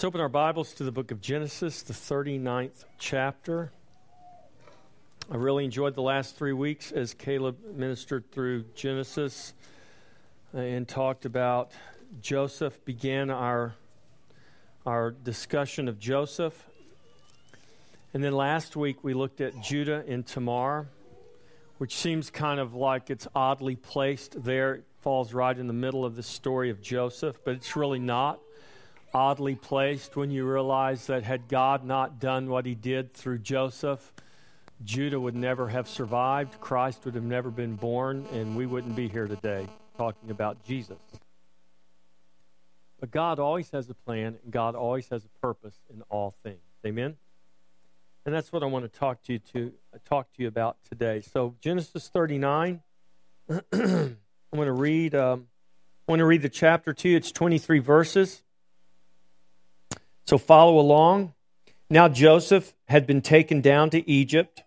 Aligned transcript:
Let's 0.00 0.06
open 0.06 0.22
our 0.22 0.30
Bibles 0.30 0.72
to 0.76 0.84
the 0.84 0.92
book 0.92 1.10
of 1.10 1.20
Genesis, 1.20 1.82
the 1.82 1.92
39th 1.92 2.86
chapter. 2.98 3.70
I 5.30 5.36
really 5.36 5.66
enjoyed 5.66 5.94
the 5.94 6.00
last 6.00 6.36
three 6.36 6.54
weeks 6.54 6.90
as 6.90 7.12
Caleb 7.12 7.58
ministered 7.76 8.32
through 8.32 8.64
Genesis 8.74 9.52
and 10.54 10.88
talked 10.88 11.26
about 11.26 11.72
Joseph, 12.22 12.82
began 12.86 13.28
our, 13.28 13.74
our 14.86 15.10
discussion 15.10 15.86
of 15.86 15.98
Joseph. 15.98 16.66
And 18.14 18.24
then 18.24 18.32
last 18.32 18.76
week 18.76 19.04
we 19.04 19.12
looked 19.12 19.42
at 19.42 19.60
Judah 19.60 20.02
and 20.08 20.26
Tamar, 20.26 20.88
which 21.76 21.94
seems 21.94 22.30
kind 22.30 22.58
of 22.58 22.72
like 22.74 23.10
it's 23.10 23.28
oddly 23.34 23.76
placed 23.76 24.44
there. 24.44 24.76
It 24.76 24.84
falls 25.02 25.34
right 25.34 25.58
in 25.58 25.66
the 25.66 25.74
middle 25.74 26.06
of 26.06 26.16
the 26.16 26.22
story 26.22 26.70
of 26.70 26.80
Joseph, 26.80 27.38
but 27.44 27.54
it's 27.54 27.76
really 27.76 27.98
not 27.98 28.40
oddly 29.12 29.54
placed 29.54 30.16
when 30.16 30.30
you 30.30 30.44
realize 30.44 31.06
that 31.06 31.24
had 31.24 31.48
God 31.48 31.84
not 31.84 32.20
done 32.20 32.48
what 32.48 32.66
he 32.66 32.74
did 32.74 33.12
through 33.12 33.38
Joseph, 33.38 34.12
Judah 34.84 35.20
would 35.20 35.34
never 35.34 35.68
have 35.68 35.88
survived, 35.88 36.60
Christ 36.60 37.04
would 37.04 37.14
have 37.14 37.24
never 37.24 37.50
been 37.50 37.76
born, 37.76 38.26
and 38.32 38.56
we 38.56 38.66
wouldn't 38.66 38.96
be 38.96 39.08
here 39.08 39.26
today 39.26 39.66
talking 39.96 40.30
about 40.30 40.64
Jesus. 40.64 40.98
But 42.98 43.10
God 43.10 43.38
always 43.38 43.70
has 43.70 43.88
a 43.90 43.94
plan, 43.94 44.38
and 44.42 44.52
God 44.52 44.74
always 44.74 45.08
has 45.08 45.24
a 45.24 45.40
purpose 45.40 45.78
in 45.92 46.02
all 46.08 46.34
things. 46.42 46.60
Amen? 46.86 47.16
And 48.24 48.34
that's 48.34 48.52
what 48.52 48.62
I 48.62 48.66
want 48.66 48.90
to 48.90 48.98
talk 48.98 49.22
to 49.24 49.34
you 49.34 49.38
to 49.52 49.72
talk 50.04 50.32
to 50.34 50.42
you 50.42 50.48
about 50.48 50.76
today. 50.88 51.22
So 51.22 51.54
Genesis 51.60 52.08
39. 52.08 52.82
I'm 53.72 54.16
going 54.54 54.66
to 54.66 54.72
read. 54.72 55.14
Um, 55.14 55.46
I 56.06 56.12
want 56.12 56.20
to 56.20 56.24
read 56.24 56.42
the 56.42 56.48
chapter 56.48 56.92
two. 56.92 57.10
It's 57.10 57.32
23 57.32 57.78
verses. 57.78 58.42
So 60.30 60.38
follow 60.38 60.78
along. 60.78 61.34
Now 61.90 62.08
Joseph 62.08 62.72
had 62.86 63.04
been 63.04 63.20
taken 63.20 63.60
down 63.60 63.90
to 63.90 64.08
Egypt, 64.08 64.62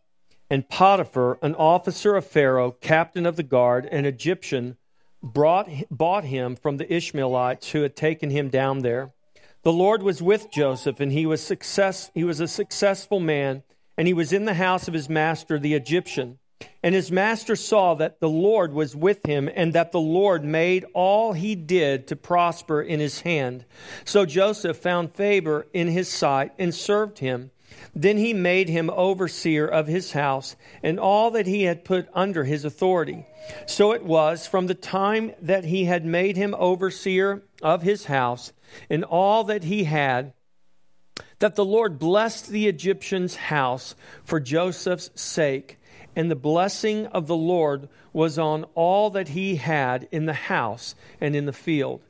and 0.50 0.68
Potiphar, 0.68 1.40
an 1.42 1.56
officer 1.56 2.18
of 2.18 2.28
Pharaoh, 2.28 2.72
captain 2.82 3.26
of 3.26 3.38
the 3.38 3.44
guard, 3.44 3.86
an 3.86 4.04
Egyptian, 4.04 4.76
brought, 5.22 5.70
bought 5.90 6.26
him 6.26 6.58
from 6.58 6.76
the 6.76 6.94
Ishmaelites 6.94 7.72
who 7.72 7.82
had 7.84 7.96
taken 7.96 8.30
him 8.30 8.50
down 8.50 8.80
there. 8.80 9.14
The 9.62 9.72
Lord 9.72 10.04
was 10.04 10.22
with 10.22 10.52
Joseph, 10.52 11.00
and 11.00 11.14
he 11.14 11.26
was, 11.26 11.42
success, 11.42 12.12
he 12.14 12.26
was 12.26 12.42
a 12.42 12.48
successful 12.50 13.22
man, 13.22 13.64
and 13.98 14.06
he 14.06 14.14
was 14.14 14.34
in 14.34 14.44
the 14.44 14.56
house 14.56 14.90
of 14.90 14.94
his 14.94 15.08
master, 15.08 15.58
the 15.58 15.76
Egyptian. 15.76 16.40
And 16.82 16.94
his 16.94 17.12
master 17.12 17.56
saw 17.56 17.94
that 17.96 18.20
the 18.20 18.30
Lord 18.30 18.74
was 18.74 18.96
with 18.96 19.26
him, 19.26 19.50
and 19.54 19.74
that 19.74 19.94
the 19.94 20.02
Lord 20.02 20.44
made 20.44 20.86
all 20.94 21.34
he 21.34 21.56
did 21.56 22.08
to 22.08 22.16
prosper 22.16 22.82
in 22.82 23.00
his 23.00 23.22
hand. 23.22 23.66
So 24.04 24.26
Joseph 24.26 24.78
found 24.78 25.14
favor 25.14 25.68
in 25.74 25.88
his 25.88 26.10
sight 26.10 26.52
and 26.60 26.76
served 26.76 27.20
him. 27.20 27.52
Then 27.96 28.18
he 28.18 28.34
made 28.34 28.70
him 28.70 28.90
overseer 28.90 29.68
of 29.68 29.88
his 29.88 30.12
house 30.12 30.56
and 30.82 31.00
all 31.00 31.32
that 31.32 31.48
he 31.48 31.64
had 31.64 31.86
put 31.86 32.10
under 32.14 32.44
his 32.44 32.66
authority. 32.66 33.26
So 33.66 33.94
it 33.94 34.04
was 34.04 34.48
from 34.48 34.68
the 34.68 34.76
time 34.76 35.34
that 35.42 35.66
he 35.66 35.86
had 35.86 36.06
made 36.06 36.36
him 36.36 36.56
overseer 36.58 37.44
of 37.62 37.82
his 37.82 38.06
house 38.06 38.52
and 38.90 39.04
all 39.04 39.44
that 39.46 39.64
he 39.64 39.86
had 39.86 40.34
that 41.40 41.56
the 41.56 41.66
Lord 41.66 42.00
blessed 42.00 42.50
the 42.50 42.68
Egyptian's 42.68 43.36
house 43.36 43.96
for 44.24 44.40
Joseph's 44.40 45.10
sake 45.16 45.78
and 46.16 46.30
the 46.30 46.36
blessing 46.36 47.08
of 47.08 47.28
the 47.28 47.36
Lord 47.36 47.90
was 48.12 48.38
on 48.38 48.66
all 48.76 49.10
that 49.12 49.30
he 49.30 49.56
had 49.58 50.08
in 50.12 50.26
the 50.26 50.34
house 50.34 50.96
and 51.20 51.36
in 51.36 51.46
the 51.46 51.54
field. 51.54 52.02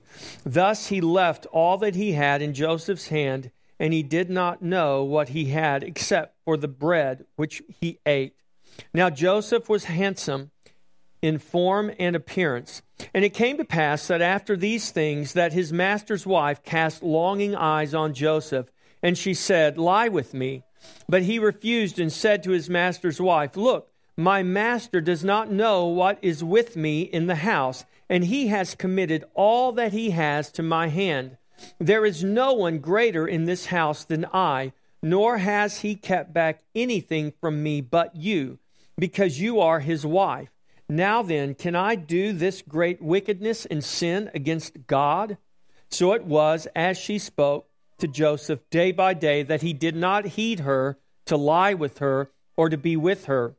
Thus 0.45 0.87
he 0.87 1.01
left 1.01 1.45
all 1.47 1.77
that 1.79 1.95
he 1.95 2.13
had 2.13 2.41
in 2.41 2.53
Joseph's 2.53 3.07
hand, 3.07 3.51
and 3.79 3.93
he 3.93 4.03
did 4.03 4.29
not 4.29 4.61
know 4.61 5.03
what 5.03 5.29
he 5.29 5.45
had 5.45 5.83
except 5.83 6.35
for 6.45 6.57
the 6.57 6.67
bread 6.67 7.25
which 7.35 7.63
he 7.81 7.99
ate. 8.05 8.35
Now 8.93 9.09
Joseph 9.09 9.69
was 9.69 9.85
handsome 9.85 10.51
in 11.23 11.39
form 11.39 11.89
and 11.97 12.15
appearance. 12.15 12.81
And 13.13 13.23
it 13.23 13.33
came 13.33 13.57
to 13.57 13.65
pass 13.65 14.07
that 14.07 14.21
after 14.21 14.57
these 14.57 14.91
things 14.91 15.33
that 15.33 15.53
his 15.53 15.71
master's 15.71 16.27
wife 16.27 16.63
cast 16.63 17.01
longing 17.01 17.55
eyes 17.55 17.93
on 17.93 18.13
Joseph, 18.13 18.69
and 19.01 19.17
she 19.17 19.33
said, 19.33 19.77
Lie 19.77 20.09
with 20.09 20.33
me. 20.33 20.63
But 21.07 21.23
he 21.23 21.39
refused 21.39 21.97
and 21.97 22.11
said 22.11 22.43
to 22.43 22.51
his 22.51 22.69
master's 22.69 23.21
wife, 23.21 23.55
Look, 23.55 23.92
my 24.15 24.43
master 24.43 25.01
does 25.01 25.23
not 25.23 25.51
know 25.51 25.85
what 25.85 26.19
is 26.21 26.43
with 26.43 26.75
me 26.75 27.01
in 27.01 27.27
the 27.27 27.35
house, 27.35 27.85
and 28.09 28.25
he 28.25 28.47
has 28.47 28.75
committed 28.75 29.23
all 29.33 29.71
that 29.71 29.91
he 29.91 30.11
has 30.11 30.51
to 30.51 30.63
my 30.63 30.87
hand. 30.87 31.37
There 31.79 32.05
is 32.05 32.23
no 32.23 32.53
one 32.53 32.79
greater 32.79 33.27
in 33.27 33.45
this 33.45 33.67
house 33.67 34.03
than 34.03 34.25
I, 34.33 34.73
nor 35.01 35.39
has 35.39 35.81
he 35.81 35.95
kept 35.95 36.33
back 36.33 36.61
anything 36.75 37.33
from 37.41 37.63
me 37.63 37.81
but 37.81 38.15
you, 38.15 38.59
because 38.97 39.41
you 39.41 39.59
are 39.59 39.79
his 39.79 40.05
wife. 40.05 40.49
Now 40.87 41.23
then, 41.23 41.55
can 41.55 41.75
I 41.75 41.95
do 41.95 42.33
this 42.33 42.61
great 42.61 43.01
wickedness 43.01 43.65
and 43.65 43.83
sin 43.83 44.29
against 44.33 44.85
God? 44.85 45.37
So 45.89 46.13
it 46.13 46.25
was 46.25 46.67
as 46.75 46.97
she 46.97 47.17
spoke 47.17 47.67
to 47.97 48.07
Joseph 48.07 48.59
day 48.69 48.91
by 48.91 49.13
day 49.13 49.43
that 49.43 49.61
he 49.61 49.73
did 49.73 49.95
not 49.95 50.25
heed 50.25 50.61
her 50.61 50.97
to 51.25 51.37
lie 51.37 51.73
with 51.73 51.99
her 51.99 52.31
or 52.55 52.69
to 52.69 52.77
be 52.77 52.95
with 52.95 53.25
her. 53.25 53.55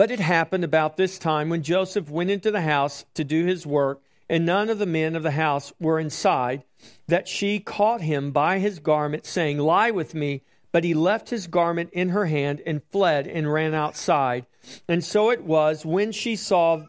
But 0.00 0.10
it 0.10 0.20
happened 0.20 0.64
about 0.64 0.96
this 0.96 1.18
time 1.18 1.50
when 1.50 1.62
Joseph 1.62 2.08
went 2.08 2.30
into 2.30 2.50
the 2.50 2.62
house 2.62 3.04
to 3.12 3.22
do 3.22 3.44
his 3.44 3.66
work, 3.66 4.00
and 4.30 4.46
none 4.46 4.70
of 4.70 4.78
the 4.78 4.86
men 4.86 5.14
of 5.14 5.22
the 5.22 5.32
house 5.32 5.74
were 5.78 6.00
inside, 6.00 6.62
that 7.06 7.28
she 7.28 7.60
caught 7.60 8.00
him 8.00 8.30
by 8.30 8.60
his 8.60 8.78
garment, 8.78 9.26
saying, 9.26 9.58
Lie 9.58 9.90
with 9.90 10.14
me. 10.14 10.40
But 10.72 10.84
he 10.84 10.94
left 10.94 11.28
his 11.28 11.46
garment 11.46 11.90
in 11.92 12.08
her 12.08 12.24
hand 12.24 12.62
and 12.64 12.80
fled 12.90 13.26
and 13.26 13.52
ran 13.52 13.74
outside. 13.74 14.46
And 14.88 15.04
so 15.04 15.28
it 15.28 15.44
was 15.44 15.84
when 15.84 16.12
she 16.12 16.34
saw 16.34 16.86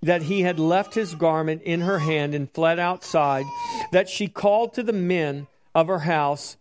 that 0.00 0.22
he 0.22 0.40
had 0.40 0.58
left 0.58 0.94
his 0.94 1.14
garment 1.14 1.60
in 1.64 1.82
her 1.82 1.98
hand 1.98 2.34
and 2.34 2.50
fled 2.50 2.78
outside, 2.78 3.44
that 3.92 4.08
she 4.08 4.26
called 4.26 4.72
to 4.72 4.82
the 4.82 4.94
men 4.94 5.48
of 5.74 5.88
her 5.88 5.98
house 5.98 6.56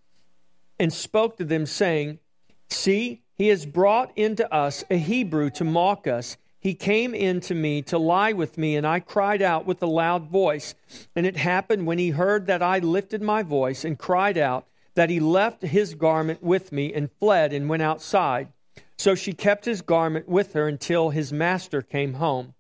and 0.78 0.91
spoke 0.91 1.38
to 1.38 1.46
them, 1.46 1.66
saying, 1.66 2.20
See, 2.70 3.22
he 3.43 3.49
has 3.49 3.65
brought 3.65 4.17
into 4.17 4.49
us 4.53 4.85
a 4.89 4.95
Hebrew 4.95 5.49
to 5.49 5.65
mock 5.65 6.07
us. 6.07 6.37
He 6.61 6.73
came 6.73 7.13
in 7.13 7.41
to 7.41 7.53
me 7.53 7.81
to 7.81 7.97
lie 7.97 8.31
with 8.31 8.57
me, 8.57 8.77
and 8.77 8.87
I 8.87 9.01
cried 9.01 9.41
out 9.41 9.65
with 9.65 9.83
a 9.83 9.85
loud 9.85 10.29
voice. 10.29 10.75
And 11.13 11.25
it 11.25 11.35
happened 11.35 11.85
when 11.85 11.97
he 11.97 12.11
heard 12.11 12.47
that 12.47 12.63
I 12.63 12.79
lifted 12.79 13.21
my 13.21 13.43
voice 13.43 13.83
and 13.83 13.99
cried 13.99 14.37
out, 14.37 14.65
that 14.95 15.09
he 15.09 15.19
left 15.19 15.61
his 15.61 15.93
garment 15.93 16.41
with 16.41 16.71
me 16.71 16.93
and 16.93 17.11
fled 17.19 17.51
and 17.51 17.67
went 17.67 17.83
outside. 17.83 18.47
So 18.97 19.13
she 19.13 19.33
kept 19.33 19.65
his 19.65 19.81
garment 19.81 20.29
with 20.29 20.53
her 20.53 20.69
until 20.69 21.09
his 21.09 21.33
master 21.33 21.81
came 21.81 22.13
home. 22.13 22.53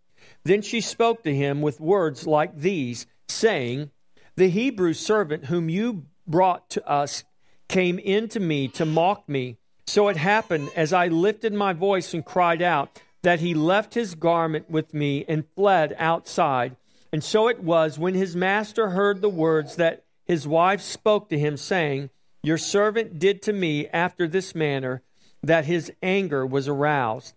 Then 0.43 0.61
she 0.61 0.81
spoke 0.81 1.23
to 1.23 1.33
him 1.33 1.61
with 1.61 1.79
words 1.79 2.27
like 2.27 2.57
these, 2.57 3.07
saying, 3.29 3.89
The 4.35 4.49
Hebrew 4.49 4.91
servant 4.91 5.45
whom 5.45 5.69
you 5.69 6.07
brought 6.27 6.69
to 6.71 6.85
us 6.85 7.23
came 7.69 7.99
in 7.99 8.27
to 8.27 8.41
me 8.41 8.67
to 8.67 8.83
mock 8.83 9.29
me. 9.29 9.59
So 9.85 10.07
it 10.07 10.17
happened, 10.17 10.69
as 10.75 10.93
I 10.93 11.07
lifted 11.07 11.53
my 11.53 11.73
voice 11.73 12.13
and 12.13 12.25
cried 12.25 12.61
out, 12.61 13.01
that 13.21 13.39
he 13.39 13.53
left 13.53 13.93
his 13.93 14.15
garment 14.15 14.69
with 14.69 14.93
me 14.93 15.25
and 15.27 15.45
fled 15.55 15.95
outside. 15.97 16.75
And 17.11 17.23
so 17.23 17.47
it 17.47 17.63
was 17.63 17.99
when 17.99 18.13
his 18.13 18.35
master 18.35 18.89
heard 18.89 19.21
the 19.21 19.29
words 19.29 19.75
that 19.75 20.03
his 20.25 20.47
wife 20.47 20.81
spoke 20.81 21.29
to 21.29 21.39
him, 21.39 21.57
saying, 21.57 22.09
Your 22.41 22.57
servant 22.57 23.19
did 23.19 23.41
to 23.43 23.53
me 23.53 23.87
after 23.87 24.27
this 24.27 24.55
manner, 24.55 25.01
that 25.41 25.65
his 25.65 25.91
anger 26.01 26.45
was 26.45 26.67
aroused. 26.67 27.35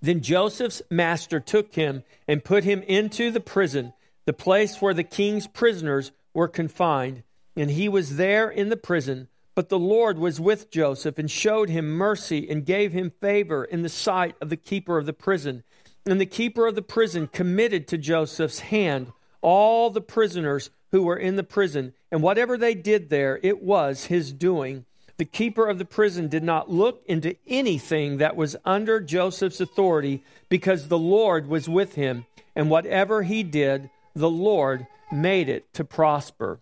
Then 0.00 0.20
Joseph's 0.20 0.82
master 0.90 1.40
took 1.40 1.74
him 1.74 2.04
and 2.28 2.44
put 2.44 2.64
him 2.64 2.82
into 2.82 3.30
the 3.30 3.40
prison, 3.40 3.94
the 4.26 4.34
place 4.34 4.82
where 4.82 4.94
the 4.94 5.02
king's 5.02 5.46
prisoners 5.46 6.12
were 6.34 6.48
confined. 6.48 7.22
And 7.56 7.70
he 7.70 7.88
was 7.88 8.16
there 8.16 8.50
in 8.50 8.68
the 8.68 8.76
prison 8.76 9.28
but 9.54 9.68
the 9.68 9.78
Lord 9.78 10.18
was 10.18 10.40
with 10.40 10.70
Joseph 10.70 11.18
and 11.18 11.30
showed 11.30 11.68
him 11.68 11.90
mercy 11.90 12.48
and 12.48 12.66
gave 12.66 12.92
him 12.92 13.12
favor 13.20 13.64
in 13.64 13.82
the 13.82 13.88
sight 13.88 14.34
of 14.40 14.50
the 14.50 14.56
keeper 14.56 14.98
of 14.98 15.06
the 15.06 15.12
prison. 15.12 15.62
And 16.06 16.20
the 16.20 16.26
keeper 16.26 16.66
of 16.66 16.74
the 16.74 16.82
prison 16.82 17.28
committed 17.28 17.86
to 17.88 17.98
Joseph's 17.98 18.60
hand 18.60 19.12
all 19.40 19.90
the 19.90 20.00
prisoners 20.00 20.70
who 20.90 21.02
were 21.02 21.16
in 21.16 21.36
the 21.36 21.44
prison. 21.44 21.92
And 22.10 22.22
whatever 22.22 22.56
they 22.56 22.74
did 22.74 23.10
there, 23.10 23.38
it 23.42 23.62
was 23.62 24.06
his 24.06 24.32
doing. 24.32 24.86
The 25.16 25.24
keeper 25.24 25.68
of 25.68 25.78
the 25.78 25.84
prison 25.84 26.28
did 26.28 26.42
not 26.42 26.70
look 26.70 27.02
into 27.06 27.36
anything 27.46 28.16
that 28.18 28.36
was 28.36 28.56
under 28.64 29.00
Joseph's 29.00 29.60
authority 29.60 30.24
because 30.48 30.88
the 30.88 30.98
Lord 30.98 31.46
was 31.46 31.68
with 31.68 31.94
him. 31.94 32.26
And 32.56 32.70
whatever 32.70 33.22
he 33.22 33.42
did, 33.42 33.90
the 34.14 34.30
Lord 34.30 34.86
made 35.12 35.48
it 35.48 35.72
to 35.74 35.84
prosper. 35.84 36.60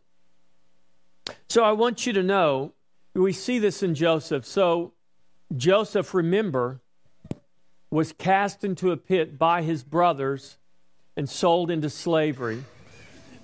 So 1.48 1.64
I 1.64 1.72
want 1.72 2.06
you 2.06 2.12
to 2.14 2.22
know 2.22 2.72
we 3.14 3.32
see 3.32 3.58
this 3.58 3.82
in 3.82 3.94
Joseph. 3.94 4.46
So, 4.46 4.92
Joseph, 5.56 6.14
remember, 6.14 6.80
was 7.90 8.12
cast 8.12 8.64
into 8.64 8.90
a 8.90 8.96
pit 8.96 9.38
by 9.38 9.62
his 9.62 9.82
brothers 9.82 10.56
and 11.16 11.28
sold 11.28 11.70
into 11.70 11.90
slavery. 11.90 12.64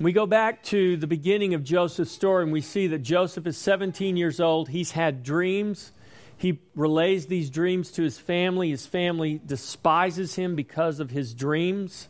We 0.00 0.12
go 0.12 0.26
back 0.26 0.62
to 0.64 0.96
the 0.96 1.06
beginning 1.06 1.54
of 1.54 1.64
Joseph's 1.64 2.12
story 2.12 2.44
and 2.44 2.52
we 2.52 2.60
see 2.60 2.86
that 2.86 3.00
Joseph 3.00 3.46
is 3.46 3.58
17 3.58 4.16
years 4.16 4.40
old. 4.40 4.68
He's 4.68 4.92
had 4.92 5.22
dreams. 5.22 5.92
He 6.36 6.60
relays 6.76 7.26
these 7.26 7.50
dreams 7.50 7.90
to 7.92 8.02
his 8.02 8.16
family. 8.16 8.70
His 8.70 8.86
family 8.86 9.40
despises 9.44 10.36
him 10.36 10.54
because 10.54 11.00
of 11.00 11.10
his 11.10 11.34
dreams. 11.34 12.08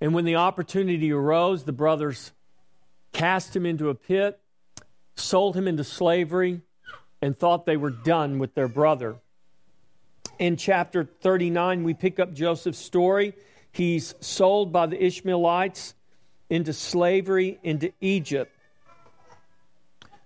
And 0.00 0.14
when 0.14 0.24
the 0.24 0.36
opportunity 0.36 1.12
arose, 1.12 1.64
the 1.64 1.72
brothers 1.72 2.30
cast 3.12 3.54
him 3.54 3.66
into 3.66 3.88
a 3.90 3.94
pit, 3.94 4.38
sold 5.16 5.56
him 5.56 5.68
into 5.68 5.84
slavery, 5.84 6.60
and 7.22 7.38
thought 7.38 7.66
they 7.66 7.76
were 7.76 7.90
done 7.90 8.38
with 8.38 8.54
their 8.54 8.68
brother. 8.68 9.16
In 10.38 10.56
chapter 10.56 11.04
39, 11.04 11.84
we 11.84 11.94
pick 11.94 12.18
up 12.18 12.34
Joseph's 12.34 12.78
story. 12.78 13.34
He's 13.72 14.14
sold 14.20 14.72
by 14.72 14.86
the 14.86 15.02
Ishmaelites 15.02 15.94
into 16.50 16.72
slavery 16.72 17.58
into 17.62 17.92
Egypt. 18.00 18.50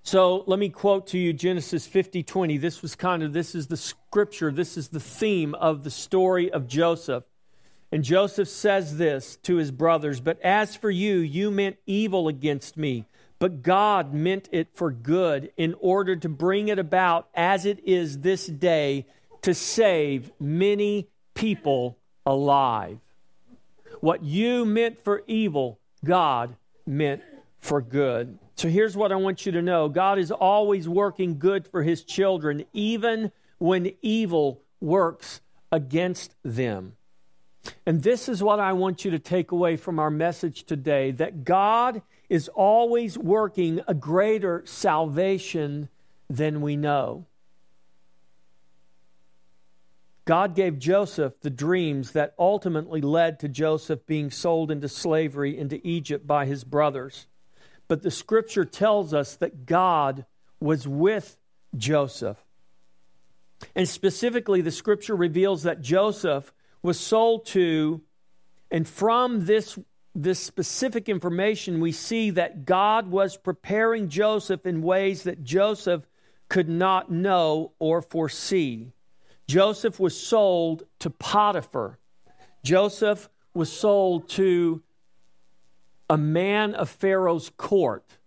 So 0.03 0.43
let 0.47 0.59
me 0.59 0.71
quote 0.71 1.09
to 1.09 1.19
you 1.19 1.33
Genesis 1.33 1.87
50 1.87 2.23
20. 2.23 2.57
This 2.57 2.83
was 2.83 2.95
kind 2.95 3.23
of, 3.23 3.33
this 3.33 3.55
is 3.55 3.67
the 3.67 3.77
scripture, 3.77 4.51
this 4.51 4.77
is 4.77 4.89
the 4.89 5.01
theme 5.01 5.55
of 5.55 5.85
the 5.85 5.91
story 5.91 6.51
of 6.51 6.67
Joseph. 6.67 7.25
And 7.91 8.05
Joseph 8.05 8.49
says 8.49 8.97
this 8.99 9.37
to 9.43 9.57
his 9.57 9.71
brothers 9.71 10.21
But 10.21 10.41
as 10.41 10.77
for 10.77 10.91
you, 10.91 11.19
you 11.19 11.51
meant 11.51 11.77
evil 11.87 12.29
against 12.29 12.77
me, 12.77 13.07
but 13.39 13.63
God 13.63 14.13
meant 14.13 14.49
it 14.51 14.69
for 14.75 14.91
good 14.91 15.53
in 15.57 15.75
order 15.81 16.17
to 16.17 16.29
bring 16.29 16.69
it 16.69 16.79
about 16.79 17.29
as 17.35 17.65
it 17.65 17.81
is 17.85 18.21
this 18.21 18.47
day 18.47 19.07
to 19.43 19.55
save 19.55 20.31
many 20.41 21.09
people 21.35 21.97
alive. 22.27 22.99
What 24.01 24.25
you 24.25 24.65
meant 24.65 25.03
for 25.03 25.23
evil, 25.27 25.79
God 26.05 26.57
meant 26.87 27.23
for 27.61 27.81
good. 27.81 28.39
So 28.57 28.69
here's 28.69 28.97
what 28.97 29.13
I 29.13 29.17
want 29.17 29.47
you 29.47 29.53
to 29.53 29.63
know 29.63 29.89
God 29.89 30.19
is 30.19 30.33
always 30.33 30.89
working 30.89 31.39
good 31.39 31.67
for 31.67 31.83
his 31.83 32.03
children, 32.03 32.65
even 32.73 33.31
when 33.59 33.93
evil 34.03 34.63
works 34.81 35.41
against 35.71 36.35
them. 36.43 36.95
And 37.87 38.03
this 38.03 38.29
is 38.29 38.43
what 38.43 38.61
I 38.61 38.73
want 38.73 39.05
you 39.05 39.11
to 39.13 39.19
take 39.19 39.53
away 39.53 39.77
from 39.77 39.99
our 39.99 40.11
message 40.11 40.65
today 40.65 41.11
that 41.13 41.45
God 41.45 42.03
is 42.29 42.49
always 42.49 43.17
working 43.17 43.81
a 43.89 43.95
greater 43.95 44.63
salvation 44.67 45.89
than 46.29 46.61
we 46.61 46.77
know. 46.77 47.25
God 50.27 50.55
gave 50.55 50.79
Joseph 50.79 51.41
the 51.41 51.49
dreams 51.49 52.13
that 52.13 52.35
ultimately 52.39 53.01
led 53.01 53.41
to 53.41 53.49
Joseph 53.49 54.05
being 54.05 54.31
sold 54.31 54.71
into 54.71 54.87
slavery 54.87 55.57
into 55.57 55.81
Egypt 55.83 56.27
by 56.27 56.45
his 56.45 56.65
brothers. 56.65 57.27
But 57.89 58.03
the 58.03 58.11
scripture 58.11 58.67
tells 58.67 59.15
us 59.15 59.37
that 59.37 59.65
God 59.65 60.27
was 60.61 60.87
with 60.87 61.39
Joseph. 61.75 62.37
And 63.75 63.89
specifically, 63.89 64.61
the 64.61 64.71
scripture 64.71 65.17
reveals 65.17 65.63
that 65.63 65.81
Joseph 65.81 66.53
was 66.83 67.01
sold 67.01 67.47
to, 67.47 68.03
and 68.71 68.87
from 68.87 69.47
this, 69.47 69.79
this 70.15 70.41
specific 70.41 71.09
information, 71.09 71.81
we 71.81 71.93
see 71.93 72.31
that 72.31 72.65
God 72.65 73.11
was 73.11 73.37
preparing 73.37 74.09
Joseph 74.09 74.67
in 74.67 74.83
ways 74.83 75.23
that 75.25 75.45
Joseph 75.45 76.07
could 76.49 76.69
not 76.69 77.11
know 77.11 77.73
or 77.79 78.03
foresee. 78.03 78.93
Joseph 79.47 80.01
was 80.01 80.19
sold 80.19 80.85
to 80.99 81.11
Potiphar. 81.11 81.99
Joseph 82.65 83.29
was 83.55 83.73
sold 83.73 84.29
to 84.31 84.83
a 86.11 86.19
man 86.19 86.75
of 86.75 86.89
Pharaoh's 86.89 87.51
court, 87.57 88.19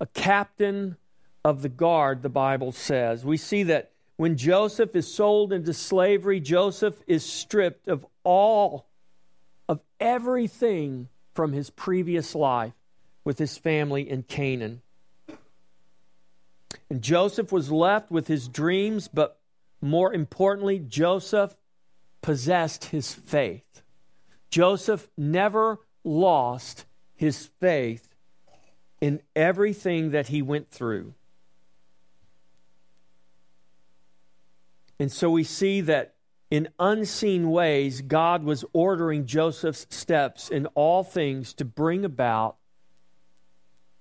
a 0.00 0.06
captain 0.06 0.96
of 1.44 1.62
the 1.62 1.68
guard, 1.68 2.22
the 2.22 2.28
Bible 2.28 2.72
says. 2.72 3.24
We 3.24 3.36
see 3.36 3.64
that 3.64 3.90
when 4.16 4.36
Joseph 4.36 4.94
is 4.94 5.12
sold 5.12 5.52
into 5.52 5.72
slavery, 5.72 6.40
Joseph 6.40 7.02
is 7.06 7.24
stripped 7.24 7.88
of 7.88 8.06
all, 8.22 8.86
of 9.68 9.80
everything 9.98 11.08
from 11.34 11.52
his 11.52 11.70
previous 11.70 12.34
life 12.34 12.72
with 13.24 13.38
his 13.38 13.56
family 13.56 14.08
in 14.08 14.22
Canaan. 14.22 14.82
And 16.90 17.02
Joseph 17.02 17.52
was 17.52 17.70
left 17.70 18.10
with 18.10 18.26
his 18.26 18.48
dreams, 18.48 19.08
but 19.08 19.38
more 19.80 20.12
importantly, 20.12 20.78
Joseph 20.78 21.56
possessed 22.20 22.86
his 22.86 23.12
faith. 23.12 23.82
Joseph 24.50 25.08
never 25.16 25.80
lost 26.04 26.84
his 27.14 27.46
faith 27.60 28.08
in 29.00 29.20
everything 29.34 30.10
that 30.10 30.28
he 30.28 30.42
went 30.42 30.70
through. 30.70 31.14
And 34.98 35.10
so 35.10 35.30
we 35.30 35.42
see 35.42 35.80
that 35.80 36.14
in 36.52 36.68
unseen 36.78 37.50
ways, 37.50 38.02
God 38.02 38.44
was 38.44 38.62
ordering 38.74 39.24
Joseph's 39.24 39.86
steps 39.88 40.50
in 40.50 40.66
all 40.74 41.02
things 41.02 41.54
to 41.54 41.64
bring 41.64 42.04
about 42.04 42.56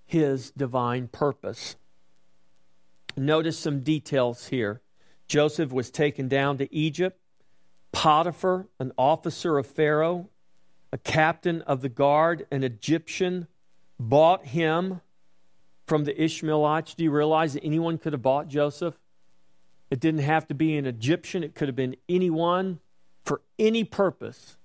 his 0.06 0.52
divine 0.52 1.08
purpose. 1.08 1.78
Notice 3.16 3.58
some 3.58 3.84
details 3.84 4.48
here. 4.48 4.82
Joseph 5.30 5.72
was 5.72 5.90
taken 5.90 6.28
down 6.28 6.58
to 6.58 6.76
Egypt. 6.76 7.18
Potiphar, 7.94 8.68
an 8.82 8.92
officer 8.98 9.58
of 9.58 9.66
Pharaoh, 9.66 10.28
a 10.92 10.98
captain 10.98 11.62
of 11.62 11.80
the 11.80 11.88
guard, 11.88 12.48
an 12.52 12.66
Egyptian, 12.66 13.48
bought 13.98 14.48
him 14.48 15.00
from 15.88 16.04
the 16.04 16.22
Ishmaelites. 16.22 16.96
Do 16.96 17.06
you 17.06 17.12
realize 17.12 17.54
that 17.54 17.64
anyone 17.64 17.98
could 17.98 18.12
have 18.12 18.22
bought 18.22 18.50
Joseph? 18.50 19.01
It 19.92 20.00
didn't 20.00 20.22
have 20.22 20.48
to 20.48 20.56
be 20.56 20.78
an 20.78 20.86
Egyptian, 20.86 21.44
it 21.44 21.54
could 21.54 21.68
have 21.68 21.76
been 21.76 21.98
anyone 22.08 22.80
for 23.26 23.42
any 23.60 23.84
purpose. 23.84 24.58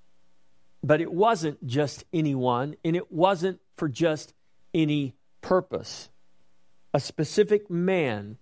But 0.82 1.00
it 1.00 1.12
wasn't 1.12 1.66
just 1.66 2.04
anyone, 2.12 2.76
and 2.84 2.94
it 2.94 3.10
wasn't 3.10 3.60
for 3.76 3.88
just 3.88 4.32
any 4.72 5.16
purpose. 5.40 6.10
A 6.94 7.00
specific 7.00 7.68
man 7.68 8.38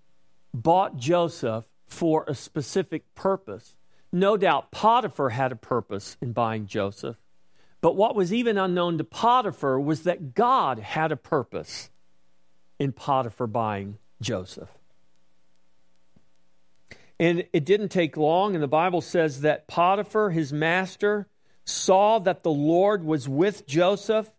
bought 0.52 0.98
Joseph 0.98 1.64
for 1.86 2.24
a 2.28 2.34
specific 2.34 3.14
purpose. 3.14 3.76
No 4.12 4.36
doubt 4.36 4.70
Potiphar 4.70 5.30
had 5.30 5.52
a 5.52 5.56
purpose 5.56 6.18
in 6.20 6.32
buying 6.32 6.66
Joseph. 6.66 7.16
But 7.80 7.96
what 7.96 8.14
was 8.14 8.32
even 8.32 8.58
unknown 8.58 8.98
to 8.98 9.04
Potiphar 9.04 9.80
was 9.80 10.02
that 10.02 10.34
God 10.34 10.78
had 10.78 11.12
a 11.12 11.16
purpose 11.16 11.90
in 12.78 12.92
Potiphar 12.92 13.46
buying 13.46 13.98
Joseph. 14.20 14.70
And 17.18 17.44
it 17.52 17.64
didn't 17.64 17.90
take 17.90 18.16
long, 18.16 18.54
and 18.54 18.62
the 18.62 18.68
Bible 18.68 19.00
says 19.00 19.42
that 19.42 19.68
Potiphar, 19.68 20.30
his 20.30 20.52
master, 20.52 21.28
saw 21.64 22.18
that 22.18 22.42
the 22.42 22.50
Lord 22.50 23.04
was 23.04 23.28
with 23.28 23.66
Joseph 23.66 24.30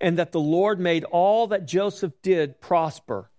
and 0.00 0.18
that 0.18 0.32
the 0.32 0.40
Lord 0.40 0.80
made 0.80 1.04
all 1.04 1.48
that 1.48 1.66
Joseph 1.66 2.12
did 2.22 2.60
prosper. 2.60 3.30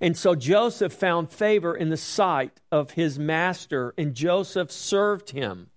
And 0.00 0.16
so 0.16 0.34
Joseph 0.34 0.92
found 0.92 1.30
favor 1.30 1.74
in 1.74 1.90
the 1.90 1.96
sight 1.96 2.60
of 2.70 2.92
his 2.92 3.18
master, 3.18 3.94
and 3.98 4.14
Joseph 4.14 4.70
served 4.70 5.30
him. 5.30 5.70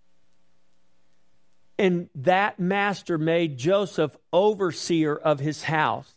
And 1.77 2.09
that 2.13 2.59
master 2.59 3.17
made 3.17 3.57
Joseph 3.57 4.15
overseer 4.31 5.15
of 5.15 5.39
his 5.39 5.63
house. 5.63 6.13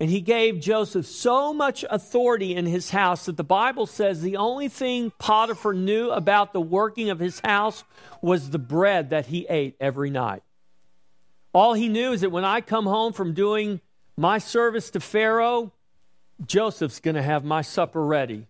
And 0.00 0.08
he 0.08 0.22
gave 0.22 0.60
Joseph 0.60 1.04
so 1.04 1.52
much 1.52 1.84
authority 1.88 2.56
in 2.56 2.64
his 2.64 2.88
house 2.88 3.26
that 3.26 3.36
the 3.36 3.44
Bible 3.44 3.86
says 3.86 4.22
the 4.22 4.38
only 4.38 4.68
thing 4.68 5.12
Potiphar 5.18 5.74
knew 5.74 6.10
about 6.10 6.54
the 6.54 6.60
working 6.60 7.10
of 7.10 7.18
his 7.18 7.38
house 7.40 7.84
was 8.22 8.48
the 8.48 8.58
bread 8.58 9.10
that 9.10 9.26
he 9.26 9.46
ate 9.46 9.76
every 9.78 10.08
night. 10.08 10.42
All 11.52 11.74
he 11.74 11.88
knew 11.88 12.12
is 12.12 12.22
that 12.22 12.32
when 12.32 12.46
I 12.46 12.62
come 12.62 12.86
home 12.86 13.12
from 13.12 13.34
doing 13.34 13.80
my 14.16 14.38
service 14.38 14.88
to 14.92 15.00
Pharaoh, 15.00 15.70
Joseph's 16.46 17.00
going 17.00 17.16
to 17.16 17.22
have 17.22 17.44
my 17.44 17.60
supper 17.60 18.02
ready. 18.02 18.46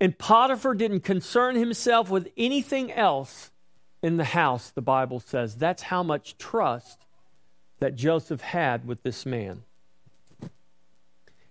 And 0.00 0.16
Potiphar 0.16 0.74
didn't 0.74 1.00
concern 1.00 1.56
himself 1.56 2.08
with 2.08 2.30
anything 2.36 2.92
else 2.92 3.50
in 4.00 4.16
the 4.16 4.24
house, 4.24 4.70
the 4.70 4.82
Bible 4.82 5.18
says. 5.18 5.56
That's 5.56 5.82
how 5.82 6.04
much 6.04 6.38
trust 6.38 7.06
that 7.80 7.96
Joseph 7.96 8.42
had 8.42 8.86
with 8.86 9.02
this 9.02 9.26
man. 9.26 9.64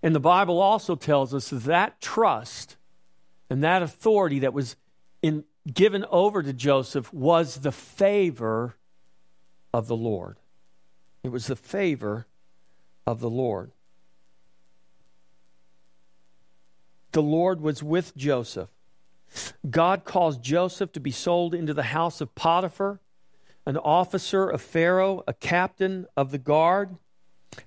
And 0.04 0.14
the 0.14 0.20
Bible 0.20 0.60
also 0.60 0.94
tells 0.94 1.34
us 1.34 1.50
that 1.50 1.64
that 1.64 2.00
trust 2.00 2.76
and 3.50 3.64
that 3.64 3.82
authority 3.82 4.38
that 4.40 4.52
was 4.52 4.76
in, 5.20 5.42
given 5.66 6.04
over 6.10 6.44
to 6.44 6.52
Joseph 6.52 7.12
was 7.12 7.56
the 7.56 7.72
favor 7.72 8.76
of 9.72 9.88
the 9.88 9.96
Lord. 9.96 10.38
It 11.24 11.30
was 11.30 11.48
the 11.48 11.56
favor 11.56 12.28
of 13.04 13.18
the 13.18 13.30
Lord. 13.30 13.72
the 17.14 17.22
Lord 17.22 17.62
was 17.62 17.82
with 17.82 18.14
Joseph. 18.16 18.70
God 19.68 20.04
caused 20.04 20.42
Joseph 20.42 20.92
to 20.92 21.00
be 21.00 21.10
sold 21.10 21.54
into 21.54 21.72
the 21.72 21.84
house 21.84 22.20
of 22.20 22.34
Potiphar, 22.34 23.00
an 23.64 23.78
officer 23.78 24.48
of 24.48 24.60
Pharaoh, 24.60 25.24
a 25.26 25.32
captain 25.32 26.06
of 26.16 26.30
the 26.30 26.38
guard. 26.38 26.96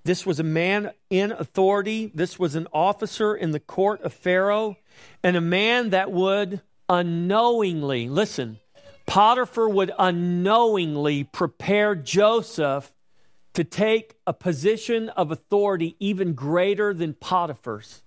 This 0.04 0.26
was 0.26 0.40
a 0.40 0.44
man 0.44 0.92
in 1.10 1.32
authority. 1.32 2.12
This 2.14 2.38
was 2.40 2.56
an 2.56 2.68
officer 2.74 3.36
in 3.36 3.52
the 3.52 3.60
court 3.60 4.02
of 4.02 4.14
Pharaoh, 4.14 4.78
and 5.24 5.36
a 5.36 5.42
man 5.42 5.92
that 5.92 6.12
would 6.12 6.62
unknowingly, 6.90 8.10
listen, 8.10 8.60
Potiphar 9.06 9.70
would 9.70 9.92
unknowingly 9.98 11.24
prepare 11.24 11.96
Joseph 11.96 12.94
to 13.54 13.64
take 13.64 14.16
a 14.28 14.34
position 14.34 15.10
of 15.10 15.32
authority 15.32 15.96
even 16.00 16.34
greater 16.34 16.94
than 16.94 17.14
Potiphar's. 17.14 18.04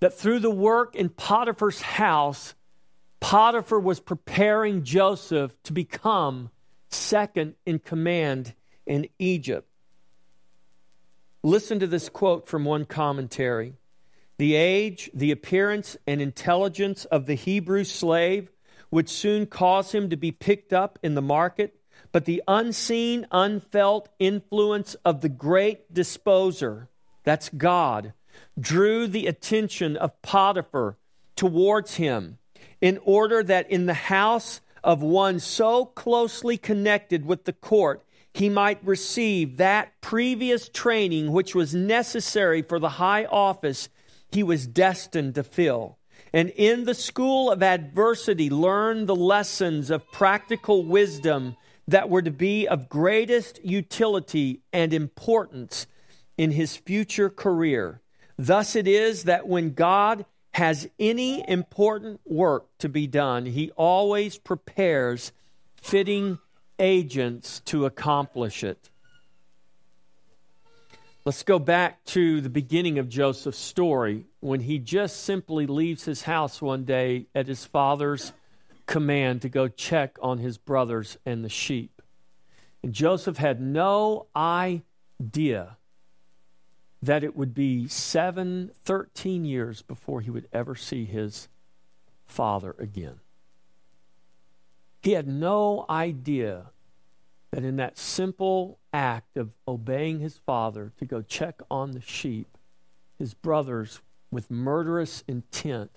That 0.00 0.14
through 0.14 0.40
the 0.40 0.50
work 0.50 0.96
in 0.96 1.10
Potiphar's 1.10 1.82
house, 1.82 2.54
Potiphar 3.20 3.78
was 3.78 4.00
preparing 4.00 4.82
Joseph 4.82 5.54
to 5.64 5.72
become 5.72 6.50
second 6.88 7.54
in 7.66 7.78
command 7.78 8.54
in 8.86 9.08
Egypt. 9.18 9.69
Listen 11.42 11.78
to 11.80 11.86
this 11.86 12.10
quote 12.10 12.46
from 12.46 12.66
one 12.66 12.84
commentary. 12.84 13.74
The 14.36 14.54
age, 14.54 15.10
the 15.14 15.30
appearance, 15.30 15.96
and 16.06 16.20
intelligence 16.20 17.06
of 17.06 17.24
the 17.24 17.34
Hebrew 17.34 17.84
slave 17.84 18.50
would 18.90 19.08
soon 19.08 19.46
cause 19.46 19.92
him 19.92 20.10
to 20.10 20.16
be 20.16 20.32
picked 20.32 20.72
up 20.72 20.98
in 21.02 21.14
the 21.14 21.22
market, 21.22 21.76
but 22.12 22.26
the 22.26 22.42
unseen, 22.46 23.26
unfelt 23.30 24.08
influence 24.18 24.94
of 25.04 25.22
the 25.22 25.28
great 25.30 25.94
disposer, 25.94 26.88
that's 27.24 27.48
God, 27.48 28.12
drew 28.58 29.06
the 29.06 29.26
attention 29.26 29.96
of 29.96 30.20
Potiphar 30.22 30.96
towards 31.36 31.94
him 31.94 32.38
in 32.82 32.98
order 33.02 33.42
that 33.42 33.70
in 33.70 33.86
the 33.86 33.94
house 33.94 34.60
of 34.84 35.02
one 35.02 35.38
so 35.38 35.86
closely 35.86 36.58
connected 36.58 37.24
with 37.24 37.44
the 37.44 37.52
court, 37.52 38.04
he 38.32 38.48
might 38.48 38.84
receive 38.84 39.56
that 39.56 40.00
previous 40.00 40.68
training 40.68 41.32
which 41.32 41.54
was 41.54 41.74
necessary 41.74 42.62
for 42.62 42.78
the 42.78 42.90
high 42.90 43.24
office 43.24 43.88
he 44.30 44.42
was 44.42 44.66
destined 44.66 45.34
to 45.34 45.42
fill. 45.42 45.98
And 46.32 46.50
in 46.50 46.84
the 46.84 46.94
school 46.94 47.50
of 47.50 47.62
adversity, 47.62 48.50
learn 48.50 49.06
the 49.06 49.16
lessons 49.16 49.90
of 49.90 50.10
practical 50.12 50.84
wisdom 50.84 51.56
that 51.88 52.08
were 52.08 52.22
to 52.22 52.30
be 52.30 52.68
of 52.68 52.88
greatest 52.88 53.64
utility 53.64 54.60
and 54.72 54.94
importance 54.94 55.88
in 56.38 56.52
his 56.52 56.76
future 56.76 57.30
career. 57.30 58.00
Thus 58.38 58.76
it 58.76 58.86
is 58.86 59.24
that 59.24 59.48
when 59.48 59.74
God 59.74 60.24
has 60.54 60.88
any 60.98 61.44
important 61.48 62.20
work 62.24 62.66
to 62.78 62.88
be 62.88 63.06
done, 63.06 63.46
he 63.46 63.70
always 63.72 64.38
prepares 64.38 65.32
fitting 65.74 66.38
agents 66.80 67.60
to 67.66 67.86
accomplish 67.86 68.64
it. 68.64 68.90
Let's 71.24 71.42
go 71.42 71.58
back 71.58 72.02
to 72.06 72.40
the 72.40 72.48
beginning 72.48 72.98
of 72.98 73.08
Joseph's 73.08 73.58
story 73.58 74.24
when 74.40 74.60
he 74.60 74.78
just 74.78 75.22
simply 75.22 75.66
leaves 75.66 76.04
his 76.04 76.22
house 76.22 76.62
one 76.62 76.84
day 76.84 77.26
at 77.34 77.46
his 77.46 77.64
father's 77.64 78.32
command 78.86 79.42
to 79.42 79.48
go 79.50 79.68
check 79.68 80.16
on 80.22 80.38
his 80.38 80.56
brothers 80.56 81.18
and 81.26 81.44
the 81.44 81.50
sheep. 81.50 82.00
And 82.82 82.94
Joseph 82.94 83.36
had 83.36 83.60
no 83.60 84.26
idea 84.34 85.76
that 87.02 87.22
it 87.22 87.36
would 87.36 87.54
be 87.54 87.86
seven, 87.86 88.70
13 88.84 89.44
years 89.44 89.82
before 89.82 90.22
he 90.22 90.30
would 90.30 90.48
ever 90.52 90.74
see 90.74 91.04
his 91.04 91.48
father 92.26 92.74
again. 92.78 93.20
He 95.00 95.12
had 95.12 95.26
no 95.26 95.86
idea 95.88 96.66
that 97.52 97.64
in 97.64 97.76
that 97.76 97.98
simple 97.98 98.78
act 98.92 99.36
of 99.36 99.50
obeying 99.66 100.20
his 100.20 100.38
father 100.38 100.92
to 100.98 101.04
go 101.04 101.22
check 101.22 101.60
on 101.70 101.92
the 101.92 102.00
sheep, 102.00 102.58
his 103.18 103.34
brothers, 103.34 104.00
with 104.30 104.50
murderous 104.50 105.24
intent, 105.26 105.90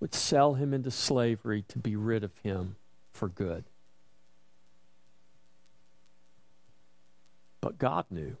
would 0.00 0.14
sell 0.14 0.54
him 0.54 0.72
into 0.72 0.90
slavery 0.90 1.62
to 1.68 1.78
be 1.78 1.96
rid 1.96 2.24
of 2.24 2.36
him 2.42 2.76
for 3.12 3.28
good. 3.28 3.64
But 7.60 7.78
God 7.78 8.06
knew 8.10 8.36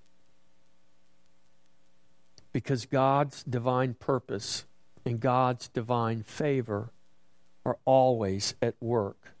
because 2.52 2.86
God's 2.86 3.42
divine 3.42 3.94
purpose 3.94 4.64
and 5.04 5.18
God's 5.18 5.68
divine 5.68 6.22
favor 6.22 6.90
are 7.66 7.78
always 7.84 8.54
at 8.62 8.74
work. 8.80 9.33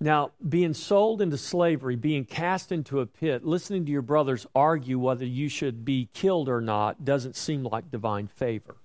Now, 0.00 0.32
being 0.46 0.74
sold 0.74 1.22
into 1.22 1.38
slavery, 1.38 1.96
being 1.96 2.24
cast 2.24 2.72
into 2.72 3.00
a 3.00 3.06
pit, 3.06 3.44
listening 3.44 3.84
to 3.86 3.92
your 3.92 4.02
brothers 4.02 4.46
argue 4.54 4.98
whether 4.98 5.24
you 5.24 5.48
should 5.48 5.84
be 5.84 6.08
killed 6.12 6.48
or 6.48 6.60
not 6.60 7.04
doesn't 7.04 7.36
seem 7.36 7.64
like 7.64 7.90
divine 7.90 8.26
favor. 8.26 8.76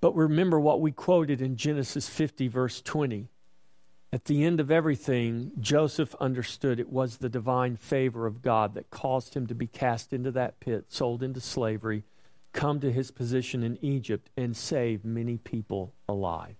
But 0.00 0.16
remember 0.16 0.58
what 0.58 0.80
we 0.80 0.90
quoted 0.90 1.40
in 1.40 1.56
Genesis 1.56 2.08
50, 2.08 2.48
verse 2.48 2.82
20. 2.82 3.28
At 4.12 4.26
the 4.26 4.44
end 4.44 4.60
of 4.60 4.70
everything, 4.70 5.52
Joseph 5.60 6.14
understood 6.16 6.78
it 6.78 6.90
was 6.90 7.16
the 7.16 7.30
divine 7.30 7.76
favor 7.76 8.26
of 8.26 8.42
God 8.42 8.74
that 8.74 8.90
caused 8.90 9.34
him 9.34 9.46
to 9.46 9.54
be 9.54 9.66
cast 9.66 10.12
into 10.12 10.30
that 10.32 10.60
pit, 10.60 10.86
sold 10.88 11.22
into 11.22 11.40
slavery, 11.40 12.02
come 12.52 12.80
to 12.80 12.92
his 12.92 13.10
position 13.10 13.62
in 13.62 13.78
Egypt, 13.80 14.28
and 14.36 14.56
save 14.56 15.04
many 15.04 15.38
people 15.38 15.94
alive. 16.08 16.56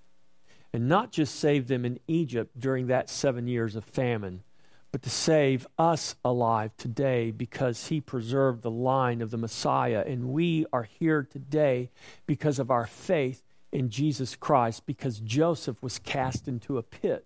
And 0.73 0.89
not 0.89 1.13
just 1.13 1.39
save 1.39 1.69
them 1.69 1.85
in 1.85 2.01
Egypt 2.07 2.59
during 2.59 2.87
that 2.87 3.11
seven 3.11 3.47
years 3.47 3.77
of 3.77 3.85
famine, 3.85 4.43
but 4.91 5.03
to 5.03 5.11
save 5.11 5.67
us 5.79 6.15
alive 6.25 6.71
today 6.77 7.31
because 7.31 7.89
he 7.89 8.01
preserved 8.01 8.63
the 8.63 8.71
line 8.71 9.21
of 9.23 9.31
the 9.31 9.39
Messiah. 9.39 10.05
And 10.07 10.29
we 10.29 10.67
are 10.73 10.85
here 10.85 11.27
today 11.31 11.91
because 12.27 12.59
of 12.59 12.71
our 12.71 12.87
faith 12.87 13.43
in 13.71 13.89
Jesus 13.89 14.37
Christ, 14.37 14.85
because 14.87 15.19
Joseph 15.19 15.83
was 15.83 15.99
cast 15.99 16.47
into 16.47 16.77
a 16.77 16.83
pit 16.83 17.25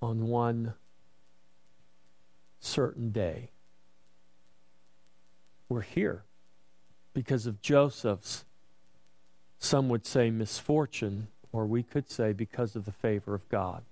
on 0.00 0.28
one 0.28 0.74
certain 2.60 3.10
day. 3.10 3.50
We're 5.68 5.80
here 5.80 6.24
because 7.12 7.46
of 7.46 7.60
Joseph's, 7.60 8.44
some 9.58 9.88
would 9.88 10.06
say, 10.06 10.30
misfortune, 10.30 11.28
or 11.54 11.66
we 11.66 11.84
could 11.84 12.10
say 12.10 12.32
because 12.32 12.74
of 12.74 12.84
the 12.84 12.90
favor 12.90 13.32
of 13.32 13.48
God 13.48 13.84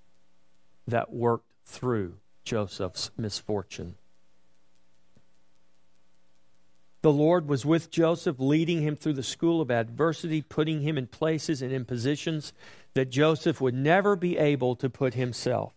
that 0.89 1.13
worked 1.13 1.47
through 1.65 2.15
Joseph's 2.43 3.13
misfortune. 3.17 3.95
The 7.03 7.13
Lord 7.13 7.47
was 7.49 7.65
with 7.65 7.89
Joseph, 7.89 8.41
leading 8.41 8.83
him 8.83 8.97
through 8.97 9.13
the 9.13 9.23
school 9.23 9.61
of 9.61 9.71
adversity, 9.71 10.43
putting 10.43 10.81
him 10.83 10.99
in 10.99 11.07
places 11.07 11.63
and 11.63 11.73
in 11.73 11.85
positions 11.85 12.53
that 12.95 13.11
Joseph 13.11 13.61
would 13.61 13.75
never 13.75 14.17
be 14.17 14.39
able 14.39 14.75
to 14.77 14.91
put 14.91 15.15
himself. 15.15 15.73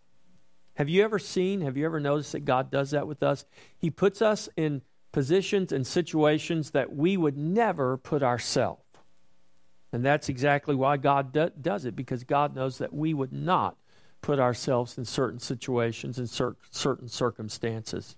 Have 0.78 0.90
you 0.90 1.04
ever 1.04 1.20
seen, 1.20 1.62
have 1.62 1.78
you 1.78 1.86
ever 1.86 2.00
noticed 2.00 2.32
that 2.32 2.46
God 2.46 2.72
does 2.72 2.92
that 2.92 3.08
with 3.08 3.22
us? 3.22 3.46
He 3.78 3.92
puts 3.92 4.24
us 4.24 4.50
in 4.58 4.82
positions 5.12 5.72
and 5.72 5.86
situations 5.86 6.72
that 6.72 6.96
we 6.96 7.16
would 7.16 7.38
never 7.38 7.96
put 7.96 8.24
ourselves. 8.24 8.85
And 9.96 10.04
that's 10.04 10.28
exactly 10.28 10.76
why 10.76 10.98
God 10.98 11.32
do, 11.32 11.50
does 11.62 11.86
it, 11.86 11.96
because 11.96 12.26
God 12.26 12.54
knows 12.54 12.80
that 12.80 12.94
we 12.94 13.14
would 13.14 13.32
not 13.32 13.78
put 14.20 14.40
ourselves 14.40 14.98
in 14.98 15.06
certain 15.06 15.40
situations 15.40 16.20
and 16.20 16.30
cer- 16.30 16.58
certain 16.70 17.08
circumstances. 17.08 18.18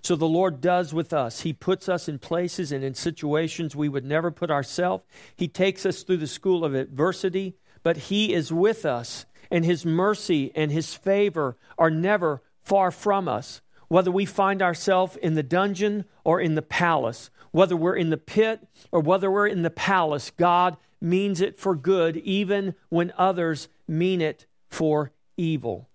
So 0.00 0.16
the 0.16 0.26
Lord 0.26 0.62
does 0.62 0.94
with 0.94 1.12
us. 1.12 1.42
He 1.42 1.52
puts 1.52 1.86
us 1.86 2.08
in 2.08 2.18
places 2.18 2.72
and 2.72 2.82
in 2.82 2.94
situations 2.94 3.76
we 3.76 3.90
would 3.90 4.06
never 4.06 4.30
put 4.30 4.50
ourselves. 4.50 5.04
He 5.36 5.48
takes 5.48 5.84
us 5.84 6.02
through 6.02 6.16
the 6.16 6.26
school 6.26 6.64
of 6.64 6.74
adversity, 6.74 7.56
but 7.82 7.98
He 7.98 8.32
is 8.32 8.50
with 8.50 8.86
us 8.86 9.26
and 9.50 9.66
His 9.66 9.84
mercy 9.84 10.50
and 10.54 10.72
His 10.72 10.94
favor 10.94 11.58
are 11.76 11.90
never 11.90 12.40
far 12.62 12.90
from 12.90 13.28
us. 13.28 13.60
Whether 13.88 14.10
we 14.10 14.24
find 14.24 14.62
ourselves 14.62 15.16
in 15.16 15.34
the 15.34 15.42
dungeon 15.42 16.06
or 16.24 16.40
in 16.40 16.54
the 16.54 16.62
palace, 16.62 17.28
whether 17.50 17.76
we're 17.76 17.96
in 17.96 18.08
the 18.08 18.16
pit 18.16 18.66
or 18.90 19.00
whether 19.00 19.30
we're 19.30 19.46
in 19.46 19.60
the 19.60 19.68
palace, 19.68 20.30
God 20.30 20.78
means 21.00 21.40
it 21.40 21.56
for 21.56 21.74
good, 21.74 22.16
even 22.18 22.74
when 22.88 23.12
others 23.16 23.68
mean 23.86 24.20
it 24.20 24.46
for 24.68 25.12
evil. 25.36 25.88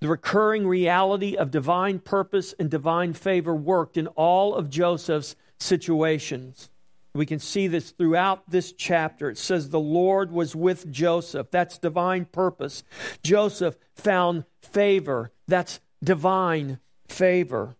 The 0.00 0.08
recurring 0.08 0.66
reality 0.66 1.36
of 1.36 1.50
divine 1.50 1.98
purpose 1.98 2.54
and 2.58 2.70
divine 2.70 3.14
favor 3.14 3.54
worked 3.54 3.96
in 3.96 4.06
all 4.08 4.54
of 4.54 4.70
Joseph's 4.70 5.34
situations. 5.58 6.68
We 7.14 7.26
can 7.26 7.38
see 7.38 7.68
this 7.68 7.92
throughout 7.92 8.50
this 8.50 8.72
chapter. 8.72 9.30
It 9.30 9.38
says 9.38 9.70
the 9.70 9.78
Lord 9.80 10.32
was 10.32 10.56
with 10.56 10.90
Joseph. 10.90 11.50
That's 11.50 11.78
divine 11.78 12.24
purpose. 12.24 12.82
Joseph 13.22 13.76
found 13.94 14.44
favor. 14.60 15.30
That's 15.46 15.80
divine 16.02 16.80
favor. 17.08 17.76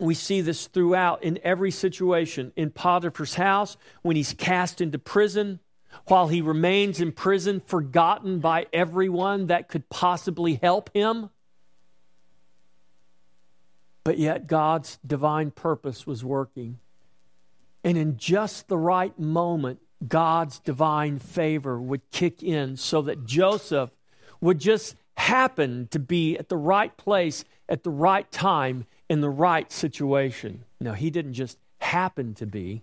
We 0.00 0.14
see 0.14 0.40
this 0.40 0.66
throughout 0.66 1.22
in 1.22 1.38
every 1.42 1.70
situation. 1.70 2.52
In 2.56 2.70
Potiphar's 2.70 3.34
house, 3.34 3.76
when 4.02 4.16
he's 4.16 4.34
cast 4.34 4.80
into 4.80 4.98
prison, 4.98 5.60
while 6.06 6.28
he 6.28 6.42
remains 6.42 7.00
in 7.00 7.12
prison, 7.12 7.60
forgotten 7.60 8.38
by 8.40 8.66
everyone 8.72 9.46
that 9.46 9.68
could 9.68 9.88
possibly 9.88 10.54
help 10.54 10.90
him. 10.94 11.30
But 14.04 14.18
yet 14.18 14.46
God's 14.46 14.98
divine 15.04 15.50
purpose 15.50 16.06
was 16.06 16.24
working. 16.24 16.78
And 17.82 17.96
in 17.96 18.18
just 18.18 18.68
the 18.68 18.78
right 18.78 19.18
moment, 19.18 19.80
God's 20.06 20.58
divine 20.58 21.18
favor 21.18 21.80
would 21.80 22.10
kick 22.10 22.42
in 22.42 22.76
so 22.76 23.02
that 23.02 23.24
Joseph 23.24 23.90
would 24.40 24.58
just 24.58 24.96
happen 25.16 25.88
to 25.90 25.98
be 25.98 26.36
at 26.36 26.48
the 26.48 26.56
right 26.56 26.96
place 26.96 27.44
at 27.68 27.82
the 27.82 27.90
right 27.90 28.30
time 28.30 28.86
in 29.08 29.20
the 29.20 29.30
right 29.30 29.70
situation. 29.70 30.64
No, 30.80 30.92
he 30.92 31.10
didn't 31.10 31.34
just 31.34 31.58
happen 31.80 32.34
to 32.34 32.46
be. 32.46 32.82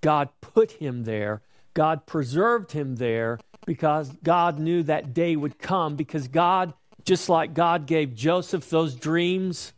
God 0.00 0.28
put 0.40 0.72
him 0.72 1.04
there. 1.04 1.42
God 1.74 2.06
preserved 2.06 2.72
him 2.72 2.96
there 2.96 3.38
because 3.66 4.10
God 4.22 4.58
knew 4.58 4.82
that 4.82 5.14
day 5.14 5.36
would 5.36 5.58
come. 5.58 5.96
Because 5.96 6.28
God, 6.28 6.74
just 7.04 7.28
like 7.28 7.54
God 7.54 7.86
gave 7.86 8.14
Joseph 8.14 8.68
those 8.68 8.94
dreams 8.94 9.72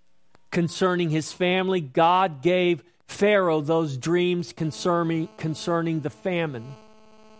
concerning 0.50 1.10
his 1.10 1.32
family, 1.32 1.80
God 1.80 2.42
gave 2.42 2.82
Pharaoh 3.06 3.60
those 3.60 3.96
dreams 3.96 4.52
concerning, 4.52 5.28
concerning 5.36 6.00
the 6.00 6.10
famine, 6.10 6.74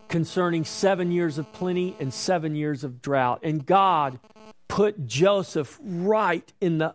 concerning 0.09 0.65
seven 0.65 1.11
years 1.11 1.39
of 1.39 1.53
plenty 1.53 1.97
and 1.99 2.13
seven 2.13 2.55
years 2.55 2.85
of 2.85 3.01
drought. 3.01 3.41
And 3.43 3.65
God 3.65 4.19
put 4.69 5.07
Joseph 5.07 5.79
right 5.83 6.53
in 6.61 6.79
the 6.79 6.95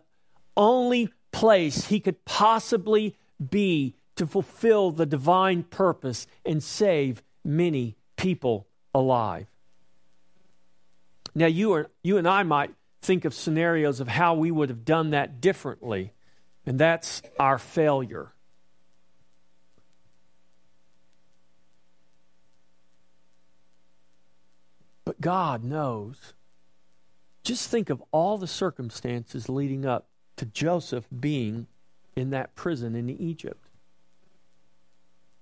only 0.56 1.10
place 1.32 1.86
he 1.86 2.00
could 2.00 2.24
possibly 2.24 3.16
be 3.48 3.94
to 4.16 4.26
fulfill 4.26 4.90
the 4.90 5.06
divine 5.06 5.62
purpose 5.62 6.26
and 6.44 6.62
save 6.62 7.22
many 7.44 7.96
people 8.16 8.66
alive. 8.94 9.46
Now, 11.34 11.46
you, 11.46 11.72
are, 11.72 11.90
you 12.02 12.18
and 12.18 12.28
I 12.28 12.42
might 12.42 12.74
think 13.00 13.24
of 13.24 13.32
scenarios 13.32 14.00
of 14.00 14.08
how 14.08 14.34
we 14.34 14.50
would 14.50 14.68
have 14.68 14.84
done 14.84 15.10
that 15.10 15.40
differently, 15.40 16.12
and 16.66 16.78
that's 16.78 17.22
our 17.38 17.58
failure. 17.58 18.32
But 25.04 25.20
God 25.20 25.64
knows. 25.64 26.34
Just 27.42 27.70
think 27.70 27.88
of 27.88 28.02
all 28.12 28.36
the 28.36 28.46
circumstances 28.46 29.48
leading 29.48 29.86
up 29.86 30.09
to 30.40 30.46
Joseph 30.46 31.04
being 31.20 31.66
in 32.16 32.30
that 32.30 32.54
prison 32.54 32.94
in 32.94 33.10
Egypt. 33.10 33.68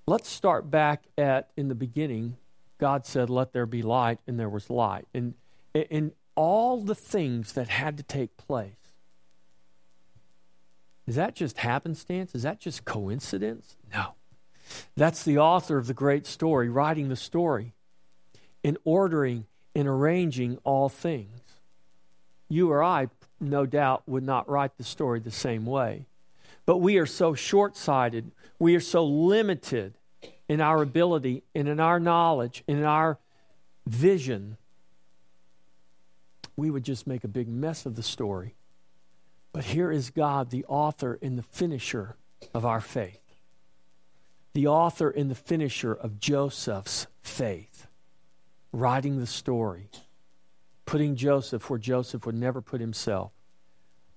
Let's 0.09 0.29
start 0.29 0.73
back 0.73 1.05
at 1.17 1.51
in 1.57 1.69
the 1.69 1.77
beginning. 1.77 2.37
God 2.79 3.07
said, 3.07 3.31
Let 3.31 3.53
there 3.53 3.65
be 3.65 3.81
light, 3.81 4.19
and 4.27 4.41
there 4.41 4.49
was 4.49 4.69
light. 4.69 5.07
And, 5.15 5.35
and 5.73 6.11
all 6.35 6.81
the 6.81 6.97
things 6.97 7.53
that 7.53 7.69
had 7.69 7.97
to 7.99 8.03
take 8.03 8.37
place. 8.37 8.73
Is 11.07 11.15
that 11.15 11.37
just 11.37 11.59
happenstance? 11.59 12.35
Is 12.35 12.43
that 12.43 12.59
just 12.59 12.85
coincidence? 12.85 13.77
No. 13.95 14.15
That's 14.97 15.23
the 15.23 15.39
author 15.39 15.79
of 15.79 15.87
the 15.87 15.95
great 15.95 16.27
story, 16.27 16.69
writing 16.69 17.09
the 17.09 17.15
story, 17.15 17.73
and 18.65 18.77
ordering 18.85 19.47
and 19.77 19.87
arranging 19.87 20.59
all 20.65 20.89
things. 20.89 21.39
You 22.49 22.73
or 22.73 22.83
I 22.83 23.11
no 23.41 23.67
doubt, 23.67 24.03
would 24.07 24.23
not 24.23 24.49
write 24.49 24.77
the 24.77 24.85
story 24.85 25.21
the 25.21 25.31
same 25.31 25.67
way. 25.67 26.07
But 26.67 26.79
we 26.79 26.99
are 26.99 27.07
so 27.07 27.35
short 27.35 27.77
sighted, 27.77 28.31
we 28.59 28.75
are 28.75 28.81
so 28.81 29.05
limited 29.05 29.95
in 30.49 30.61
our 30.61 30.83
ability 30.83 31.45
and 31.55 31.69
in 31.69 31.81
our 31.81 32.01
knowledge 32.01 32.65
and 32.67 32.79
in 32.79 32.85
our 32.85 33.19
vision, 33.87 34.57
we 36.57 36.71
would 36.71 36.85
just 36.85 37.07
make 37.07 37.25
a 37.25 37.29
big 37.29 37.49
mess 37.49 37.87
of 37.87 37.95
the 37.95 38.03
story. 38.03 38.55
But 39.53 39.65
here 39.65 39.91
is 39.91 40.11
God, 40.11 40.51
the 40.51 40.65
author 40.67 41.19
and 41.23 41.39
the 41.39 41.43
finisher 41.43 42.17
of 42.53 42.67
our 42.67 42.81
faith, 42.81 43.21
the 44.53 44.67
author 44.67 45.11
and 45.11 45.31
the 45.31 45.35
finisher 45.35 45.93
of 45.93 46.19
Joseph's 46.19 47.07
faith, 47.23 47.87
writing 48.73 49.19
the 49.19 49.27
story 49.27 49.89
putting 50.89 51.17
Joseph 51.17 51.69
where 51.69 51.79
Joseph 51.79 52.25
would 52.25 52.35
never 52.35 52.63
put 52.63 52.81
himself, 52.81 53.31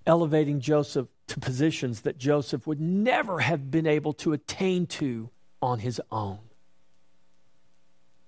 elevating 0.08 0.62
Joseph 0.62 1.10
to 1.28 1.38
positions 1.38 2.02
that 2.02 2.18
Joseph 2.18 2.66
would 2.66 2.80
never 2.80 3.40
have 3.40 3.70
been 3.70 3.86
able 3.86 4.14
to 4.14 4.32
attain 4.32 4.88
to 4.88 5.30
on 5.62 5.80
his 5.80 6.00
own, 6.14 6.40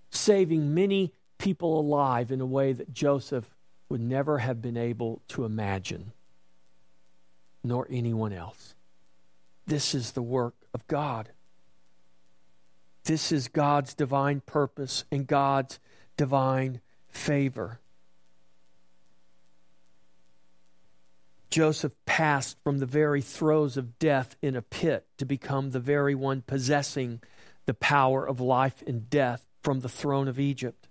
saving 0.09 0.73
many 0.73 1.13
people 1.37 1.79
alive 1.79 2.33
in 2.33 2.41
a 2.41 2.45
way 2.45 2.73
that 2.73 2.93
Joseph 2.93 3.49
would 3.87 4.01
never 4.01 4.39
have 4.39 4.61
been 4.61 4.75
able 4.75 5.21
to 5.29 5.45
imagine, 5.45 6.11
nor 7.63 7.87
anyone 7.89 8.33
else. 8.33 8.75
This 9.67 9.95
is 9.95 10.11
the 10.11 10.21
work 10.21 10.55
of 10.73 10.85
God. 10.87 11.29
This 13.05 13.31
is 13.31 13.47
God's 13.47 13.93
divine 13.93 14.41
purpose 14.41 15.05
and 15.13 15.25
God's 15.25 15.79
divine 16.17 16.81
favor. 17.07 17.79
Joseph 21.53 21.93
passed 22.07 22.57
from 22.63 22.79
the 22.79 22.87
very 22.87 23.21
throes 23.21 23.77
of 23.77 23.99
death 23.99 24.35
in 24.41 24.55
a 24.55 24.61
pit 24.63 25.05
to 25.19 25.23
become 25.23 25.69
the 25.69 25.79
very 25.79 26.15
one 26.15 26.41
possessing 26.41 27.21
the 27.67 27.75
power 27.75 28.27
of 28.27 28.39
life 28.39 28.81
and 28.87 29.07
death 29.07 29.45
from 29.61 29.81
the 29.81 29.87
throne 29.87 30.27
of 30.27 30.39
Egypt. 30.39 30.87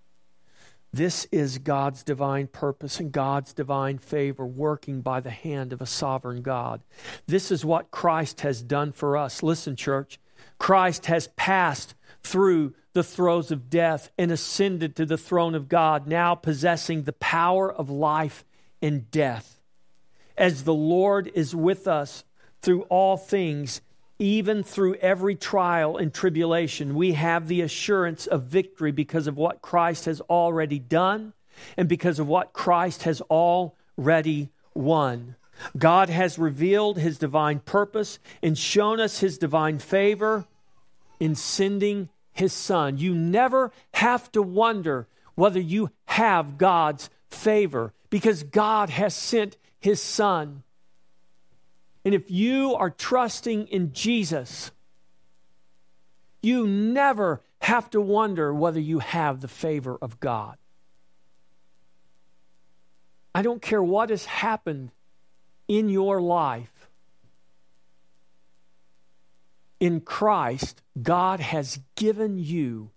This 0.93 1.25
is 1.33 1.59
God's 1.59 2.05
divine 2.05 2.47
purpose 2.47 3.01
and 3.01 3.11
God's 3.11 3.53
divine 3.53 3.99
favor 3.99 4.47
working 4.47 5.01
by 5.01 5.19
the 5.19 5.31
hand 5.33 5.73
of 5.73 5.83
a 5.83 5.87
sovereign 5.87 6.43
God. 6.43 6.81
This 7.27 7.51
is 7.51 7.65
what 7.65 7.91
Christ 7.91 8.43
has 8.43 8.63
done 8.63 8.93
for 8.93 9.17
us. 9.17 9.43
Listen, 9.43 9.75
church, 9.75 10.21
Christ 10.59 11.07
has 11.07 11.27
passed 11.35 11.97
through 12.23 12.75
the 12.93 13.03
throes 13.03 13.51
of 13.51 13.69
death 13.69 14.13
and 14.17 14.31
ascended 14.31 14.95
to 14.95 15.07
the 15.07 15.19
throne 15.19 15.57
of 15.57 15.69
God, 15.69 16.07
now 16.07 16.37
possessing 16.37 17.03
the 17.03 17.13
power 17.15 17.73
of 17.73 17.91
life 17.91 18.45
and 18.81 19.11
death 19.11 19.59
as 20.37 20.65
the 20.65 20.75
Lord 20.75 21.31
is 21.35 21.55
with 21.55 21.87
us 21.87 22.25
through 22.61 22.83
all 22.83 23.17
things, 23.17 23.81
even 24.19 24.63
through 24.63 24.95
every 24.97 25.35
trial 25.35 25.97
and 25.97 26.13
tribulation, 26.13 26.95
we 26.95 27.13
have 27.13 27.49
the 27.49 27.61
assurance 27.61 28.27
of 28.27 28.45
victory 28.45 28.93
because 28.93 29.27
of 29.27 29.37
what 29.37 29.63
Christ 29.63 30.05
has 30.05 30.21
already 30.23 30.79
done 30.79 31.33
and 31.77 31.89
because 31.89 32.19
of 32.19 32.29
what 32.29 32.53
Christ 32.53 33.03
has 33.03 33.21
already 33.23 34.51
won. 34.75 35.37
God 35.77 36.09
has 36.09 36.39
revealed 36.39 36.99
his 36.99 37.19
divine 37.19 37.61
purpose 37.61 38.19
and 38.43 38.57
shown 38.57 39.01
us 39.01 39.21
his 39.21 39.39
divine 39.39 39.79
favor 39.79 40.47
in 41.21 41.35
sending 41.35 42.09
his 42.33 42.53
son. 42.53 42.99
You 42.99 43.15
never 43.15 43.71
have 43.95 44.31
to 44.33 44.43
wonder 44.43 45.07
whether 45.35 45.61
you 45.61 45.91
have 46.07 46.59
God's 46.59 47.11
favor 47.31 47.93
because 48.11 48.43
God 48.43 48.91
has 48.91 49.15
sent 49.15 49.57
his 49.83 50.01
son. 50.01 50.63
And 52.05 52.15
if 52.15 52.31
you 52.31 52.75
are 52.75 52.89
trusting 52.89 53.67
in 53.67 53.93
Jesus, 53.93 54.71
you 56.41 56.67
never 56.67 57.43
have 57.61 57.91
to 57.91 58.01
wonder 58.01 58.55
whether 58.55 58.81
you 58.81 59.01
have 59.01 59.41
the 59.41 59.49
favor 59.49 59.99
of 60.01 60.21
God. 60.21 60.57
I 63.35 63.43
don't 63.43 63.61
care 63.61 63.83
what 63.83 64.11
has 64.11 64.25
happened 64.25 64.93
in 65.67 65.89
your 65.89 66.21
life. 66.21 66.89
In 69.81 70.01
Christ, 70.01 70.81
God 71.01 71.41
has 71.41 71.81
given 71.97 72.39
you 72.39 72.91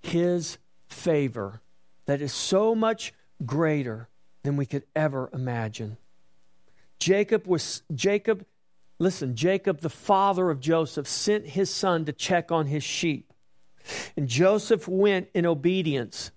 his 0.00 0.58
favor 0.88 1.60
that 2.06 2.20
is 2.20 2.32
so 2.32 2.74
much 2.74 3.12
greater 3.46 4.08
than 4.42 4.56
we 4.56 4.66
could 4.66 4.84
ever 4.94 5.30
imagine. 5.32 5.96
Jacob 6.98 7.46
was 7.46 7.82
Jacob 7.94 8.44
listen, 9.00 9.34
Jacob 9.34 9.80
the 9.80 9.90
father 9.90 10.50
of 10.50 10.60
Joseph 10.60 11.08
sent 11.08 11.48
his 11.48 11.70
son 11.70 12.04
to 12.04 12.12
check 12.12 12.52
on 12.52 12.66
his 12.66 12.84
sheep. 12.84 13.32
And 14.16 14.28
Joseph 14.28 14.86
went 14.86 15.28
in 15.34 15.46
obedience. 15.46 16.30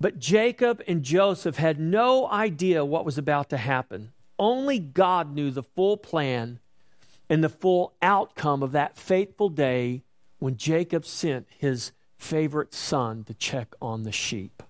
But 0.00 0.18
Jacob 0.18 0.82
and 0.88 1.02
Joseph 1.02 1.56
had 1.56 1.78
no 1.78 2.26
idea 2.26 2.84
what 2.84 3.04
was 3.04 3.18
about 3.18 3.50
to 3.50 3.58
happen. 3.58 4.12
Only 4.38 4.78
God 4.78 5.34
knew 5.34 5.50
the 5.50 5.62
full 5.62 5.98
plan 5.98 6.58
and 7.28 7.44
the 7.44 7.50
full 7.50 7.92
outcome 8.00 8.62
of 8.62 8.72
that 8.72 8.96
fateful 8.96 9.50
day 9.50 10.02
when 10.38 10.56
Jacob 10.56 11.04
sent 11.04 11.46
his 11.58 11.92
favorite 12.16 12.72
son 12.72 13.24
to 13.24 13.34
check 13.34 13.74
on 13.82 14.04
the 14.04 14.12
sheep. 14.12 14.62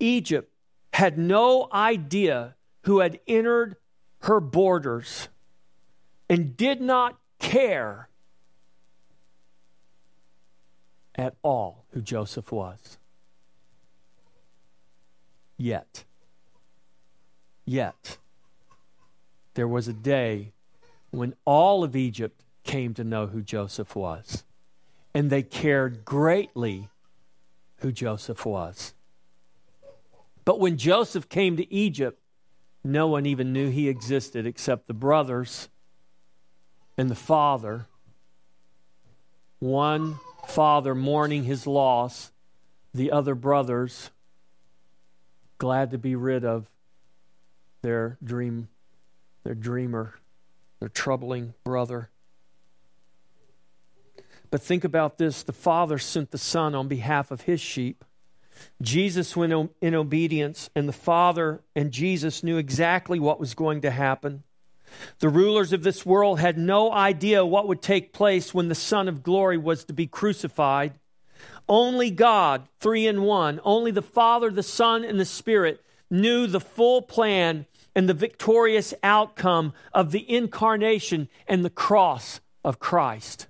Egypt 0.00 0.52
had 0.94 1.18
no 1.18 1.68
idea 1.72 2.56
who 2.82 2.98
had 2.98 3.20
entered 3.28 3.76
her 4.22 4.40
borders 4.40 5.28
and 6.28 6.56
did 6.56 6.80
not 6.80 7.18
care 7.38 8.08
at 11.14 11.34
all 11.42 11.84
who 11.92 12.00
Joseph 12.00 12.50
was. 12.50 12.98
Yet, 15.56 16.04
yet. 17.64 18.16
There 19.54 19.68
was 19.68 19.88
a 19.88 19.92
day 19.92 20.52
when 21.10 21.34
all 21.44 21.84
of 21.84 21.94
Egypt 21.94 22.42
came 22.64 22.94
to 22.94 23.04
know 23.04 23.26
who 23.26 23.42
Joseph 23.42 23.94
was, 23.94 24.44
and 25.12 25.28
they 25.28 25.42
cared 25.42 26.04
greatly 26.04 26.88
who 27.78 27.92
Joseph 27.92 28.46
was. 28.46 28.94
But 30.44 30.58
when 30.58 30.76
Joseph 30.76 31.28
came 31.28 31.56
to 31.56 31.72
Egypt, 31.72 32.20
no 32.82 33.06
one 33.06 33.26
even 33.26 33.52
knew 33.52 33.70
he 33.70 33.88
existed 33.88 34.46
except 34.46 34.86
the 34.86 34.94
brothers 34.94 35.68
and 36.96 37.10
the 37.10 37.14
father. 37.14 37.86
One 39.58 40.18
father 40.48 40.94
mourning 40.94 41.44
his 41.44 41.66
loss, 41.66 42.32
the 42.94 43.12
other 43.12 43.34
brothers 43.34 44.10
glad 45.58 45.90
to 45.90 45.98
be 45.98 46.16
rid 46.16 46.44
of 46.44 46.70
their 47.82 48.16
dream, 48.24 48.68
their 49.44 49.54
dreamer, 49.54 50.14
their 50.80 50.88
troubling 50.88 51.54
brother. 51.62 52.10
But 54.50 54.62
think 54.62 54.84
about 54.84 55.18
this 55.18 55.42
the 55.42 55.52
Father 55.52 55.98
sent 55.98 56.30
the 56.30 56.38
Son 56.38 56.74
on 56.74 56.88
behalf 56.88 57.30
of 57.30 57.42
his 57.42 57.60
sheep. 57.60 58.04
Jesus 58.82 59.36
went 59.36 59.72
in 59.80 59.94
obedience, 59.94 60.70
and 60.74 60.88
the 60.88 60.92
Father 60.92 61.60
and 61.74 61.90
Jesus 61.90 62.42
knew 62.42 62.56
exactly 62.56 63.18
what 63.18 63.40
was 63.40 63.54
going 63.54 63.80
to 63.82 63.90
happen. 63.90 64.42
The 65.20 65.28
rulers 65.28 65.72
of 65.72 65.82
this 65.82 66.04
world 66.04 66.40
had 66.40 66.58
no 66.58 66.92
idea 66.92 67.46
what 67.46 67.68
would 67.68 67.82
take 67.82 68.12
place 68.12 68.52
when 68.52 68.68
the 68.68 68.74
Son 68.74 69.08
of 69.08 69.22
Glory 69.22 69.56
was 69.56 69.84
to 69.84 69.92
be 69.92 70.06
crucified. 70.06 70.94
Only 71.68 72.10
God, 72.10 72.68
three 72.80 73.06
in 73.06 73.22
one, 73.22 73.60
only 73.64 73.92
the 73.92 74.02
Father, 74.02 74.50
the 74.50 74.62
Son, 74.62 75.04
and 75.04 75.20
the 75.20 75.24
Spirit 75.24 75.82
knew 76.10 76.46
the 76.46 76.60
full 76.60 77.02
plan 77.02 77.66
and 77.94 78.08
the 78.08 78.14
victorious 78.14 78.92
outcome 79.02 79.72
of 79.92 80.10
the 80.10 80.28
incarnation 80.28 81.28
and 81.46 81.64
the 81.64 81.70
cross 81.70 82.40
of 82.64 82.78
Christ. 82.78 83.46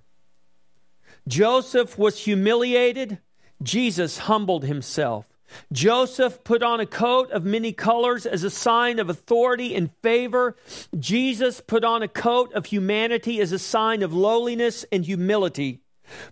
Joseph 1.27 1.97
was 1.97 2.23
humiliated, 2.23 3.19
Jesus 3.61 4.19
humbled 4.19 4.65
himself. 4.65 5.27
Joseph 5.71 6.43
put 6.43 6.63
on 6.63 6.79
a 6.79 6.85
coat 6.85 7.29
of 7.31 7.43
many 7.43 7.73
colors 7.73 8.25
as 8.25 8.43
a 8.43 8.49
sign 8.49 8.99
of 8.99 9.09
authority 9.09 9.75
and 9.75 9.91
favor. 10.01 10.55
Jesus 10.97 11.61
put 11.61 11.83
on 11.83 12.01
a 12.01 12.07
coat 12.07 12.53
of 12.53 12.67
humanity 12.67 13.39
as 13.41 13.51
a 13.51 13.59
sign 13.59 14.01
of 14.01 14.13
lowliness 14.13 14.85
and 14.91 15.05
humility. 15.05 15.79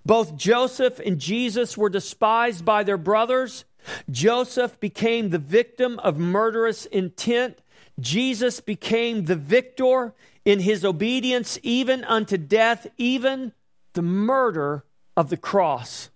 Both 0.05 0.35
Joseph 0.35 0.99
and 0.99 1.19
Jesus 1.19 1.77
were 1.77 1.89
despised 1.89 2.65
by 2.65 2.83
their 2.83 2.97
brothers. 2.97 3.65
Joseph 4.09 4.79
became 4.79 5.29
the 5.29 5.37
victim 5.37 5.99
of 5.99 6.17
murderous 6.17 6.85
intent. 6.85 7.59
Jesus 7.99 8.59
became 8.59 9.25
the 9.25 9.35
victor 9.35 10.13
in 10.45 10.59
his 10.59 10.83
obedience, 10.85 11.59
even 11.63 12.03
unto 12.03 12.37
death, 12.37 12.87
even 12.97 13.53
the 13.93 14.01
murder 14.01 14.85
of 15.15 15.29
the 15.29 15.37
cross. 15.37 16.09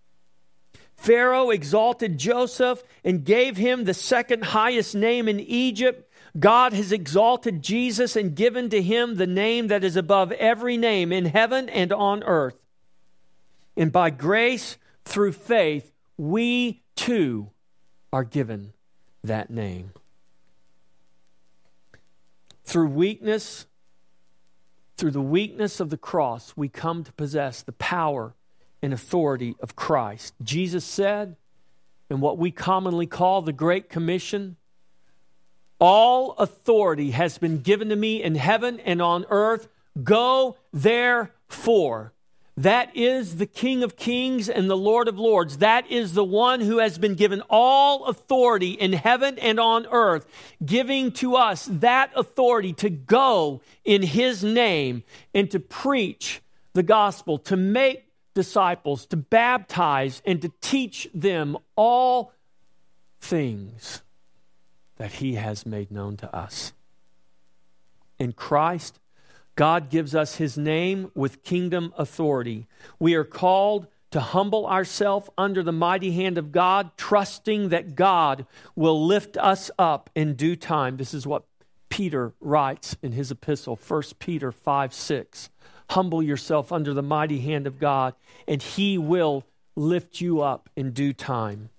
Pharaoh 1.04 1.50
exalted 1.50 2.18
Joseph 2.18 2.82
and 3.04 3.26
gave 3.26 3.58
him 3.58 3.84
the 3.84 3.94
second 3.94 4.42
highest 4.42 4.96
name 4.96 5.28
in 5.28 5.38
Egypt. 5.42 6.10
God 6.40 6.72
has 6.72 6.94
exalted 6.94 7.62
Jesus 7.62 8.16
and 8.16 8.34
given 8.34 8.70
to 8.70 8.82
him 8.82 9.16
the 9.16 9.28
name 9.28 9.68
that 9.68 9.84
is 9.84 9.98
above 9.98 10.32
every 10.32 10.78
name 10.78 11.12
in 11.12 11.26
heaven 11.26 11.68
and 11.68 11.92
on 11.92 12.24
earth. 12.24 12.56
And 13.76 13.92
by 13.92 14.12
grace, 14.12 14.78
through 15.04 15.34
faith, 15.34 15.92
we 16.16 16.82
too 16.96 17.50
are 18.14 18.24
given 18.24 18.72
that 19.26 19.50
name. 19.50 19.92
Through 22.64 22.88
weakness, 22.88 23.66
through 24.96 25.12
the 25.12 25.22
weakness 25.22 25.82
of 25.82 25.90
the 25.90 25.98
cross, 25.98 26.54
we 26.56 26.70
come 26.70 27.04
to 27.04 27.12
possess 27.12 27.62
the 27.62 27.74
power 27.74 28.36
and 28.84 28.94
authority 28.94 29.56
of 29.60 29.76
Christ. 29.76 30.36
Jesus 30.44 30.86
said, 30.86 31.36
in 32.10 32.20
what 32.20 32.38
we 32.38 32.52
commonly 32.52 33.08
call 33.08 33.42
the 33.42 33.54
Great 33.54 33.90
Commission, 33.90 34.58
all 35.80 36.34
authority 36.34 37.12
has 37.12 37.40
been 37.40 37.62
given 37.62 37.90
to 37.90 37.96
me 37.96 38.22
in 38.22 38.36
heaven 38.36 38.80
and 38.82 39.02
on 39.02 39.26
earth. 39.30 39.68
Go 40.04 40.58
therefore 40.72 42.14
that 42.56 42.96
is 42.96 43.38
the 43.38 43.48
King 43.48 43.84
of 43.84 43.96
Kings 43.96 44.48
and 44.48 44.70
the 44.70 44.78
Lord 44.78 45.08
of 45.08 45.18
Lords. 45.18 45.58
That 45.58 45.90
is 45.90 46.14
the 46.14 46.24
one 46.24 46.62
who 46.62 46.78
has 46.78 47.00
been 47.00 47.16
given 47.16 47.42
all 47.50 48.06
authority 48.06 48.72
in 48.72 48.94
heaven 48.94 49.40
and 49.40 49.60
on 49.60 49.88
earth, 49.88 50.28
giving 50.64 51.12
to 51.14 51.36
us 51.36 51.68
that 51.72 52.12
authority 52.16 52.74
to 52.74 52.92
go 52.92 53.62
in 53.84 54.04
his 54.04 54.44
name 54.44 55.04
and 55.34 55.50
to 55.50 55.60
preach 55.60 56.42
the 56.74 56.84
gospel, 56.84 57.40
to 57.40 57.58
make 57.58 58.06
disciples, 58.34 59.06
to 59.08 59.18
baptize, 59.18 60.22
and 60.26 60.42
to 60.42 60.52
teach 60.62 61.10
them 61.14 61.58
all 61.76 62.34
things 63.20 64.02
that 64.98 65.14
he 65.14 65.36
has 65.36 65.66
made 65.66 65.92
known 65.92 66.18
to 66.18 66.36
us. 66.36 66.74
In 68.20 68.32
Christ, 68.34 69.00
God 69.56 69.90
gives 69.90 70.16
us 70.16 70.36
his 70.36 70.58
name 70.58 71.12
with 71.14 71.44
kingdom 71.44 71.94
authority. 71.98 72.68
We 73.00 73.14
are 73.16 73.24
called 73.24 73.88
to 74.12 74.20
humble 74.20 74.68
ourselves 74.68 75.30
under 75.38 75.64
the 75.64 75.72
mighty 75.72 76.12
hand 76.12 76.38
of 76.38 76.52
God, 76.52 76.92
trusting 76.98 77.70
that 77.70 77.96
God 77.96 78.46
will 78.76 79.06
lift 79.06 79.38
us 79.38 79.72
up 79.80 80.10
in 80.14 80.36
due 80.36 80.56
time. 80.56 80.98
This 80.98 81.14
is 81.14 81.26
what 81.26 81.46
Peter 81.90 82.34
writes 82.40 82.96
in 83.02 83.12
his 83.12 83.32
epistle, 83.32 83.76
1 83.76 84.04
Peter 84.20 84.52
5 84.52 84.94
6. 84.94 85.50
Humble 85.90 86.24
yourself 86.24 86.72
under 86.72 86.94
the 86.94 87.04
mighty 87.04 87.40
hand 87.40 87.68
of 87.68 87.80
God, 87.80 88.14
and 88.48 88.62
he 88.62 88.98
will 88.98 89.46
lift 89.76 90.22
you 90.22 90.42
up 90.42 90.70
in 90.76 90.92
due 90.92 91.14
time. 91.14 91.70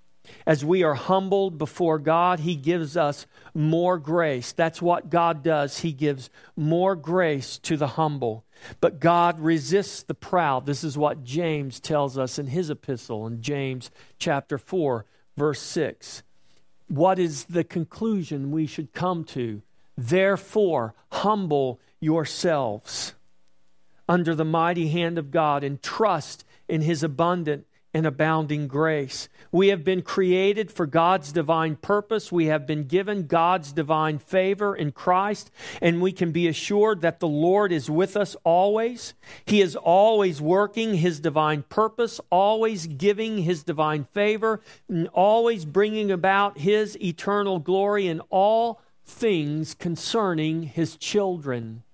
As 0.47 0.65
we 0.65 0.83
are 0.83 0.95
humbled 0.95 1.59
before 1.59 1.99
God, 1.99 2.41
He 2.41 2.57
gives 2.57 2.97
us 2.97 3.27
more 3.55 3.99
grace. 3.99 4.53
That's 4.53 4.81
what 4.81 5.11
God 5.11 5.43
does. 5.43 5.79
He 5.79 5.93
gives 5.93 6.31
more 6.57 6.97
grace 6.97 7.59
to 7.59 7.77
the 7.77 7.89
humble. 7.89 8.45
But 8.81 9.01
God 9.01 9.41
resists 9.41 10.03
the 10.03 10.15
proud. 10.15 10.65
This 10.65 10.83
is 10.83 10.97
what 10.97 11.25
James 11.25 11.81
tells 11.81 12.17
us 12.17 12.39
in 12.39 12.47
his 12.47 12.71
epistle 12.71 13.27
in 13.27 13.43
James 13.43 13.91
chapter 14.19 14.57
4, 14.57 15.05
verse 15.37 15.61
6. 15.61 16.23
What 16.89 17.19
is 17.19 17.45
the 17.45 17.65
conclusion 17.65 18.51
we 18.51 18.67
should 18.67 18.93
come 18.93 19.25
to? 19.25 19.63
Therefore, 19.97 20.95
humble 21.13 21.81
yourselves 22.01 23.15
under 24.09 24.35
the 24.35 24.45
mighty 24.45 24.89
hand 24.89 25.19
of 25.19 25.31
God 25.31 25.65
and 25.65 25.83
trust 25.83 26.45
in 26.69 26.83
his 26.83 27.03
abundant 27.03 27.67
and 27.95 28.05
abounding 28.05 28.67
grace. 28.67 29.29
We 29.53 29.69
have 29.69 29.85
been 29.85 30.03
created 30.03 30.73
for 30.73 30.85
God's 30.85 31.31
divine 31.31 31.77
purpose. 31.77 32.33
We 32.33 32.47
have 32.47 32.67
been 32.67 32.89
given 32.89 33.29
God's 33.29 33.73
divine 33.73 34.19
favor 34.19 34.75
in 34.75 34.91
Christ, 34.91 35.53
and 35.81 36.03
we 36.03 36.11
can 36.11 36.33
be 36.33 36.49
assured 36.49 37.03
that 37.03 37.21
the 37.21 37.29
Lord 37.29 37.71
is 37.71 37.89
with 37.89 38.17
us 38.17 38.35
always. 38.43 39.15
He 39.47 39.61
is 39.61 39.77
always 39.77 40.41
working 40.41 40.95
His 40.95 41.21
divine 41.21 41.63
purpose, 41.63 42.21
always 42.31 42.89
giving 42.89 43.39
His 43.39 43.63
divine 43.63 44.05
favor, 44.13 44.61
and 44.89 45.07
always 45.09 45.65
bringing 45.65 46.11
about 46.11 46.59
His 46.59 47.01
eternal 47.01 47.61
glory 47.61 48.09
in 48.09 48.19
all 48.29 48.83
things 49.05 49.73
concerning 49.73 50.65
His 50.65 50.97
children. 50.97 51.85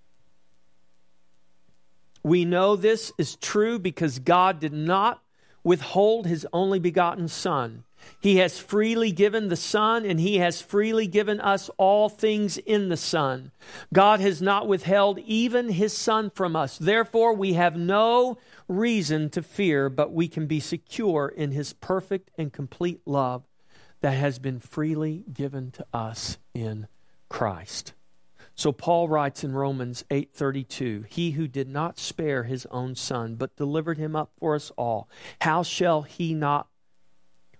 We 2.22 2.44
know 2.44 2.76
this 2.76 3.12
is 3.18 3.36
true 3.36 3.78
because 3.78 4.18
God 4.18 4.60
did 4.60 4.72
not 4.72 5.22
withhold 5.62 6.26
his 6.26 6.46
only 6.52 6.78
begotten 6.78 7.28
Son. 7.28 7.84
He 8.20 8.36
has 8.36 8.58
freely 8.58 9.12
given 9.12 9.48
the 9.48 9.56
Son, 9.56 10.04
and 10.04 10.20
He 10.20 10.38
has 10.38 10.60
freely 10.60 11.06
given 11.06 11.40
us 11.40 11.70
all 11.76 12.08
things 12.08 12.58
in 12.58 12.88
the 12.88 12.96
Son. 12.96 13.52
God 13.92 14.20
has 14.20 14.40
not 14.42 14.68
withheld 14.68 15.18
even 15.20 15.68
His 15.68 15.96
Son 15.96 16.30
from 16.30 16.56
us. 16.56 16.78
Therefore, 16.78 17.34
we 17.34 17.54
have 17.54 17.76
no 17.76 18.38
reason 18.68 19.30
to 19.30 19.42
fear, 19.42 19.88
but 19.88 20.12
we 20.12 20.28
can 20.28 20.46
be 20.46 20.60
secure 20.60 21.28
in 21.28 21.52
His 21.52 21.72
perfect 21.72 22.30
and 22.36 22.52
complete 22.52 23.00
love 23.06 23.46
that 24.00 24.12
has 24.12 24.38
been 24.38 24.60
freely 24.60 25.24
given 25.32 25.70
to 25.72 25.86
us 25.92 26.38
in 26.54 26.88
Christ. 27.28 27.92
So 28.60 28.72
Paul 28.72 29.08
writes 29.08 29.42
in 29.42 29.52
Romans 29.52 30.04
8:32, 30.10 31.06
"He 31.08 31.30
who 31.30 31.48
did 31.48 31.66
not 31.66 31.98
spare 31.98 32.44
his 32.44 32.66
own 32.66 32.94
son, 32.94 33.36
but 33.36 33.56
delivered 33.56 33.96
him 33.96 34.14
up 34.14 34.32
for 34.38 34.54
us 34.54 34.70
all, 34.76 35.08
how 35.40 35.62
shall 35.62 36.02
he 36.02 36.34
not 36.34 36.68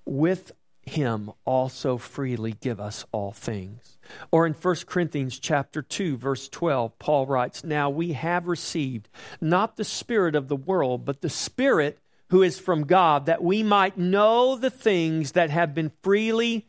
with 0.04 0.52
him 0.82 1.30
also 1.46 1.96
freely 1.96 2.52
give 2.52 2.78
us 2.78 3.06
all 3.12 3.32
things?" 3.32 3.96
Or 4.30 4.46
in 4.46 4.52
1 4.52 4.86
Corinthians 4.86 5.38
chapter 5.38 5.80
2 5.80 6.18
verse 6.18 6.50
12, 6.50 6.98
Paul 6.98 7.26
writes, 7.26 7.64
"Now 7.64 7.88
we 7.88 8.12
have 8.12 8.46
received 8.46 9.08
not 9.40 9.78
the 9.78 9.84
spirit 9.84 10.34
of 10.34 10.48
the 10.48 10.56
world, 10.56 11.06
but 11.06 11.22
the 11.22 11.30
spirit 11.30 11.98
who 12.28 12.42
is 12.42 12.58
from 12.58 12.84
God, 12.84 13.24
that 13.24 13.42
we 13.42 13.62
might 13.62 13.96
know 13.96 14.54
the 14.54 14.68
things 14.68 15.32
that 15.32 15.48
have 15.48 15.74
been 15.74 15.92
freely 16.02 16.68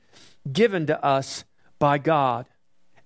given 0.50 0.86
to 0.88 1.04
us 1.04 1.44
by 1.80 1.98
God." 1.98 2.46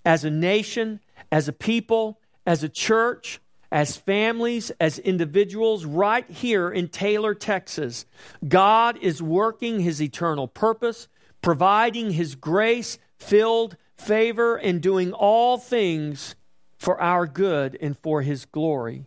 as 0.06 0.22
a 0.24 0.30
nation, 0.30 1.00
as 1.30 1.48
a 1.48 1.52
people, 1.52 2.20
as 2.46 2.62
a 2.62 2.68
church, 2.68 3.40
as 3.70 3.96
families, 3.96 4.70
as 4.80 4.98
individuals, 4.98 5.84
right 5.84 6.28
here 6.30 6.70
in 6.70 6.88
Taylor, 6.88 7.34
Texas. 7.34 8.06
God 8.46 8.98
is 9.02 9.22
working 9.22 9.80
his 9.80 10.00
eternal 10.00 10.48
purpose, 10.48 11.08
providing 11.42 12.12
his 12.12 12.34
grace 12.34 12.98
filled 13.18 13.76
favor, 13.96 14.56
and 14.56 14.80
doing 14.80 15.12
all 15.12 15.58
things 15.58 16.36
for 16.78 17.00
our 17.00 17.26
good 17.26 17.76
and 17.80 17.98
for 17.98 18.22
his 18.22 18.44
glory. 18.44 19.06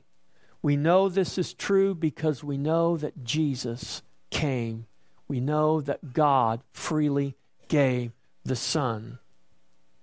We 0.62 0.76
know 0.76 1.08
this 1.08 1.38
is 1.38 1.54
true 1.54 1.96
because 1.96 2.44
we 2.44 2.58
know 2.58 2.98
that 2.98 3.24
Jesus 3.24 4.02
came. 4.30 4.88
We 5.28 5.40
know 5.40 5.80
that 5.82 6.14
God 6.14 6.62
freely 6.74 7.36
gave 7.68 8.12
the 8.44 8.56
Son. 8.56 9.20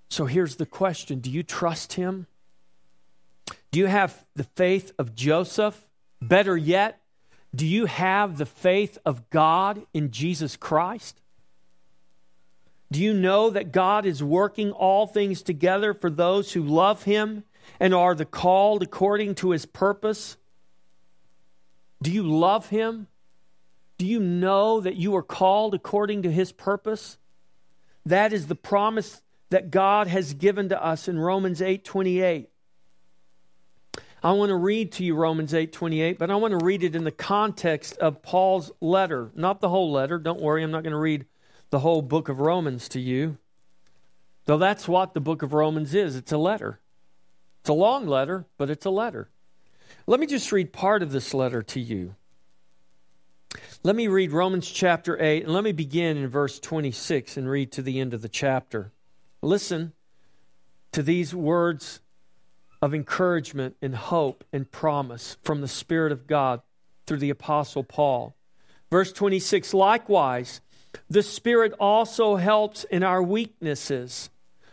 So 0.08 0.26
here's 0.26 0.56
the 0.56 0.66
question 0.66 1.20
Do 1.20 1.30
you 1.30 1.42
trust 1.42 1.94
him? 1.94 2.26
Do 3.70 3.78
you 3.78 3.86
have 3.86 4.24
the 4.34 4.44
faith 4.44 4.92
of 4.98 5.14
Joseph? 5.14 5.86
Better 6.22 6.56
yet, 6.56 7.00
do 7.54 7.66
you 7.66 7.86
have 7.86 8.38
the 8.38 8.46
faith 8.46 8.98
of 9.04 9.28
God 9.30 9.84
in 9.92 10.10
Jesus 10.10 10.56
Christ? 10.56 11.20
Do 12.90 13.02
you 13.02 13.12
know 13.12 13.50
that 13.50 13.72
God 13.72 14.06
is 14.06 14.22
working 14.22 14.70
all 14.72 15.06
things 15.06 15.42
together 15.42 15.92
for 15.92 16.08
those 16.08 16.52
who 16.52 16.62
love 16.62 17.02
him 17.02 17.44
and 17.80 17.92
are 17.92 18.14
the 18.14 18.24
called 18.24 18.82
according 18.82 19.34
to 19.36 19.50
his 19.50 19.66
purpose? 19.66 20.36
Do 22.00 22.12
you 22.12 22.22
love 22.22 22.68
him? 22.68 23.08
Do 23.98 24.06
you 24.06 24.20
know 24.20 24.80
that 24.80 24.96
you 24.96 25.16
are 25.16 25.22
called 25.22 25.74
according 25.74 26.22
to 26.22 26.30
his 26.30 26.52
purpose? 26.52 27.18
That 28.04 28.32
is 28.32 28.46
the 28.46 28.54
promise 28.54 29.20
that 29.50 29.70
God 29.70 30.06
has 30.08 30.34
given 30.34 30.68
to 30.70 30.84
us 30.84 31.08
in 31.08 31.18
Romans 31.18 31.62
8 31.62 31.84
28. 31.84 32.50
I 34.22 34.32
want 34.32 34.50
to 34.50 34.56
read 34.56 34.92
to 34.92 35.04
you 35.04 35.14
Romans 35.14 35.54
8 35.54 35.72
28, 35.72 36.18
but 36.18 36.30
I 36.30 36.36
want 36.36 36.58
to 36.58 36.64
read 36.64 36.82
it 36.82 36.96
in 36.96 37.04
the 37.04 37.12
context 37.12 37.96
of 37.98 38.22
Paul's 38.22 38.72
letter, 38.80 39.30
not 39.34 39.60
the 39.60 39.68
whole 39.68 39.92
letter. 39.92 40.18
Don't 40.18 40.40
worry, 40.40 40.62
I'm 40.62 40.70
not 40.70 40.82
going 40.82 40.92
to 40.92 40.98
read 40.98 41.26
the 41.70 41.78
whole 41.78 42.02
book 42.02 42.28
of 42.28 42.40
Romans 42.40 42.88
to 42.90 43.00
you. 43.00 43.38
Though 44.46 44.58
that's 44.58 44.88
what 44.88 45.14
the 45.14 45.20
book 45.20 45.42
of 45.42 45.52
Romans 45.52 45.94
is 45.94 46.16
it's 46.16 46.32
a 46.32 46.38
letter. 46.38 46.80
It's 47.60 47.68
a 47.68 47.74
long 47.74 48.06
letter, 48.06 48.46
but 48.58 48.70
it's 48.70 48.86
a 48.86 48.90
letter. 48.90 49.28
Let 50.06 50.20
me 50.20 50.26
just 50.26 50.52
read 50.52 50.72
part 50.72 51.02
of 51.02 51.12
this 51.12 51.34
letter 51.34 51.62
to 51.62 51.80
you. 51.80 52.14
Let 53.82 53.96
me 53.96 54.08
read 54.08 54.32
Romans 54.32 54.70
chapter 54.70 55.20
8, 55.20 55.44
and 55.44 55.52
let 55.52 55.64
me 55.64 55.72
begin 55.72 56.16
in 56.16 56.28
verse 56.28 56.58
26 56.58 57.36
and 57.36 57.48
read 57.48 57.72
to 57.72 57.82
the 57.82 58.00
end 58.00 58.14
of 58.14 58.22
the 58.22 58.28
chapter. 58.28 58.92
Listen 59.46 59.92
to 60.90 61.04
these 61.04 61.32
words 61.32 62.00
of 62.82 62.92
encouragement 62.92 63.76
and 63.80 63.94
hope 63.94 64.42
and 64.52 64.68
promise 64.68 65.36
from 65.44 65.60
the 65.60 65.68
Spirit 65.68 66.10
of 66.10 66.26
God 66.26 66.62
through 67.06 67.18
the 67.18 67.30
Apostle 67.30 67.84
Paul. 67.84 68.34
Verse 68.90 69.12
26 69.12 69.72
Likewise, 69.72 70.60
the 71.08 71.22
Spirit 71.22 71.74
also 71.78 72.34
helps 72.34 72.82
in 72.82 73.04
our 73.04 73.22
weaknesses, 73.22 74.30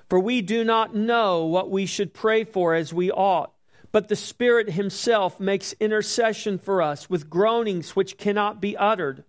for 0.09 0.19
we 0.19 0.41
do 0.41 0.63
not 0.63 0.95
know 0.95 1.45
what 1.45 1.69
we 1.69 1.85
should 1.85 2.11
pray 2.11 2.43
for 2.43 2.73
as 2.73 2.91
we 2.91 3.11
ought. 3.11 3.53
But 3.91 4.07
the 4.07 4.15
Spirit 4.15 4.71
Himself 4.71 5.39
makes 5.39 5.75
intercession 5.79 6.57
for 6.57 6.81
us 6.81 7.07
with 7.11 7.29
groanings 7.29 7.95
which 7.95 8.17
cannot 8.17 8.59
be 8.59 8.75
uttered. 8.75 9.23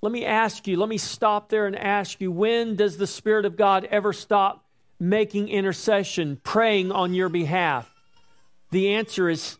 Let 0.00 0.10
me 0.10 0.24
ask 0.24 0.66
you, 0.66 0.78
let 0.78 0.88
me 0.88 0.96
stop 0.96 1.50
there 1.50 1.66
and 1.66 1.76
ask 1.76 2.18
you 2.22 2.32
when 2.32 2.76
does 2.76 2.96
the 2.96 3.06
Spirit 3.06 3.44
of 3.44 3.58
God 3.58 3.86
ever 3.90 4.14
stop 4.14 4.64
making 5.00 5.48
intercession, 5.48 6.38
praying 6.44 6.92
on 6.92 7.14
your 7.14 7.28
behalf? 7.28 7.92
The 8.70 8.94
answer 8.94 9.28
is 9.28 9.56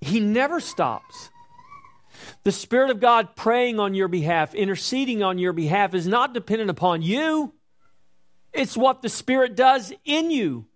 He 0.00 0.18
never 0.18 0.58
stops. 0.58 1.30
The 2.42 2.52
Spirit 2.52 2.90
of 2.90 3.00
God 3.00 3.36
praying 3.36 3.78
on 3.78 3.94
your 3.94 4.08
behalf, 4.08 4.54
interceding 4.54 5.22
on 5.22 5.38
your 5.38 5.52
behalf, 5.52 5.94
is 5.94 6.06
not 6.06 6.34
dependent 6.34 6.70
upon 6.70 7.02
you. 7.02 7.52
It's 8.52 8.76
what 8.76 9.02
the 9.02 9.08
Spirit 9.08 9.56
does 9.56 9.92
in 10.04 10.30
you, 10.30 10.66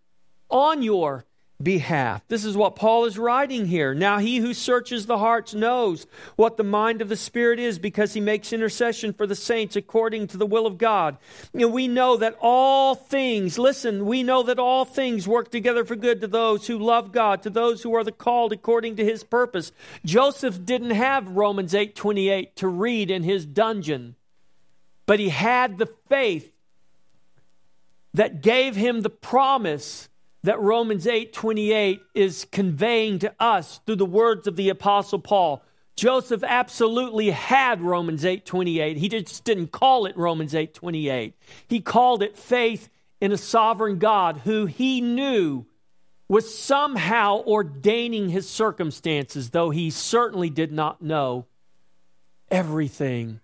on 0.50 0.82
your 0.82 1.24
behalf. 1.60 2.22
This 2.28 2.44
is 2.44 2.56
what 2.56 2.76
Paul 2.76 3.04
is 3.04 3.18
writing 3.18 3.66
here. 3.66 3.92
Now, 3.92 4.18
he 4.18 4.38
who 4.38 4.54
searches 4.54 5.06
the 5.06 5.18
hearts 5.18 5.54
knows 5.54 6.06
what 6.36 6.56
the 6.56 6.62
mind 6.62 7.02
of 7.02 7.08
the 7.08 7.16
Spirit 7.16 7.58
is 7.58 7.78
because 7.80 8.12
he 8.12 8.20
makes 8.20 8.52
intercession 8.52 9.12
for 9.12 9.26
the 9.26 9.34
saints 9.34 9.74
according 9.74 10.28
to 10.28 10.36
the 10.36 10.46
will 10.46 10.66
of 10.66 10.78
God. 10.78 11.16
Know, 11.52 11.66
we 11.66 11.88
know 11.88 12.16
that 12.18 12.36
all 12.40 12.94
things, 12.94 13.58
listen, 13.58 14.06
we 14.06 14.22
know 14.22 14.44
that 14.44 14.60
all 14.60 14.84
things 14.84 15.26
work 15.26 15.50
together 15.50 15.84
for 15.84 15.96
good 15.96 16.20
to 16.20 16.28
those 16.28 16.68
who 16.68 16.78
love 16.78 17.10
God, 17.10 17.42
to 17.42 17.50
those 17.50 17.82
who 17.82 17.94
are 17.94 18.04
the 18.04 18.12
called 18.12 18.52
according 18.52 18.96
to 18.96 19.04
his 19.04 19.24
purpose. 19.24 19.72
Joseph 20.04 20.64
didn't 20.64 20.90
have 20.90 21.28
Romans 21.28 21.74
8 21.74 21.96
28 21.96 22.54
to 22.56 22.68
read 22.68 23.10
in 23.10 23.24
his 23.24 23.44
dungeon, 23.44 24.14
but 25.06 25.18
he 25.18 25.30
had 25.30 25.78
the 25.78 25.86
faith 26.08 26.52
that 28.14 28.42
gave 28.42 28.76
him 28.76 29.00
the 29.00 29.10
promise 29.10 30.08
that 30.48 30.60
Romans 30.60 31.06
8 31.06 31.34
28 31.34 32.00
is 32.14 32.46
conveying 32.50 33.18
to 33.18 33.34
us 33.38 33.82
through 33.84 33.96
the 33.96 34.06
words 34.06 34.46
of 34.46 34.56
the 34.56 34.70
Apostle 34.70 35.18
Paul. 35.18 35.62
Joseph 35.94 36.42
absolutely 36.42 37.28
had 37.28 37.82
Romans 37.82 38.24
8 38.24 38.46
28. 38.46 38.96
He 38.96 39.10
just 39.10 39.44
didn't 39.44 39.72
call 39.72 40.06
it 40.06 40.16
Romans 40.16 40.54
8 40.54 40.72
28. 40.72 41.34
He 41.68 41.80
called 41.80 42.22
it 42.22 42.38
faith 42.38 42.88
in 43.20 43.30
a 43.30 43.36
sovereign 43.36 43.98
God 43.98 44.38
who 44.38 44.64
he 44.64 45.02
knew 45.02 45.66
was 46.28 46.58
somehow 46.58 47.42
ordaining 47.46 48.30
his 48.30 48.48
circumstances, 48.48 49.50
though 49.50 49.68
he 49.68 49.90
certainly 49.90 50.48
did 50.48 50.72
not 50.72 51.02
know 51.02 51.44
everything 52.50 53.40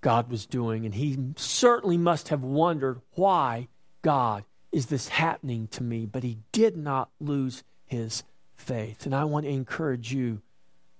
God 0.00 0.30
was 0.30 0.46
doing. 0.46 0.84
And 0.84 0.94
he 0.94 1.18
certainly 1.34 1.98
must 1.98 2.28
have 2.28 2.44
wondered 2.44 3.00
why 3.16 3.66
God 4.02 4.44
is 4.72 4.86
this 4.86 5.08
happening 5.08 5.68
to 5.68 5.82
me? 5.82 6.06
But 6.06 6.22
he 6.22 6.38
did 6.52 6.76
not 6.76 7.10
lose 7.20 7.62
his 7.86 8.22
faith. 8.56 9.04
And 9.06 9.14
I 9.14 9.24
want 9.24 9.46
to 9.46 9.50
encourage 9.50 10.12
you, 10.12 10.42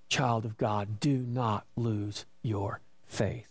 child 0.08 0.44
of 0.44 0.56
God, 0.56 0.98
do 1.00 1.18
not 1.18 1.64
lose 1.76 2.26
your 2.42 2.80
faith. 3.06 3.46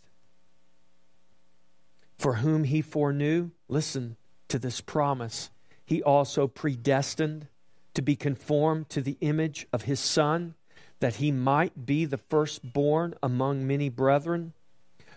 For 2.17 2.36
whom 2.36 2.65
he 2.65 2.82
foreknew, 2.82 3.51
listen 3.69 4.17
to 4.49 4.60
this 4.60 4.82
promise, 4.82 5.51
he 5.86 6.03
also 6.03 6.47
predestined 6.47 7.47
to 7.93 8.01
be 8.01 8.15
conformed 8.15 8.89
to 8.89 9.01
the 9.01 9.17
image 9.21 9.67
of 9.71 9.84
his 9.84 9.99
Son, 9.99 10.55
that 10.99 11.15
he 11.15 11.32
might 11.32 11.86
be 11.86 12.03
the 12.03 12.17
firstborn 12.17 13.15
among 13.23 13.65
many 13.65 13.88
brethren. 13.88 14.53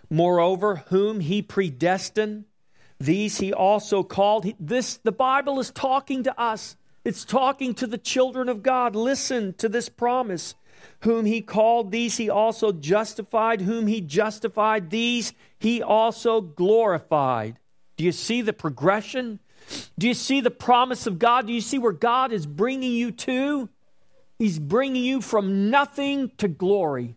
Moreover, 0.08 0.76
whom 0.88 1.20
he 1.20 1.42
predestined, 1.42 2.44
these 3.04 3.38
he 3.38 3.52
also 3.52 4.02
called. 4.02 4.46
This, 4.60 4.98
the 4.98 5.12
Bible 5.12 5.60
is 5.60 5.70
talking 5.70 6.22
to 6.24 6.40
us. 6.40 6.76
It's 7.04 7.24
talking 7.24 7.74
to 7.74 7.86
the 7.86 7.98
children 7.98 8.48
of 8.48 8.62
God. 8.62 8.94
Listen 8.94 9.54
to 9.54 9.68
this 9.68 9.88
promise. 9.88 10.54
Whom 11.00 11.26
he 11.26 11.40
called, 11.40 11.90
these 11.90 12.16
he 12.16 12.30
also 12.30 12.72
justified. 12.72 13.60
Whom 13.60 13.86
he 13.86 14.00
justified, 14.00 14.90
these 14.90 15.32
he 15.58 15.82
also 15.82 16.40
glorified. 16.40 17.58
Do 17.96 18.04
you 18.04 18.12
see 18.12 18.42
the 18.42 18.52
progression? 18.52 19.40
Do 19.98 20.08
you 20.08 20.14
see 20.14 20.40
the 20.40 20.50
promise 20.50 21.06
of 21.06 21.18
God? 21.18 21.46
Do 21.46 21.52
you 21.52 21.60
see 21.60 21.78
where 21.78 21.92
God 21.92 22.32
is 22.32 22.46
bringing 22.46 22.92
you 22.92 23.12
to? 23.12 23.68
He's 24.38 24.58
bringing 24.58 25.04
you 25.04 25.20
from 25.20 25.70
nothing 25.70 26.32
to 26.38 26.48
glory. 26.48 27.16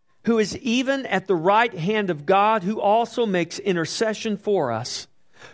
who 0.23 0.39
is 0.39 0.57
even 0.57 1.05
at 1.05 1.27
the 1.27 1.35
right 1.35 1.73
hand 1.73 2.09
of 2.09 2.25
God, 2.25 2.63
who 2.63 2.79
also 2.79 3.25
makes 3.25 3.59
intercession 3.59 4.37
for 4.37 4.71
us. 4.71 5.07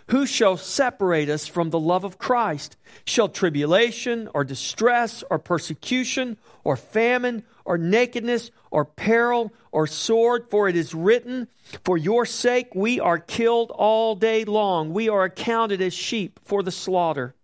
Who 0.08 0.26
shall 0.26 0.56
separate 0.56 1.30
us 1.30 1.46
from 1.46 1.70
the 1.70 1.80
love 1.80 2.04
of 2.04 2.18
Christ? 2.18 2.76
Shall 3.06 3.28
tribulation 3.28 4.28
or 4.34 4.44
distress 4.44 5.24
or 5.30 5.38
persecution 5.38 6.36
or 6.64 6.76
famine 6.76 7.42
or 7.64 7.78
nakedness 7.78 8.50
or 8.70 8.84
peril 8.84 9.52
or 9.72 9.86
sword? 9.86 10.50
For 10.50 10.68
it 10.68 10.76
is 10.76 10.94
written, 10.94 11.48
For 11.84 11.96
your 11.96 12.26
sake 12.26 12.74
we 12.74 13.00
are 13.00 13.18
killed 13.18 13.70
all 13.70 14.14
day 14.14 14.44
long. 14.44 14.92
We 14.92 15.08
are 15.08 15.24
accounted 15.24 15.80
as 15.80 15.94
sheep 15.94 16.38
for 16.42 16.62
the 16.62 16.70
slaughter. 16.70 17.34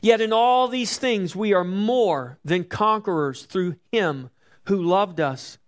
Yet 0.00 0.20
in 0.20 0.32
all 0.32 0.68
these 0.68 0.98
things 0.98 1.34
we 1.34 1.52
are 1.54 1.64
more 1.64 2.38
than 2.44 2.64
conquerors 2.64 3.44
through 3.44 3.76
him 3.90 4.30
who 4.66 4.82
loved 4.82 5.20
us. 5.20 5.58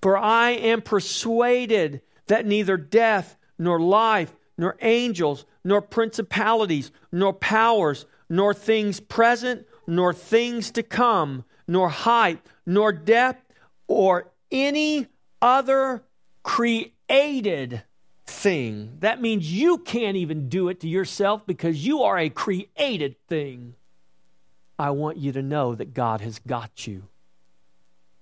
For 0.00 0.16
I 0.16 0.50
am 0.50 0.82
persuaded 0.82 2.00
that 2.26 2.46
neither 2.46 2.76
death, 2.76 3.36
nor 3.58 3.80
life, 3.80 4.36
nor 4.56 4.76
angels, 4.80 5.44
nor 5.64 5.82
principalities, 5.82 6.90
nor 7.10 7.32
powers, 7.32 8.06
nor 8.28 8.54
things 8.54 9.00
present, 9.00 9.66
nor 9.86 10.12
things 10.12 10.70
to 10.72 10.82
come, 10.82 11.44
nor 11.66 11.88
height, 11.88 12.40
nor 12.66 12.92
depth, 12.92 13.52
or 13.86 14.30
any 14.50 15.06
other 15.40 16.04
created 16.42 17.82
thing. 18.26 18.96
That 19.00 19.20
means 19.20 19.52
you 19.52 19.78
can't 19.78 20.16
even 20.16 20.48
do 20.48 20.68
it 20.68 20.80
to 20.80 20.88
yourself 20.88 21.46
because 21.46 21.84
you 21.86 22.02
are 22.02 22.18
a 22.18 22.28
created 22.28 23.16
thing. 23.26 23.74
I 24.78 24.90
want 24.90 25.16
you 25.16 25.32
to 25.32 25.42
know 25.42 25.74
that 25.74 25.94
God 25.94 26.20
has 26.20 26.38
got 26.38 26.86
you. 26.86 27.08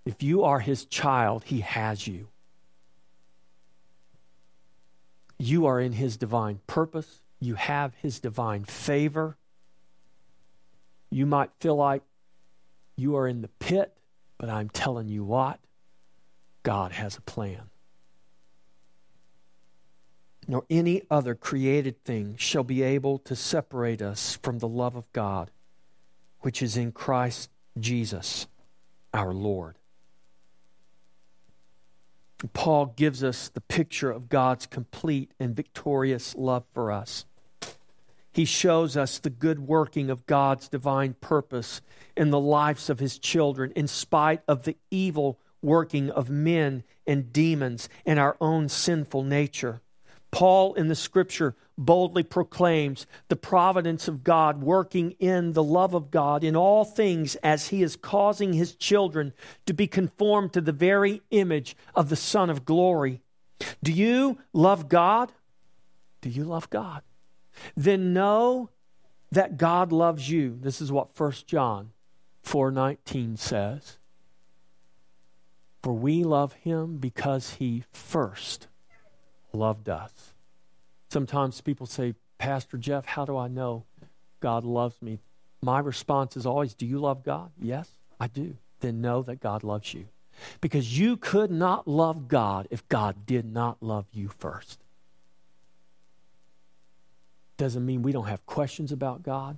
If 0.07 0.23
you 0.23 0.45
are 0.45 0.61
His 0.61 0.87
child, 0.87 1.45
He 1.45 1.61
has 1.61 2.07
you. 2.07 2.29
You 5.38 5.66
are 5.66 5.79
in 5.79 5.92
His 5.92 6.16
divine 6.16 6.61
purpose, 6.66 7.21
you 7.40 7.57
have 7.57 7.92
His 7.97 8.19
divine 8.19 8.64
favor. 8.64 9.37
You 11.11 11.27
might 11.27 11.51
feel 11.61 11.77
like 11.77 12.03
you 12.97 13.16
are 13.16 13.29
in 13.29 13.42
the 13.42 13.49
pit, 13.49 13.95
but 14.38 14.49
I'm 14.49 14.71
telling 14.71 15.09
you 15.11 15.25
what, 15.25 15.61
God 16.62 16.92
has 16.92 17.19
a 17.19 17.21
plan 17.21 17.69
nor 20.49 20.64
any 20.71 21.03
other 21.11 21.35
created 21.35 22.03
thing 22.05 22.37
shall 22.38 22.62
be 22.62 22.83
able 22.83 23.19
to 23.19 23.35
separate 23.35 24.01
us 24.01 24.38
from 24.42 24.59
the 24.59 24.69
love 24.69 24.95
of 24.95 25.12
God, 25.12 25.51
which 26.40 26.62
is 26.62 26.77
in 26.77 26.92
Christ 26.92 27.51
Jesus 27.79 28.47
our 29.12 29.35
Lord. 29.35 29.77
Paul 32.53 32.87
gives 32.96 33.25
us 33.25 33.49
the 33.49 33.61
picture 33.62 34.11
of 34.11 34.29
God's 34.29 34.66
complete 34.66 35.33
and 35.40 35.57
victorious 35.57 36.35
love 36.35 36.66
for 36.72 36.92
us. 36.92 37.25
He 38.31 38.44
shows 38.44 38.99
us 38.99 39.18
the 39.18 39.31
good 39.31 39.61
working 39.61 40.11
of 40.11 40.27
God's 40.27 40.68
divine 40.68 41.14
purpose 41.14 41.81
in 42.14 42.29
the 42.29 42.38
lives 42.38 42.90
of 42.90 42.99
his 42.99 43.18
children, 43.18 43.72
in 43.75 43.88
spite 43.88 44.42
of 44.46 44.64
the 44.64 44.77
evil 44.90 45.38
working 45.62 46.11
of 46.11 46.29
men 46.29 46.85
and 47.07 47.33
demons 47.33 47.88
and 48.05 48.18
our 48.18 48.37
own 48.38 48.68
sinful 48.68 49.22
nature. 49.22 49.81
Paul 50.31 50.75
in 50.75 50.89
the 50.89 50.95
scripture 50.95 51.57
boldly 51.79 52.23
proclaims 52.23 53.07
the 53.29 53.37
providence 53.37 54.09
of 54.09 54.25
God 54.25 54.62
working 54.62 55.12
in 55.12 55.53
the 55.53 55.62
love 55.62 55.95
of 55.95 56.11
God 56.11 56.43
in 56.43 56.57
all 56.57 56.85
things 56.85 57.37
as 57.37 57.69
he 57.69 57.83
is 57.83 57.97
causing 57.97 58.53
his 58.53 58.75
children 58.75 59.33
to 59.67 59.75
be 59.75 59.87
conformed 59.87 60.53
to 60.53 60.61
the 60.61 60.73
very 60.73 61.23
image 61.31 61.77
of 61.95 62.09
the 62.09 62.17
Son 62.17 62.51
of 62.51 62.65
glory. 62.65 63.21
Do 63.83 63.93
you 63.93 64.39
love 64.53 64.89
God? 64.89 65.33
Do 66.21 66.29
you 66.29 66.45
love 66.45 66.71
God? 66.71 67.03
Then 67.77 68.12
know 68.12 68.71
that 69.31 69.57
God 69.57 69.93
loves 69.93 70.31
you. 70.31 70.59
This 70.61 70.81
is 70.81 70.93
what 70.93 71.19
1 71.19 71.47
John 71.47 71.93
4:19 72.43 73.37
says. 73.37 73.99
For 75.83 75.93
we 75.93 76.25
love 76.25 76.55
him 76.55 76.97
because 76.99 77.55
he 77.55 77.85
first 77.93 78.69
loved 79.59 79.88
us. 79.88 80.33
Sometimes 81.11 81.61
people 81.61 81.87
say, 81.87 82.14
Pastor 82.38 82.77
Jeff, 82.77 83.07
how 83.07 83.25
do 83.25 83.37
I 83.37 83.49
know 83.49 83.85
God 84.40 84.64
loves 84.64 85.01
me? 85.01 85.21
My 85.62 85.79
response 85.79 86.37
is 86.37 86.47
always, 86.47 86.75
Do 86.75 86.87
you 86.87 86.99
love 86.99 87.25
God? 87.25 87.51
Yes, 87.61 87.88
I 88.21 88.29
do. 88.29 88.57
Then 88.81 89.01
know 89.01 89.23
that 89.23 89.40
God 89.40 89.64
loves 89.64 89.95
you. 89.95 90.07
Because 90.61 90.99
you 90.99 91.16
could 91.16 91.51
not 91.51 91.88
love 91.88 92.29
God 92.29 92.69
if 92.71 92.87
God 92.88 93.25
did 93.25 93.47
not 93.47 93.83
love 93.83 94.07
you 94.12 94.29
first. 94.29 94.79
Doesn't 97.57 97.87
mean 97.87 98.03
we 98.03 98.12
don't 98.12 98.27
have 98.27 98.45
questions 98.45 98.92
about 98.92 99.23
God. 99.23 99.57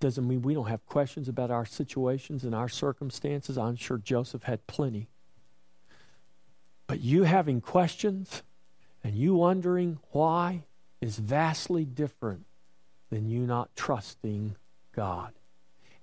Doesn't 0.00 0.26
mean 0.26 0.42
we 0.42 0.54
don't 0.54 0.68
have 0.68 0.84
questions 0.86 1.28
about 1.28 1.50
our 1.50 1.64
situations 1.64 2.44
and 2.44 2.54
our 2.54 2.68
circumstances. 2.68 3.56
I'm 3.56 3.76
sure 3.76 3.98
Joseph 3.98 4.44
had 4.44 4.66
plenty. 4.66 5.08
But 6.86 7.00
you 7.00 7.24
having 7.24 7.60
questions 7.60 8.42
and 9.08 9.16
you 9.16 9.34
wondering 9.36 9.98
why 10.10 10.64
is 11.00 11.18
vastly 11.18 11.86
different 11.86 12.44
than 13.08 13.26
you 13.26 13.40
not 13.40 13.74
trusting 13.74 14.54
God. 14.94 15.32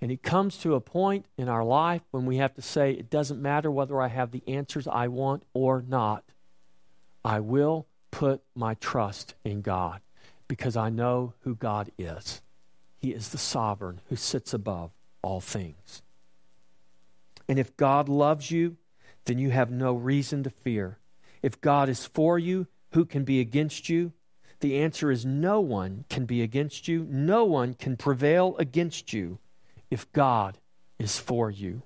And 0.02 0.12
it 0.12 0.24
comes 0.24 0.58
to 0.58 0.74
a 0.74 0.82
point 0.82 1.28
in 1.38 1.48
our 1.48 1.64
life 1.64 2.02
when 2.10 2.26
we 2.26 2.38
have 2.38 2.56
to 2.56 2.64
say, 2.64 2.94
it 2.94 3.12
doesn't 3.12 3.40
matter 3.40 3.70
whether 3.70 4.02
I 4.02 4.08
have 4.08 4.32
the 4.32 4.42
answers 4.48 4.88
I 4.88 5.08
want 5.08 5.44
or 5.54 5.84
not. 5.88 6.24
I 7.24 7.42
will 7.42 7.86
put 8.10 8.42
my 8.56 8.74
trust 8.74 9.36
in 9.44 9.62
God 9.62 10.02
because 10.48 10.76
I 10.76 10.90
know 10.90 11.36
who 11.42 11.54
God 11.54 11.92
is. 12.00 12.42
He 12.98 13.12
is 13.12 13.30
the 13.30 13.38
sovereign 13.38 14.02
who 14.10 14.16
sits 14.16 14.52
above 14.52 14.90
all 15.22 15.42
things. 15.42 16.02
And 17.48 17.60
if 17.60 17.78
God 17.78 18.10
loves 18.10 18.50
you, 18.50 18.78
then 19.26 19.38
you 19.38 19.52
have 19.52 19.70
no 19.70 19.94
reason 19.94 20.42
to 20.42 20.50
fear. 20.50 20.98
If 21.44 21.62
God 21.62 21.88
is 21.88 22.08
for 22.08 22.40
you, 22.40 22.66
who 22.96 23.06
can 23.06 23.26
be 23.26 23.42
against 23.42 23.90
you? 23.90 24.14
The 24.62 24.78
answer 24.78 25.12
is 25.12 25.26
no 25.26 25.60
one 25.60 26.06
can 26.10 26.26
be 26.26 26.42
against 26.42 26.88
you. 26.88 27.06
No 27.10 27.44
one 27.44 27.74
can 27.74 27.98
prevail 27.98 28.56
against 28.58 29.12
you 29.12 29.40
if 29.92 30.10
God 30.14 30.58
is 30.98 31.20
for 31.20 31.52
you. 31.52 31.82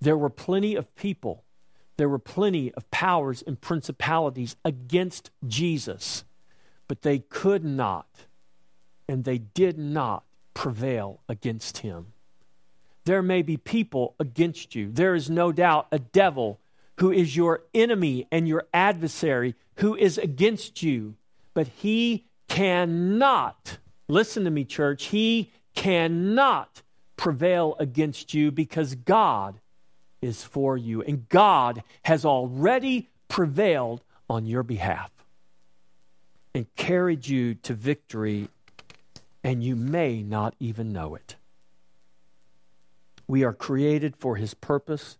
There 0.00 0.18
were 0.18 0.30
plenty 0.30 0.74
of 0.74 0.92
people, 0.96 1.44
there 1.96 2.08
were 2.08 2.18
plenty 2.18 2.72
of 2.74 2.90
powers 2.90 3.40
and 3.40 3.60
principalities 3.60 4.56
against 4.64 5.30
Jesus, 5.46 6.24
but 6.88 7.02
they 7.02 7.20
could 7.20 7.64
not 7.64 8.26
and 9.08 9.22
they 9.22 9.38
did 9.38 9.78
not 9.78 10.24
prevail 10.54 11.20
against 11.28 11.78
him. 11.78 12.06
There 13.04 13.22
may 13.22 13.42
be 13.42 13.56
people 13.58 14.16
against 14.18 14.74
you. 14.74 14.90
There 14.90 15.14
is 15.14 15.30
no 15.30 15.52
doubt 15.52 15.86
a 15.92 16.00
devil 16.00 16.58
who 16.98 17.10
is 17.10 17.36
your 17.36 17.62
enemy 17.74 18.26
and 18.30 18.46
your 18.46 18.66
adversary, 18.72 19.54
who 19.76 19.96
is 19.96 20.18
against 20.18 20.82
you. 20.82 21.16
But 21.52 21.68
he 21.68 22.26
cannot, 22.48 23.78
listen 24.08 24.44
to 24.44 24.50
me, 24.50 24.64
church, 24.64 25.06
he 25.06 25.52
cannot 25.74 26.82
prevail 27.16 27.76
against 27.78 28.34
you 28.34 28.50
because 28.50 28.94
God 28.94 29.60
is 30.20 30.42
for 30.42 30.76
you. 30.76 31.02
And 31.02 31.28
God 31.28 31.82
has 32.04 32.24
already 32.24 33.10
prevailed 33.28 34.02
on 34.28 34.46
your 34.46 34.62
behalf 34.62 35.10
and 36.54 36.72
carried 36.76 37.26
you 37.26 37.54
to 37.54 37.74
victory, 37.74 38.48
and 39.42 39.62
you 39.62 39.74
may 39.74 40.22
not 40.22 40.54
even 40.60 40.92
know 40.92 41.14
it. 41.14 41.36
We 43.26 43.42
are 43.42 43.52
created 43.52 44.16
for 44.16 44.36
his 44.36 44.54
purpose 44.54 45.18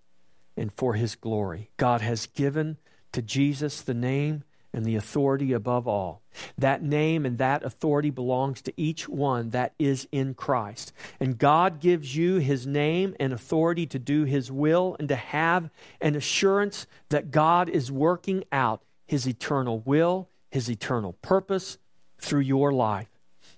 and 0.57 0.73
for 0.73 0.95
his 0.95 1.15
glory. 1.15 1.71
God 1.77 2.01
has 2.01 2.27
given 2.27 2.77
to 3.13 3.23
Jesus 3.23 3.81
the 3.81 3.95
name 3.95 4.45
and 4.75 4.85
the 4.85 4.97
authority 4.97 5.53
above 5.53 5.87
all. 5.87 6.21
That 6.59 6.83
name 6.83 7.25
and 7.25 7.39
that 7.39 7.63
authority 7.63 8.11
belongs 8.11 8.61
to 8.63 8.73
each 8.77 9.09
one 9.09 9.51
that 9.51 9.73
is 9.79 10.09
in 10.11 10.35
Christ. 10.35 10.93
And 11.21 11.39
God 11.39 11.79
gives 11.79 12.17
you 12.17 12.37
his 12.37 12.67
name 12.67 13.15
and 13.21 13.33
authority 13.33 13.87
to 13.87 14.01
do 14.01 14.25
his 14.25 14.51
will 14.51 14.97
and 14.99 15.09
to 15.09 15.17
have 15.17 15.71
an 16.01 16.17
assurance 16.17 16.89
that 17.11 17.31
God 17.31 17.69
is 17.69 17.93
working 17.93 18.43
out 18.51 18.83
his 19.07 19.29
eternal 19.29 19.79
will, 19.81 20.29
his 20.51 20.69
eternal 20.69 21.13
purpose 21.23 21.79
through 22.19 22.41
your 22.41 22.73
life. 22.73 23.09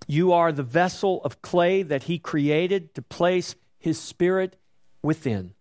You 0.06 0.32
are 0.32 0.52
the 0.52 0.62
vessel 0.62 1.22
of 1.24 1.40
clay 1.40 1.82
that 1.82 2.04
he 2.04 2.18
created 2.18 2.94
to 2.94 3.02
place 3.02 3.54
his 3.78 3.98
spirit 3.98 4.56
within. 5.02 5.54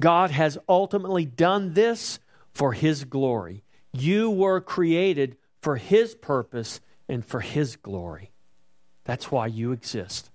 God 0.00 0.30
has 0.30 0.58
ultimately 0.68 1.26
done 1.26 1.74
this 1.74 2.18
for 2.52 2.72
His 2.72 3.04
glory. 3.04 3.62
You 3.92 4.30
were 4.30 4.60
created 4.60 5.36
for 5.60 5.76
His 5.76 6.14
purpose 6.14 6.80
and 7.08 7.24
for 7.24 7.40
His 7.40 7.76
glory. 7.76 8.32
That's 9.04 9.30
why 9.30 9.46
you 9.46 9.72
exist, 9.72 10.30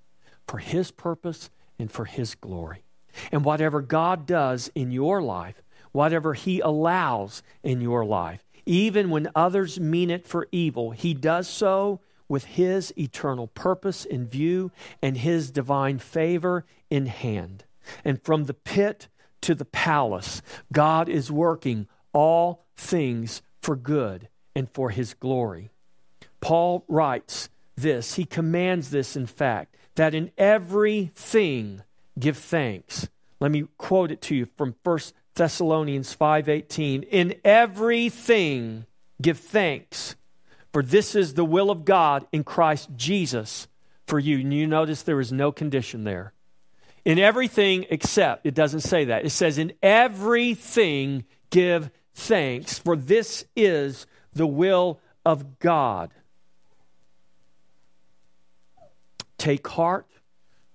for 0.47 0.59
His 0.59 0.91
purpose 0.91 1.49
and 1.79 1.91
for 1.91 2.05
His 2.05 2.35
glory. 2.35 2.83
And 3.31 3.43
whatever 3.43 3.81
God 3.81 4.25
does 4.25 4.69
in 4.75 4.91
your 4.91 5.21
life, 5.21 5.61
whatever 5.91 6.33
He 6.33 6.59
allows 6.59 7.41
in 7.63 7.81
your 7.81 8.05
life, 8.05 8.45
even 8.65 9.09
when 9.09 9.29
others 9.35 9.79
mean 9.79 10.09
it 10.09 10.27
for 10.27 10.47
evil, 10.51 10.91
He 10.91 11.13
does 11.13 11.47
so 11.47 12.01
with 12.27 12.43
His 12.45 12.93
eternal 12.97 13.47
purpose 13.47 14.05
in 14.05 14.27
view 14.27 14.71
and 15.01 15.17
His 15.17 15.51
divine 15.51 15.99
favor 15.99 16.65
in 16.89 17.05
hand. 17.05 17.63
And 18.03 18.21
from 18.21 18.45
the 18.45 18.53
pit 18.53 19.07
to 19.45 19.55
the 19.55 19.65
palace. 19.65 20.41
God 20.73 21.07
is 21.07 21.31
working 21.31 21.87
all 22.13 22.65
things 22.75 23.41
for 23.61 23.75
good 23.75 24.27
and 24.55 24.69
for 24.69 24.89
his 24.89 25.13
glory. 25.13 25.69
Paul 26.41 26.83
writes 26.87 27.49
this, 27.75 28.15
he 28.15 28.25
commands 28.25 28.89
this, 28.89 29.15
in 29.15 29.27
fact, 29.27 29.75
that 29.95 30.15
in 30.15 30.31
everything 30.37 31.83
give 32.17 32.37
thanks. 32.37 33.07
Let 33.39 33.51
me 33.51 33.65
quote 33.77 34.11
it 34.11 34.21
to 34.23 34.35
you 34.35 34.47
from 34.57 34.75
1 34.83 35.13
Thessalonians 35.35 36.15
5:18. 36.15 37.03
In 37.03 37.35
everything 37.43 38.85
give 39.21 39.39
thanks, 39.39 40.15
for 40.71 40.81
this 40.81 41.15
is 41.15 41.33
the 41.33 41.45
will 41.45 41.69
of 41.69 41.85
God 41.85 42.25
in 42.31 42.43
Christ 42.43 42.89
Jesus 42.95 43.67
for 44.07 44.19
you. 44.19 44.39
And 44.39 44.53
you 44.53 44.67
notice 44.67 45.03
there 45.03 45.19
is 45.19 45.31
no 45.31 45.51
condition 45.51 46.03
there. 46.03 46.33
In 47.05 47.19
everything 47.19 47.85
except, 47.91 48.47
it 48.47 48.55
doesn't 48.55 48.81
say 48.81 49.05
that. 49.05 49.25
It 49.25 49.29
says, 49.29 49.59
in 49.59 49.73
everything 49.81 51.23
give 51.51 51.91
thanks, 52.15 52.79
for 52.79 52.97
this 52.97 53.45
is 53.55 54.07
the 54.33 54.47
will 54.47 54.99
of 55.23 55.59
God. 55.59 56.11
Take 59.37 59.67
heart, 59.67 60.07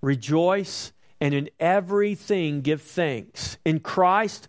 rejoice, 0.00 0.92
and 1.20 1.34
in 1.34 1.50
everything 1.58 2.60
give 2.60 2.80
thanks. 2.80 3.58
In 3.64 3.80
Christ, 3.80 4.48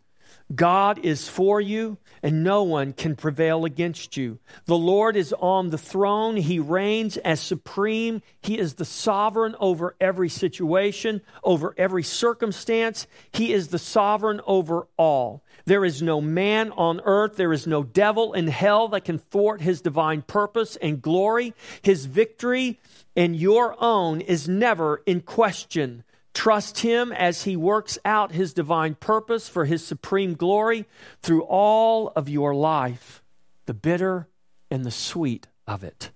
God 0.56 1.00
is 1.00 1.28
for 1.28 1.62
you, 1.62 1.98
and 2.24 2.44
no 2.44 2.64
one 2.64 2.94
can 2.94 3.16
prevail 3.16 3.66
against 3.66 4.18
you. 4.18 4.40
The 4.66 4.78
Lord 4.78 5.16
is 5.16 5.34
on 5.34 5.70
the 5.70 5.78
throne. 5.78 6.36
He 6.36 6.60
reigns 6.60 7.18
as 7.18 7.40
supreme. 7.40 8.22
He 8.42 8.58
is 8.58 8.76
the 8.76 8.86
sovereign 8.86 9.56
over 9.60 9.96
every 10.00 10.30
situation, 10.30 11.22
over 11.44 11.74
every 11.78 12.04
circumstance. 12.04 13.08
He 13.32 13.54
is 13.54 13.70
the 13.70 13.80
sovereign 13.80 14.42
over 14.46 14.88
all. 14.98 15.44
There 15.66 15.86
is 15.86 16.02
no 16.02 16.22
man 16.22 16.72
on 16.72 17.02
earth, 17.06 17.38
there 17.38 17.54
is 17.54 17.68
no 17.68 17.84
devil 17.84 18.34
in 18.34 18.48
hell 18.48 18.88
that 18.90 19.06
can 19.06 19.20
thwart 19.20 19.62
his 19.62 19.82
divine 19.82 20.24
purpose 20.24 20.76
and 20.76 21.02
glory. 21.02 21.54
His 21.82 22.06
victory 22.06 22.80
and 23.16 23.36
your 23.36 23.76
own 23.80 24.22
is 24.22 24.48
never 24.48 25.02
in 25.06 25.22
question. 25.22 26.04
Trust 26.34 26.80
Him 26.80 27.12
as 27.12 27.44
He 27.44 27.56
works 27.56 28.00
out 28.06 28.32
His 28.32 28.54
divine 28.54 28.96
purpose 28.96 29.50
for 29.50 29.66
His 29.66 29.86
supreme 29.86 30.34
glory 30.34 30.86
through 31.22 31.44
all 31.44 32.10
of 32.16 32.30
your 32.30 32.56
life, 32.56 33.22
the 33.66 33.74
bitter 33.74 34.28
and 34.70 34.86
the 34.86 34.92
sweet 34.92 35.48
of 35.68 35.84
it. 35.84 36.12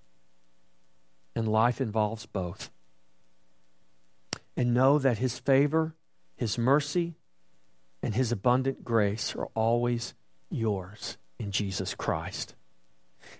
And 1.34 1.46
life 1.46 1.80
involves 1.80 2.26
both. 2.26 2.70
And 4.56 4.72
know 4.72 4.98
that 4.98 5.18
His 5.18 5.38
favor, 5.38 5.94
His 6.34 6.56
mercy, 6.56 7.14
and 8.02 8.14
His 8.14 8.32
abundant 8.32 8.84
grace 8.84 9.34
are 9.36 9.48
always 9.54 10.14
yours 10.50 11.18
in 11.38 11.50
Jesus 11.50 11.94
Christ. 11.94 12.54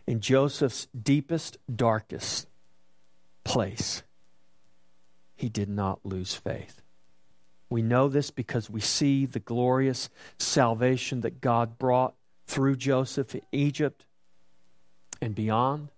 In 0.07 0.21
Joseph's 0.21 0.89
deepest, 1.01 1.59
darkest 1.75 2.49
place, 3.45 4.03
he 5.37 5.49
did 5.49 5.69
not 5.69 6.01
lose 6.05 6.35
faith. 6.35 6.83
We 7.69 7.83
know 7.83 8.09
this 8.09 8.31
because 8.31 8.71
we 8.71 8.81
see 8.81 9.27
the 9.27 9.41
glorious 9.41 10.09
salvation 10.39 11.21
that 11.23 11.41
God 11.41 11.79
brought 11.79 12.15
through 12.47 12.77
Joseph 12.77 13.35
in 13.35 13.43
Egypt 13.53 14.07
and 15.21 15.35
beyond. 15.35 15.91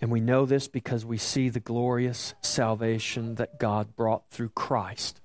And 0.00 0.10
we 0.10 0.20
know 0.20 0.46
this 0.46 0.68
because 0.68 1.04
we 1.04 1.18
see 1.18 1.48
the 1.48 1.60
glorious 1.60 2.34
salvation 2.40 3.34
that 3.34 3.58
God 3.58 3.94
brought 3.96 4.30
through 4.30 4.50
Christ 4.50 5.20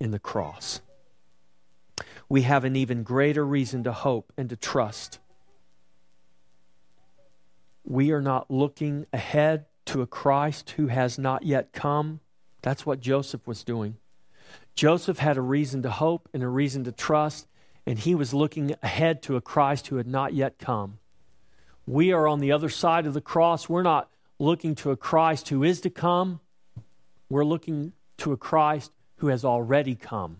in 0.00 0.10
the 0.10 0.18
cross. 0.18 0.80
We 2.28 2.42
have 2.42 2.64
an 2.64 2.74
even 2.74 3.02
greater 3.02 3.44
reason 3.44 3.84
to 3.84 3.92
hope 3.92 4.32
and 4.36 4.48
to 4.50 4.56
trust. 4.56 5.18
We 7.84 8.10
are 8.12 8.22
not 8.22 8.50
looking 8.50 9.06
ahead 9.12 9.66
to 9.86 10.02
a 10.02 10.06
Christ 10.06 10.70
who 10.70 10.86
has 10.86 11.18
not 11.18 11.44
yet 11.44 11.72
come 11.72 12.20
that's 12.64 12.86
what 12.86 12.98
Joseph 12.98 13.46
was 13.46 13.62
doing. 13.62 13.98
Joseph 14.74 15.18
had 15.18 15.36
a 15.36 15.42
reason 15.42 15.82
to 15.82 15.90
hope 15.90 16.30
and 16.32 16.42
a 16.42 16.48
reason 16.48 16.82
to 16.84 16.92
trust, 16.92 17.46
and 17.86 17.98
he 17.98 18.14
was 18.14 18.32
looking 18.32 18.74
ahead 18.82 19.22
to 19.24 19.36
a 19.36 19.42
Christ 19.42 19.88
who 19.88 19.96
had 19.96 20.06
not 20.06 20.32
yet 20.32 20.58
come. 20.58 20.98
We 21.86 22.10
are 22.10 22.26
on 22.26 22.40
the 22.40 22.52
other 22.52 22.70
side 22.70 23.04
of 23.04 23.12
the 23.12 23.20
cross. 23.20 23.68
We're 23.68 23.82
not 23.82 24.08
looking 24.38 24.74
to 24.76 24.90
a 24.90 24.96
Christ 24.96 25.50
who 25.50 25.62
is 25.62 25.82
to 25.82 25.90
come, 25.90 26.40
we're 27.28 27.44
looking 27.44 27.92
to 28.18 28.32
a 28.32 28.36
Christ 28.38 28.92
who 29.16 29.26
has 29.26 29.44
already 29.44 29.94
come. 29.94 30.38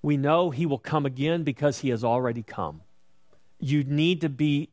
We 0.00 0.16
know 0.16 0.48
he 0.48 0.64
will 0.64 0.78
come 0.78 1.04
again 1.04 1.42
because 1.42 1.80
he 1.80 1.90
has 1.90 2.02
already 2.02 2.42
come. 2.42 2.80
You 3.60 3.84
need 3.84 4.22
to 4.22 4.30
be 4.30 4.70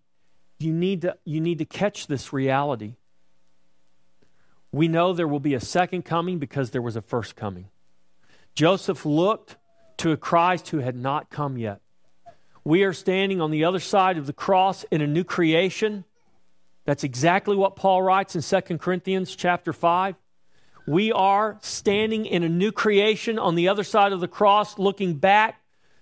you 0.57 0.71
need 0.71 1.01
to 1.01 1.17
you 1.25 1.41
need 1.41 1.57
to 1.57 1.65
catch 1.65 2.07
this 2.07 2.31
reality. 2.31 2.95
We 4.71 4.87
know 4.87 5.13
there 5.13 5.27
will 5.27 5.39
be 5.39 5.55
a 5.55 5.59
second 5.59 6.05
coming 6.05 6.39
because 6.39 6.71
there 6.71 6.81
was 6.81 6.95
a 6.95 7.01
first 7.01 7.35
coming. 7.35 7.69
Joseph 8.55 9.05
looked 9.05 9.57
to 9.97 10.11
a 10.11 10.17
Christ 10.17 10.69
who 10.69 10.79
had 10.79 10.95
not 10.95 11.29
come 11.29 11.57
yet. 11.57 11.81
We 12.63 12.83
are 12.83 12.93
standing 12.93 13.41
on 13.41 13.51
the 13.51 13.63
other 13.63 13.79
side 13.79 14.17
of 14.17 14.27
the 14.27 14.33
cross 14.33 14.83
in 14.91 15.01
a 15.01 15.07
new 15.07 15.23
creation. 15.23 16.03
That's 16.85 17.03
exactly 17.03 17.55
what 17.55 17.75
Paul 17.75 18.01
writes 18.01 18.35
in 18.35 18.41
2 18.41 18.77
Corinthians 18.77 19.35
chapter 19.35 19.73
5. 19.73 20.15
We 20.87 21.11
are 21.11 21.57
standing 21.61 22.25
in 22.25 22.43
a 22.43 22.49
new 22.49 22.71
creation 22.71 23.37
on 23.39 23.55
the 23.55 23.69
other 23.69 23.83
side 23.83 24.11
of 24.11 24.19
the 24.19 24.27
cross, 24.27 24.79
looking 24.79 25.15
back 25.15 25.61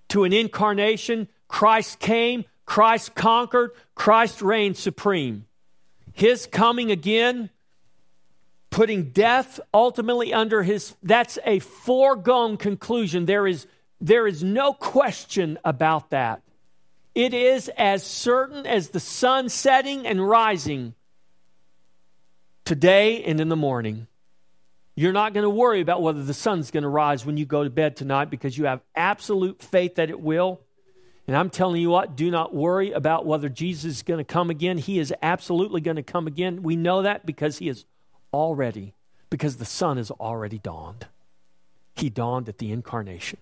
to 0.10 0.24
an 0.24 0.34
incarnation. 0.34 1.28
Christ 1.48 2.00
came, 2.00 2.46
Christ 2.66 3.16
conquered, 3.16 3.72
Christ 3.96 4.42
reigned 4.42 4.78
supreme. 4.78 5.46
His 6.14 6.48
coming 6.48 6.90
again 6.92 7.50
putting 8.78 9.06
death 9.06 9.60
ultimately 9.74 10.32
under 10.32 10.62
his 10.62 10.94
that's 11.02 11.40
a 11.46 11.58
foregone 11.58 12.58
conclusion 12.58 13.26
there 13.26 13.48
is 13.48 13.66
there 14.00 14.28
is 14.28 14.44
no 14.44 14.72
question 14.72 15.58
about 15.66 16.12
that 16.12 16.44
it 17.16 17.34
is 17.34 17.72
as 17.76 18.04
certain 18.04 18.68
as 18.68 18.90
the 18.90 19.00
sun 19.00 19.50
setting 19.50 20.06
and 20.06 20.24
rising 20.24 20.94
today 22.66 23.24
and 23.24 23.42
in 23.42 23.50
the 23.50 23.56
morning 23.56 24.06
you're 24.94 25.12
not 25.12 25.34
going 25.34 25.44
to 25.44 25.50
worry 25.50 25.82
about 25.82 26.04
whether 26.04 26.22
the 26.22 26.32
sun's 26.32 26.70
going 26.70 26.84
to 26.84 26.88
rise 26.88 27.26
when 27.26 27.36
you 27.36 27.48
go 27.48 27.64
to 27.64 27.72
bed 27.72 27.96
tonight 27.96 28.30
because 28.30 28.56
you 28.56 28.66
have 28.66 28.80
absolute 28.96 29.60
faith 29.60 29.96
that 29.96 30.12
it 30.12 30.22
will 30.22 30.62
and 31.26 31.36
I'm 31.36 31.50
telling 31.50 31.82
you 31.82 31.90
what, 31.90 32.16
do 32.16 32.32
not 32.32 32.56
worry 32.56 32.94
about 32.94 33.26
whether 33.26 33.50
Jesus 33.50 33.98
is 33.98 34.04
going 34.04 34.20
to 34.20 34.24
come 34.24 34.50
again. 34.50 34.78
He 34.78 34.98
is 34.98 35.14
absolutely 35.22 35.82
going 35.82 35.98
to 35.98 36.02
come 36.02 36.26
again. 36.26 36.64
We 36.64 36.78
know 36.78 37.02
that 37.02 37.26
because 37.26 37.58
he 37.58 37.68
is 37.68 37.84
already 38.34 38.94
because 39.30 39.58
the 39.58 39.66
sun 39.66 39.98
has 39.98 40.12
already 40.12 40.58
dawned. 40.58 41.08
He 41.96 42.10
dawned 42.10 42.48
at 42.48 42.60
the 42.60 42.72
incarnation. 42.72 43.40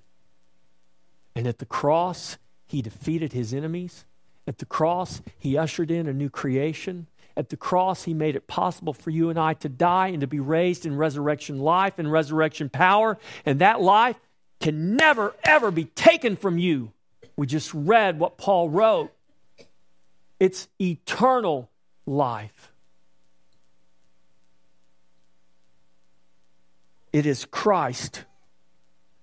And 1.35 1.47
at 1.47 1.59
the 1.59 1.65
cross, 1.65 2.37
he 2.65 2.81
defeated 2.81 3.33
his 3.33 3.53
enemies. 3.53 4.05
At 4.47 4.59
the 4.59 4.65
cross, 4.65 5.21
he 5.37 5.57
ushered 5.57 5.91
in 5.91 6.07
a 6.07 6.13
new 6.13 6.29
creation. 6.29 7.07
At 7.35 7.49
the 7.49 7.57
cross, 7.57 8.03
he 8.03 8.13
made 8.13 8.35
it 8.35 8.47
possible 8.47 8.93
for 8.93 9.09
you 9.09 9.29
and 9.29 9.37
I 9.37 9.53
to 9.55 9.69
die 9.69 10.07
and 10.07 10.21
to 10.21 10.27
be 10.27 10.39
raised 10.39 10.85
in 10.85 10.95
resurrection 10.95 11.59
life 11.59 11.99
and 11.99 12.09
resurrection 12.09 12.69
power. 12.69 13.17
And 13.45 13.59
that 13.59 13.81
life 13.81 14.15
can 14.61 14.95
never, 14.95 15.35
ever 15.43 15.71
be 15.71 15.85
taken 15.85 16.37
from 16.37 16.57
you. 16.57 16.91
We 17.35 17.47
just 17.47 17.73
read 17.73 18.19
what 18.19 18.37
Paul 18.37 18.69
wrote. 18.69 19.11
It's 20.39 20.67
eternal 20.79 21.69
life. 22.05 22.71
It 27.15 27.25
is 27.25 27.45
Christ, 27.45 28.25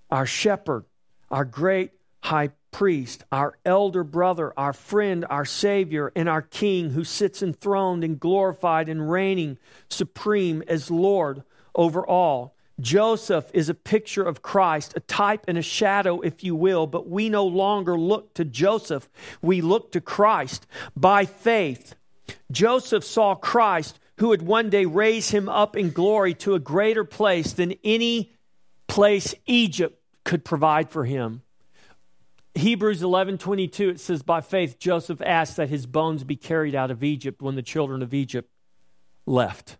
our 0.09 0.25
shepherd, 0.25 0.85
our 1.29 1.45
great 1.45 1.91
high 2.21 2.49
priest, 2.71 3.23
our 3.31 3.55
elder 3.63 4.03
brother, 4.03 4.51
our 4.57 4.73
friend, 4.73 5.27
our 5.29 5.45
Savior, 5.45 6.11
and 6.15 6.27
our 6.27 6.41
King 6.41 6.89
who 6.89 7.03
sits 7.03 7.43
enthroned 7.43 8.03
and 8.03 8.19
glorified 8.19 8.89
and 8.89 9.11
reigning 9.11 9.59
supreme 9.91 10.63
as 10.67 10.89
Lord 10.89 11.43
over 11.75 12.03
all. 12.03 12.55
Joseph 12.79 13.51
is 13.53 13.69
a 13.69 13.75
picture 13.75 14.23
of 14.23 14.41
Christ, 14.41 14.93
a 14.95 14.99
type 15.01 15.45
and 15.47 15.59
a 15.59 15.61
shadow, 15.61 16.19
if 16.21 16.43
you 16.43 16.55
will, 16.55 16.87
but 16.87 17.07
we 17.07 17.29
no 17.29 17.45
longer 17.45 17.95
look 17.95 18.33
to 18.33 18.43
Joseph. 18.43 19.07
We 19.43 19.61
look 19.61 19.91
to 19.91 20.01
Christ 20.01 20.65
by 20.97 21.27
faith. 21.27 21.93
Joseph 22.51 23.03
saw 23.03 23.35
Christ 23.35 23.99
who 24.17 24.29
would 24.29 24.41
one 24.41 24.69
day 24.69 24.85
raise 24.85 25.29
him 25.29 25.49
up 25.49 25.75
in 25.75 25.91
glory 25.91 26.33
to 26.35 26.55
a 26.55 26.59
greater 26.59 27.03
place 27.03 27.53
than 27.53 27.73
any 27.83 28.33
place 28.87 29.33
Egypt 29.45 29.99
could 30.23 30.45
provide 30.45 30.89
for 30.89 31.05
him. 31.05 31.41
Hebrews 32.55 33.01
11:22 33.01 33.89
it 33.89 33.99
says 33.99 34.21
by 34.21 34.41
faith 34.41 34.77
Joseph 34.77 35.21
asked 35.21 35.57
that 35.57 35.69
his 35.69 35.87
bones 35.87 36.23
be 36.23 36.35
carried 36.35 36.75
out 36.75 36.91
of 36.91 37.03
Egypt 37.03 37.41
when 37.41 37.55
the 37.55 37.63
children 37.63 38.03
of 38.03 38.13
Egypt 38.13 38.49
left. 39.25 39.77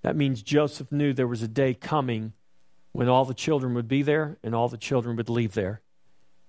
That 0.00 0.16
means 0.16 0.42
Joseph 0.42 0.90
knew 0.90 1.12
there 1.12 1.28
was 1.28 1.42
a 1.42 1.48
day 1.48 1.74
coming 1.74 2.32
when 2.92 3.08
all 3.08 3.24
the 3.24 3.34
children 3.34 3.74
would 3.74 3.88
be 3.88 4.02
there 4.02 4.38
and 4.42 4.54
all 4.54 4.68
the 4.68 4.78
children 4.78 5.16
would 5.16 5.28
leave 5.28 5.52
there. 5.52 5.82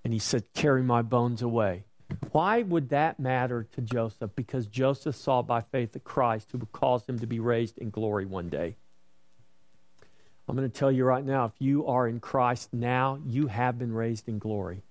And 0.02 0.12
he 0.12 0.18
said, 0.18 0.52
"Carry 0.54 0.82
my 0.82 1.02
bones 1.02 1.42
away." 1.42 1.84
Why 2.32 2.62
would 2.62 2.90
that 2.90 3.20
matter 3.20 3.66
to 3.74 3.80
Joseph? 3.80 4.30
Because 4.34 4.66
Joseph 4.66 5.16
saw 5.16 5.42
by 5.42 5.60
faith 5.60 5.92
the 5.92 6.00
Christ 6.00 6.50
who 6.52 6.58
would 6.58 6.72
cause 6.72 7.06
him 7.06 7.18
to 7.18 7.26
be 7.26 7.40
raised 7.40 7.78
in 7.78 7.90
glory 7.90 8.26
one 8.26 8.48
day. 8.48 8.76
I'm 10.48 10.56
going 10.56 10.70
to 10.70 10.78
tell 10.78 10.92
you 10.92 11.04
right 11.04 11.24
now 11.24 11.46
if 11.46 11.52
you 11.58 11.86
are 11.86 12.06
in 12.06 12.20
Christ 12.20 12.72
now, 12.72 13.18
you 13.26 13.46
have 13.46 13.78
been 13.78 13.92
raised 13.92 14.28
in 14.28 14.38
glory. 14.38 14.82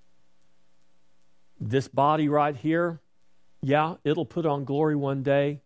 This 1.60 1.88
body 1.88 2.28
right 2.28 2.56
here, 2.56 3.00
yeah, 3.62 3.96
it'll 4.04 4.26
put 4.26 4.46
on 4.46 4.66
glory 4.66 4.96
one 4.96 5.22
day. 5.22 5.62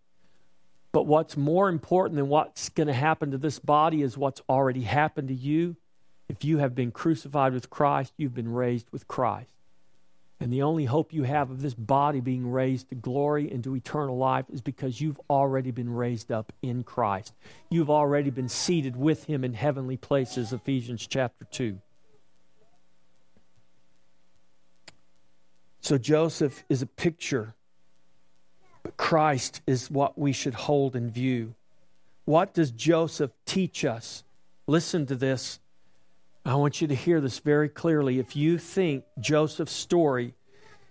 But 0.92 1.06
what's 1.06 1.38
more 1.38 1.70
important 1.70 2.16
than 2.16 2.28
what's 2.28 2.70
going 2.70 2.88
to 2.88 2.94
happen 2.94 3.32
to 3.32 3.38
this 3.38 3.60
body 3.60 4.02
is 4.02 4.18
what's 4.18 4.42
already 4.50 4.82
happened 4.82 5.28
to 5.30 5.34
you. 5.34 5.76
If 6.28 6.44
you 6.44 6.58
have 6.58 6.76
been 6.76 6.92
crucified 6.92 7.54
with 7.54 7.70
Christ, 7.70 8.14
you've 8.18 8.34
been 8.34 8.52
raised 8.52 8.88
with 8.92 9.08
Christ. 9.08 9.57
And 10.40 10.54
the 10.54 10.62
only 10.62 10.86
hope 10.86 11.14
you 11.14 11.24
have 11.24 11.50
of 11.50 11.62
this 11.62 11.74
body 11.74 12.20
being 12.20 12.52
raised 12.52 12.90
to 12.90 12.96
glory 12.96 13.50
and 13.50 13.64
to 13.64 13.76
eternal 13.76 14.18
life 14.18 14.46
is 14.52 14.62
because 14.62 15.02
you've 15.02 15.20
already 15.30 15.72
been 15.72 15.90
raised 15.90 16.32
up 16.32 16.54
in 16.62 16.84
Christ. 16.84 17.34
You've 17.70 17.90
already 17.90 18.30
been 18.30 18.50
seated 18.50 18.96
with 18.96 19.26
him 19.26 19.44
in 19.44 19.54
heavenly 19.54 19.98
places, 19.98 20.54
Ephesians 20.54 21.08
chapter 21.08 21.46
2. 21.46 21.80
So 25.82 25.98
Joseph 25.98 26.64
is 26.70 26.82
a 26.82 26.86
picture, 26.88 27.56
but 28.84 28.96
Christ 28.98 29.62
is 29.66 29.90
what 29.90 30.20
we 30.20 30.34
should 30.34 30.54
hold 30.54 30.96
in 30.96 31.10
view. 31.10 31.56
What 32.26 32.54
does 32.54 32.72
Joseph 32.72 33.32
teach 33.46 33.86
us? 33.86 34.24
Listen 34.68 35.06
to 35.08 35.16
this. 35.16 35.60
I 36.48 36.56
want 36.56 36.80
you 36.80 36.88
to 36.88 36.96
hear 36.96 37.20
this 37.20 37.40
very 37.40 37.68
clearly. 37.68 38.20
If 38.20 38.38
you 38.38 38.58
think 38.58 39.04
Joseph's 39.20 39.74
story 39.74 40.34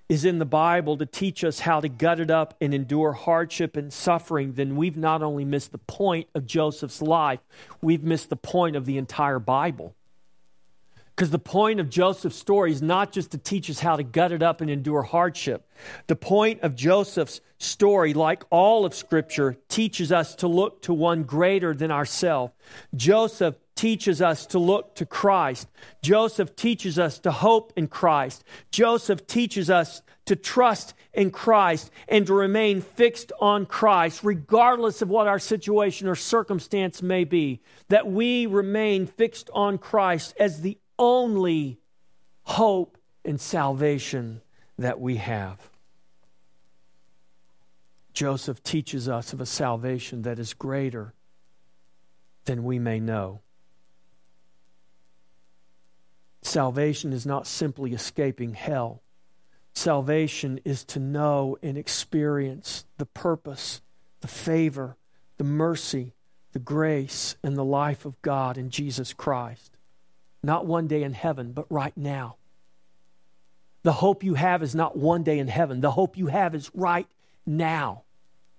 is 0.06 0.26
in 0.26 0.38
the 0.38 0.44
Bible 0.44 0.98
to 0.98 1.06
teach 1.06 1.42
us 1.44 1.60
how 1.60 1.80
to 1.80 1.88
gut 1.88 2.20
it 2.20 2.30
up 2.30 2.54
and 2.60 2.74
endure 2.74 3.12
hardship 3.12 3.74
and 3.74 3.90
suffering, 3.90 4.52
then 4.52 4.76
we've 4.76 4.98
not 4.98 5.22
only 5.22 5.46
missed 5.46 5.72
the 5.72 5.78
point 5.78 6.28
of 6.34 6.46
Joseph's 6.46 7.00
life, 7.00 7.40
we've 7.80 8.04
missed 8.04 8.28
the 8.28 8.36
point 8.36 8.76
of 8.76 8.84
the 8.84 8.98
entire 8.98 9.38
Bible. 9.38 9.94
Because 11.16 11.30
the 11.30 11.38
point 11.38 11.80
of 11.80 11.88
Joseph's 11.88 12.36
story 12.36 12.70
is 12.70 12.82
not 12.82 13.10
just 13.10 13.30
to 13.30 13.38
teach 13.38 13.70
us 13.70 13.80
how 13.80 13.96
to 13.96 14.02
gut 14.02 14.32
it 14.32 14.42
up 14.42 14.60
and 14.60 14.68
endure 14.68 15.00
hardship. 15.00 15.66
The 16.06 16.16
point 16.16 16.60
of 16.60 16.76
Joseph's 16.76 17.40
story, 17.56 18.12
like 18.12 18.44
all 18.50 18.84
of 18.84 18.94
Scripture, 18.94 19.56
teaches 19.70 20.12
us 20.12 20.34
to 20.36 20.48
look 20.48 20.82
to 20.82 20.92
one 20.92 21.22
greater 21.22 21.74
than 21.74 21.90
ourselves. 21.90 22.52
Joseph 22.94 23.56
teaches 23.76 24.20
us 24.20 24.46
to 24.46 24.58
look 24.58 24.96
to 24.96 25.06
Christ. 25.06 25.68
Joseph 26.02 26.56
teaches 26.56 26.98
us 26.98 27.18
to 27.20 27.30
hope 27.30 27.72
in 27.76 27.86
Christ. 27.86 28.42
Joseph 28.72 29.26
teaches 29.26 29.70
us 29.70 30.02
to 30.24 30.34
trust 30.34 30.94
in 31.12 31.30
Christ 31.30 31.90
and 32.08 32.26
to 32.26 32.34
remain 32.34 32.80
fixed 32.80 33.30
on 33.40 33.64
Christ, 33.66 34.24
regardless 34.24 35.02
of 35.02 35.08
what 35.08 35.28
our 35.28 35.38
situation 35.38 36.08
or 36.08 36.16
circumstance 36.16 37.00
may 37.00 37.24
be. 37.24 37.60
That 37.88 38.08
we 38.08 38.46
remain 38.46 39.06
fixed 39.06 39.50
on 39.54 39.78
Christ 39.78 40.34
as 40.40 40.62
the 40.62 40.78
only 40.98 41.78
hope 42.42 42.98
and 43.24 43.40
salvation 43.40 44.40
that 44.78 45.00
we 45.00 45.16
have. 45.16 45.70
Joseph 48.12 48.62
teaches 48.62 49.08
us 49.08 49.32
of 49.32 49.40
a 49.40 49.46
salvation 49.46 50.22
that 50.22 50.38
is 50.38 50.54
greater 50.54 51.12
than 52.46 52.64
we 52.64 52.78
may 52.78 52.98
know. 52.98 53.42
Salvation 56.46 57.12
is 57.12 57.26
not 57.26 57.44
simply 57.44 57.92
escaping 57.92 58.54
hell. 58.54 59.02
Salvation 59.74 60.60
is 60.64 60.84
to 60.84 61.00
know 61.00 61.58
and 61.60 61.76
experience 61.76 62.84
the 62.98 63.04
purpose, 63.04 63.82
the 64.20 64.28
favor, 64.28 64.96
the 65.38 65.44
mercy, 65.44 66.14
the 66.52 66.60
grace, 66.60 67.34
and 67.42 67.56
the 67.56 67.64
life 67.64 68.04
of 68.04 68.22
God 68.22 68.56
in 68.56 68.70
Jesus 68.70 69.12
Christ. 69.12 69.76
Not 70.40 70.66
one 70.66 70.86
day 70.86 71.02
in 71.02 71.14
heaven, 71.14 71.50
but 71.50 71.66
right 71.68 71.96
now. 71.96 72.36
The 73.82 73.94
hope 73.94 74.22
you 74.22 74.34
have 74.34 74.62
is 74.62 74.74
not 74.74 74.96
one 74.96 75.24
day 75.24 75.40
in 75.40 75.48
heaven. 75.48 75.80
The 75.80 75.90
hope 75.90 76.16
you 76.16 76.28
have 76.28 76.54
is 76.54 76.70
right 76.72 77.08
now. 77.44 78.04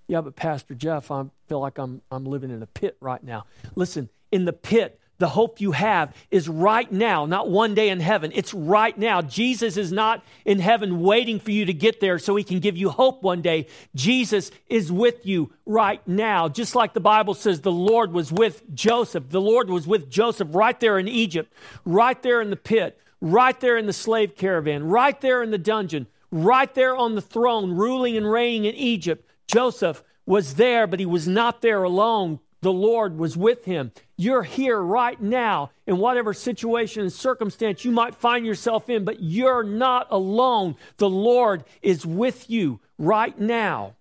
Yeah, 0.07 0.19
but 0.19 0.35
Pastor 0.35 0.75
Jeff, 0.75 1.09
I 1.09 1.23
feel 1.47 1.61
like 1.61 1.77
I'm, 1.77 2.01
I'm 2.11 2.25
living 2.25 2.51
in 2.51 2.61
a 2.61 2.67
pit 2.67 2.97
right 2.99 3.23
now. 3.23 3.45
Listen, 3.75 4.09
in 4.29 4.43
the 4.43 4.53
pit, 4.53 4.99
the 5.18 5.28
hope 5.28 5.59
you 5.59 5.72
have 5.72 6.15
is 6.30 6.47
right 6.47 6.91
now, 6.91 7.26
not 7.26 7.49
one 7.49 7.74
day 7.74 7.89
in 7.89 7.99
heaven. 7.99 8.32
It's 8.36 8.53
right 8.53 8.97
now. 8.97 9.22
Jesus 9.22 9.78
is 9.78 9.91
not 9.91 10.24
in 10.45 10.59
heaven 10.59 11.01
waiting 11.01 11.39
for 11.39 11.51
you 11.51 11.65
to 11.65 11.74
get 11.74 11.99
there 11.99 12.20
so 12.20 12.36
he 12.36 12.43
can 12.43 12.59
give 12.59 12.78
you 12.78 12.89
hope 12.89 13.24
one 13.24 13.41
day. 13.41 13.68
Jesus 13.95 14.51
is 14.68 14.91
with 14.91 15.26
you 15.26 15.51
right 15.65 16.05
now. 16.07 16.47
Just 16.47 16.76
like 16.76 16.93
the 16.93 16.99
Bible 16.99 17.34
says 17.34 17.61
the 17.61 17.72
Lord 17.72 18.13
was 18.13 18.32
with 18.32 18.63
Joseph. 18.74 19.30
The 19.30 19.41
Lord 19.41 19.70
was 19.70 19.88
with 19.88 20.09
Joseph 20.09 20.49
right 20.51 20.80
there 20.80 20.99
in 20.99 21.07
Egypt, 21.07 21.51
right 21.86 22.22
there 22.22 22.41
in 22.41 22.49
the 22.49 22.55
pit, 22.55 22.99
right 23.20 23.59
there 23.59 23.78
in 23.78 23.88
the 23.88 23.93
slave 23.93 24.36
caravan, 24.36 24.84
right 24.84 25.20
there 25.22 25.41
in 25.41 25.49
the 25.51 25.57
dungeon, 25.57 26.07
right 26.32 26.74
there 26.76 26.95
on 26.95 27.15
the 27.15 27.22
throne, 27.22 27.72
ruling 27.72 28.18
and 28.18 28.30
reigning 28.30 28.65
in 28.65 28.76
Egypt. 28.76 29.28
Joseph 29.47 30.03
was 30.28 30.55
there, 30.55 30.86
but 30.86 30.99
he 30.99 31.05
was 31.05 31.28
not 31.28 31.61
there 31.61 31.84
alone 31.84 32.39
the 32.61 32.73
Lord 32.73 33.17
was 33.17 33.37
with 33.37 33.65
him. 33.65 33.91
You're 34.15 34.43
here 34.43 34.79
right 34.79 35.21
now 35.21 35.71
in 35.85 35.97
whatever 35.97 36.33
situation 36.33 37.03
and 37.03 37.13
circumstance 37.13 37.85
you 37.85 37.91
might 37.91 38.15
find 38.15 38.45
yourself 38.45 38.89
in, 38.89 39.05
but 39.05 39.21
you're 39.21 39.63
not 39.63 40.07
alone. 40.09 40.75
The 40.97 41.09
Lord 41.09 41.63
is 41.81 42.05
with 42.05 42.49
you 42.49 42.79
right 42.97 43.37
now. 43.39 43.95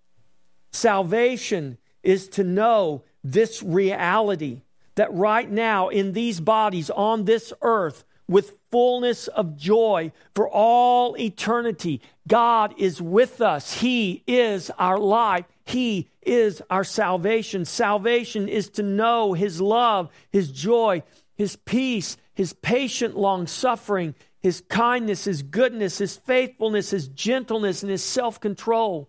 Salvation 0.73 1.79
is 2.03 2.29
to 2.29 2.45
know 2.45 3.03
this 3.23 3.63
reality 3.63 4.63
that 4.95 5.13
right 5.13 5.51
now 5.51 5.89
in 5.89 6.13
these 6.13 6.41
bodies 6.41 6.89
on 6.91 7.25
this 7.25 7.53
earth, 7.61 8.05
with 8.29 8.57
fullness 8.71 9.29
of 9.29 9.57
joy 9.57 10.13
for 10.35 10.49
all 10.49 11.17
eternity. 11.19 12.01
God 12.27 12.75
is 12.77 13.01
with 13.01 13.41
us. 13.41 13.75
He 13.75 14.23
is 14.27 14.71
our 14.79 14.99
life. 14.99 15.45
He 15.65 16.09
is 16.23 16.63
our 16.71 16.85
salvation. 16.85 17.65
Salvation 17.65 18.49
is 18.49 18.69
to 18.71 18.83
know 18.83 19.33
His 19.33 19.61
love, 19.61 20.11
His 20.31 20.51
joy, 20.51 21.03
His 21.35 21.57
peace, 21.57 22.17
His 22.35 22.53
patient 22.53 23.17
long 23.17 23.47
suffering, 23.47 24.15
His 24.41 24.63
kindness, 24.69 25.25
His 25.25 25.43
goodness, 25.43 25.99
His 25.99 26.17
faithfulness, 26.17 26.91
His 26.91 27.09
gentleness, 27.09 27.83
and 27.83 27.91
His 27.91 28.03
self 28.03 28.41
control. 28.41 29.09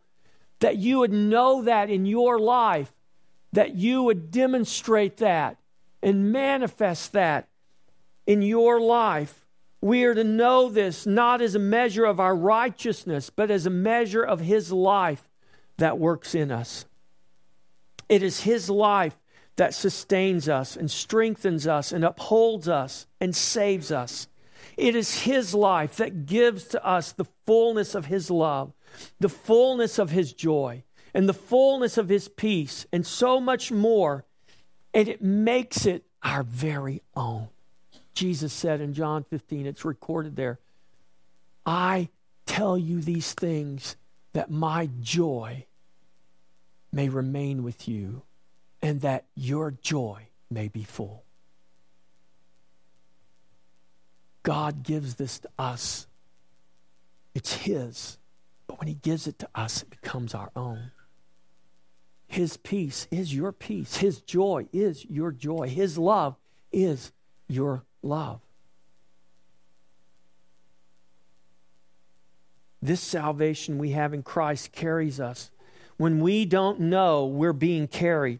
That 0.59 0.77
you 0.77 0.99
would 0.99 1.13
know 1.13 1.63
that 1.63 1.89
in 1.89 2.05
your 2.07 2.39
life, 2.39 2.91
that 3.53 3.75
you 3.75 4.03
would 4.03 4.31
demonstrate 4.31 5.17
that 5.17 5.57
and 6.01 6.31
manifest 6.31 7.13
that 7.13 7.47
in 8.27 8.41
your 8.41 8.79
life. 8.79 9.45
We 9.81 10.03
are 10.03 10.13
to 10.13 10.23
know 10.23 10.69
this 10.69 11.05
not 11.07 11.41
as 11.41 11.55
a 11.55 11.59
measure 11.59 12.05
of 12.05 12.19
our 12.19 12.35
righteousness, 12.35 13.29
but 13.29 13.49
as 13.49 13.65
a 13.65 13.71
measure 13.71 14.23
of 14.23 14.41
His 14.41 14.71
life 14.71 15.27
that 15.77 15.97
works 15.97 16.35
in 16.35 16.51
us. 16.51 16.85
It 18.09 18.21
is 18.21 18.41
His 18.41 18.69
life 18.69 19.17
that 19.55 19.73
sustains 19.73 20.47
us 20.47 20.75
and 20.75 20.91
strengthens 20.91 21.65
us 21.65 21.91
and 21.91 22.03
upholds 22.03 22.67
us 22.67 23.07
and 23.19 23.35
saves 23.35 23.91
us. 23.91 24.27
It 24.75 24.95
is 24.95 25.21
His 25.21 25.53
life 25.53 25.97
that 25.97 26.25
gives 26.25 26.65
to 26.65 26.85
us 26.85 27.11
the 27.11 27.25
fullness 27.45 27.95
of 27.95 28.05
His 28.05 28.29
love, 28.29 28.73
the 29.19 29.29
fullness 29.29 29.99
of 29.99 30.11
His 30.11 30.33
joy, 30.33 30.83
and 31.13 31.29
the 31.29 31.33
fullness 31.33 31.97
of 31.97 32.09
His 32.09 32.27
peace, 32.27 32.85
and 32.91 33.05
so 33.05 33.39
much 33.39 33.71
more. 33.71 34.25
And 34.93 35.07
it 35.07 35.21
makes 35.21 35.85
it 35.85 36.03
our 36.23 36.43
very 36.43 37.01
own. 37.15 37.49
Jesus 38.17 38.51
said 38.51 38.81
in 38.81 38.95
John 38.95 39.23
15, 39.25 39.67
it's 39.67 39.85
recorded 39.85 40.35
there 40.35 40.57
I 41.67 42.09
tell 42.47 42.75
you 42.75 42.99
these 42.99 43.33
things 43.33 43.95
that 44.33 44.49
my 44.49 44.89
joy 45.01 45.67
may 46.91 47.09
remain 47.09 47.61
with 47.61 47.87
you 47.87 48.23
and 48.81 49.01
that 49.01 49.25
your 49.35 49.69
joy 49.69 50.29
may 50.49 50.67
be 50.67 50.81
full. 50.81 51.25
God 54.41 54.81
gives 54.81 55.15
this 55.15 55.37
to 55.39 55.49
us. 55.59 56.07
It's 57.35 57.53
His. 57.53 58.17
But 58.65 58.79
when 58.79 58.87
He 58.87 58.95
gives 58.95 59.27
it 59.27 59.37
to 59.39 59.49
us, 59.53 59.83
it 59.83 59.91
becomes 59.91 60.33
our 60.33 60.49
own. 60.55 60.89
His 62.25 62.57
peace 62.57 63.07
is 63.11 63.35
your 63.35 63.51
peace. 63.51 63.97
His 63.97 64.21
joy 64.21 64.67
is 64.73 65.05
your 65.05 65.31
joy. 65.31 65.67
His 65.67 65.99
love 65.99 66.35
is 66.71 67.11
your 67.47 67.83
love. 68.07 68.39
This 72.81 73.01
salvation 73.01 73.77
we 73.77 73.91
have 73.91 74.13
in 74.13 74.23
Christ 74.23 74.71
carries 74.71 75.19
us. 75.19 75.51
When 75.97 76.19
we 76.19 76.45
don't 76.45 76.79
know, 76.79 77.25
we're 77.25 77.53
being 77.53 77.87
carried. 77.87 78.39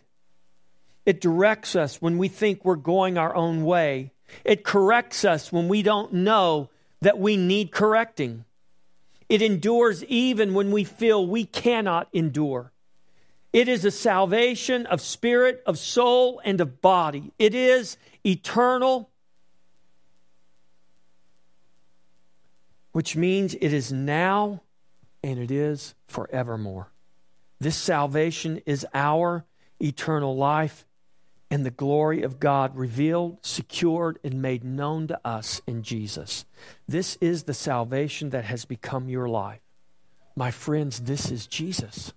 It 1.05 1.22
directs 1.22 1.76
us 1.76 2.01
when 2.01 2.18
we 2.18 2.28
think 2.28 2.63
we're 2.63 2.76
going 2.76 3.18
our 3.18 3.36
own 3.36 3.63
way. 3.63 4.11
It 4.43 4.63
corrects 4.63 5.26
us 5.26 5.51
when 5.51 5.68
we 5.68 5.82
don't 5.82 6.13
know 6.13 6.70
that 7.01 7.18
we 7.18 7.38
need 7.38 7.72
correcting. 7.72 8.45
It 9.30 9.41
endures 9.41 10.03
even 10.05 10.53
when 10.53 10.72
we 10.72 10.84
feel 10.84 11.26
we 11.26 11.45
cannot 11.45 12.07
endure. 12.13 12.72
It 13.53 13.68
is 13.68 13.86
a 13.86 13.91
salvation 13.91 14.86
of 14.86 15.01
spirit, 15.01 15.63
of 15.65 15.80
soul, 15.80 16.41
and 16.45 16.61
of 16.61 16.82
body. 16.82 17.32
It 17.39 17.55
is 17.55 17.97
eternal, 18.26 19.09
which 22.97 23.15
means 23.15 23.53
it 23.53 23.71
is 23.71 23.93
now 23.93 24.59
and 25.21 25.37
it 25.37 25.51
is 25.51 25.93
forevermore. 26.07 26.91
This 27.59 27.75
salvation 27.75 28.59
is 28.65 28.87
our 28.91 29.45
eternal 29.79 30.35
life 30.35 30.83
and 31.51 31.63
the 31.63 31.69
glory 31.69 32.23
of 32.23 32.39
God 32.39 32.75
revealed, 32.75 33.37
secured, 33.43 34.17
and 34.23 34.41
made 34.41 34.63
known 34.63 35.09
to 35.09 35.19
us 35.23 35.61
in 35.67 35.83
Jesus. 35.83 36.45
This 36.87 37.19
is 37.21 37.43
the 37.43 37.53
salvation 37.53 38.31
that 38.31 38.45
has 38.45 38.65
become 38.65 39.09
your 39.09 39.29
life. 39.29 39.61
My 40.35 40.49
friends, 40.49 41.01
this 41.01 41.29
is 41.29 41.45
Jesus. 41.45 42.13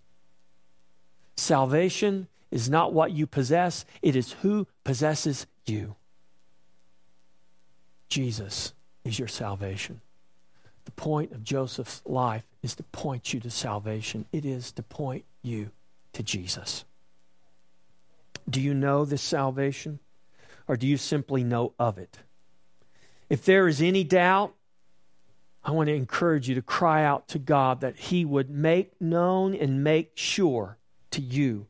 Salvation 1.36 2.26
is 2.50 2.70
not 2.70 2.94
what 2.94 3.12
you 3.12 3.26
possess, 3.26 3.84
it 4.00 4.16
is 4.16 4.32
who 4.40 4.66
possesses 4.84 5.46
you. 5.66 5.96
Jesus 8.08 8.72
is 9.04 9.18
your 9.18 9.28
salvation. 9.28 10.00
The 10.90 11.02
point 11.02 11.30
of 11.30 11.44
Joseph's 11.44 12.02
life 12.04 12.42
is 12.64 12.74
to 12.74 12.82
point 12.82 13.32
you 13.32 13.38
to 13.38 13.50
salvation, 13.50 14.26
it 14.32 14.44
is 14.44 14.72
to 14.72 14.82
point 14.82 15.24
you 15.40 15.70
to 16.14 16.24
Jesus. 16.24 16.84
Do 18.48 18.60
you 18.60 18.74
know 18.74 19.04
this 19.04 19.22
salvation? 19.22 20.00
Or 20.66 20.76
do 20.76 20.88
you 20.88 20.96
simply 20.96 21.44
know 21.44 21.74
of 21.78 21.96
it? 21.96 22.18
If 23.28 23.44
there 23.44 23.68
is 23.68 23.80
any 23.80 24.02
doubt, 24.02 24.52
I 25.62 25.70
want 25.70 25.86
to 25.86 25.94
encourage 25.94 26.48
you 26.48 26.56
to 26.56 26.62
cry 26.62 27.04
out 27.04 27.28
to 27.28 27.38
God 27.38 27.82
that 27.82 27.96
He 27.96 28.24
would 28.24 28.50
make 28.50 29.00
known 29.00 29.54
and 29.54 29.84
make 29.84 30.10
sure 30.16 30.76
to 31.12 31.22
you 31.22 31.68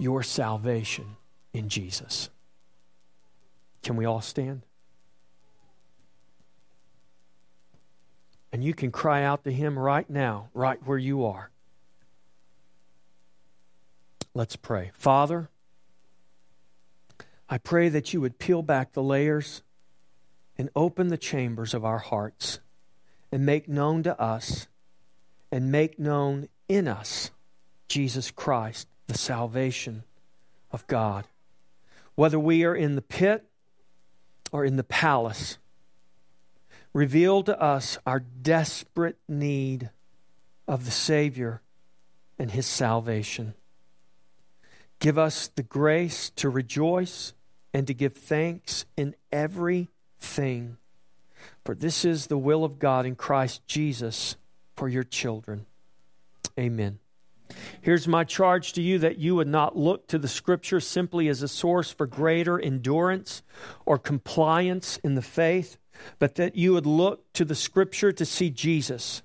your 0.00 0.24
salvation 0.24 1.14
in 1.52 1.68
Jesus. 1.68 2.28
Can 3.84 3.94
we 3.94 4.04
all 4.04 4.20
stand? 4.20 4.62
And 8.52 8.64
you 8.64 8.74
can 8.74 8.90
cry 8.90 9.22
out 9.22 9.44
to 9.44 9.52
Him 9.52 9.78
right 9.78 10.08
now, 10.08 10.48
right 10.54 10.78
where 10.84 10.98
you 10.98 11.24
are. 11.24 11.50
Let's 14.34 14.56
pray. 14.56 14.90
Father, 14.94 15.48
I 17.48 17.58
pray 17.58 17.88
that 17.88 18.12
you 18.12 18.20
would 18.20 18.38
peel 18.38 18.62
back 18.62 18.92
the 18.92 19.02
layers 19.02 19.62
and 20.56 20.70
open 20.76 21.08
the 21.08 21.18
chambers 21.18 21.74
of 21.74 21.84
our 21.84 21.98
hearts 21.98 22.60
and 23.32 23.44
make 23.44 23.68
known 23.68 24.02
to 24.04 24.20
us 24.20 24.68
and 25.50 25.72
make 25.72 25.98
known 25.98 26.48
in 26.68 26.86
us 26.86 27.30
Jesus 27.88 28.30
Christ, 28.30 28.86
the 29.08 29.18
salvation 29.18 30.04
of 30.70 30.86
God. 30.86 31.26
Whether 32.14 32.38
we 32.38 32.64
are 32.64 32.74
in 32.74 32.94
the 32.94 33.02
pit 33.02 33.44
or 34.52 34.64
in 34.64 34.76
the 34.76 34.84
palace, 34.84 35.58
reveal 36.92 37.42
to 37.44 37.60
us 37.60 37.98
our 38.06 38.20
desperate 38.20 39.18
need 39.28 39.90
of 40.66 40.84
the 40.84 40.90
Savior 40.90 41.62
and 42.38 42.50
His 42.50 42.66
salvation. 42.66 43.54
Give 44.98 45.18
us 45.18 45.48
the 45.48 45.62
grace 45.62 46.30
to 46.36 46.48
rejoice 46.48 47.32
and 47.72 47.86
to 47.86 47.94
give 47.94 48.14
thanks 48.14 48.84
in 48.96 49.14
everything. 49.32 50.76
For 51.64 51.74
this 51.74 52.04
is 52.04 52.26
the 52.26 52.38
will 52.38 52.64
of 52.64 52.78
God 52.78 53.06
in 53.06 53.14
Christ 53.14 53.66
Jesus 53.66 54.36
for 54.76 54.88
your 54.88 55.04
children. 55.04 55.66
Amen. 56.58 56.98
Here's 57.80 58.06
my 58.06 58.24
charge 58.24 58.74
to 58.74 58.82
you 58.82 58.98
that 58.98 59.18
you 59.18 59.34
would 59.36 59.48
not 59.48 59.76
look 59.76 60.06
to 60.08 60.18
the 60.18 60.28
Scripture 60.28 60.80
simply 60.80 61.28
as 61.28 61.42
a 61.42 61.48
source 61.48 61.90
for 61.90 62.06
greater 62.06 62.60
endurance 62.60 63.42
or 63.86 63.98
compliance 63.98 64.98
in 64.98 65.14
the 65.14 65.22
faith, 65.22 65.78
but 66.18 66.36
that 66.36 66.56
you 66.56 66.72
would 66.72 66.86
look 66.86 67.32
to 67.34 67.44
the 67.44 67.54
Scripture 67.54 68.12
to 68.12 68.24
see 68.24 68.50
Jesus. 68.50 69.22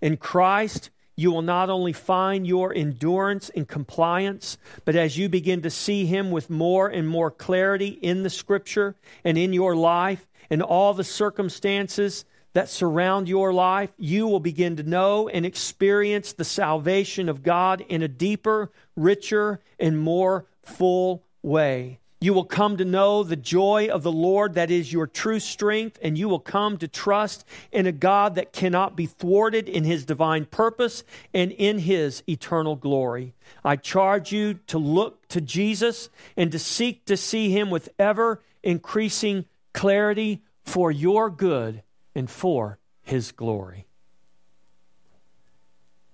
In 0.00 0.16
Christ, 0.16 0.90
you 1.16 1.32
will 1.32 1.42
not 1.42 1.68
only 1.68 1.92
find 1.92 2.46
your 2.46 2.72
endurance 2.72 3.50
and 3.50 3.66
compliance, 3.66 4.56
but 4.84 4.94
as 4.94 5.18
you 5.18 5.28
begin 5.28 5.62
to 5.62 5.70
see 5.70 6.06
Him 6.06 6.30
with 6.30 6.48
more 6.48 6.88
and 6.88 7.08
more 7.08 7.30
clarity 7.30 7.88
in 7.88 8.22
the 8.22 8.30
Scripture 8.30 8.94
and 9.24 9.36
in 9.36 9.52
your 9.52 9.74
life 9.74 10.26
and 10.48 10.62
all 10.62 10.94
the 10.94 11.04
circumstances 11.04 12.24
that 12.52 12.68
surround 12.68 13.28
your 13.28 13.52
life, 13.52 13.90
you 13.98 14.26
will 14.26 14.40
begin 14.40 14.76
to 14.76 14.82
know 14.82 15.28
and 15.28 15.44
experience 15.44 16.32
the 16.32 16.44
salvation 16.44 17.28
of 17.28 17.42
God 17.42 17.84
in 17.88 18.02
a 18.02 18.08
deeper, 18.08 18.70
richer, 18.96 19.60
and 19.78 19.98
more 19.98 20.46
full 20.62 21.24
way. 21.42 21.98
You 22.20 22.34
will 22.34 22.44
come 22.44 22.76
to 22.78 22.84
know 22.84 23.22
the 23.22 23.36
joy 23.36 23.88
of 23.88 24.02
the 24.02 24.10
Lord 24.10 24.54
that 24.54 24.72
is 24.72 24.92
your 24.92 25.06
true 25.06 25.38
strength, 25.38 25.98
and 26.02 26.18
you 26.18 26.28
will 26.28 26.40
come 26.40 26.76
to 26.78 26.88
trust 26.88 27.44
in 27.70 27.86
a 27.86 27.92
God 27.92 28.34
that 28.34 28.52
cannot 28.52 28.96
be 28.96 29.06
thwarted 29.06 29.68
in 29.68 29.84
his 29.84 30.04
divine 30.04 30.44
purpose 30.46 31.04
and 31.32 31.52
in 31.52 31.78
his 31.78 32.24
eternal 32.28 32.74
glory. 32.74 33.34
I 33.64 33.76
charge 33.76 34.32
you 34.32 34.54
to 34.66 34.78
look 34.78 35.28
to 35.28 35.40
Jesus 35.40 36.10
and 36.36 36.50
to 36.50 36.58
seek 36.58 37.04
to 37.04 37.16
see 37.16 37.50
him 37.50 37.70
with 37.70 37.88
ever 38.00 38.42
increasing 38.64 39.44
clarity 39.72 40.42
for 40.64 40.90
your 40.90 41.30
good 41.30 41.82
and 42.16 42.28
for 42.28 42.78
his 43.02 43.30
glory. 43.30 43.86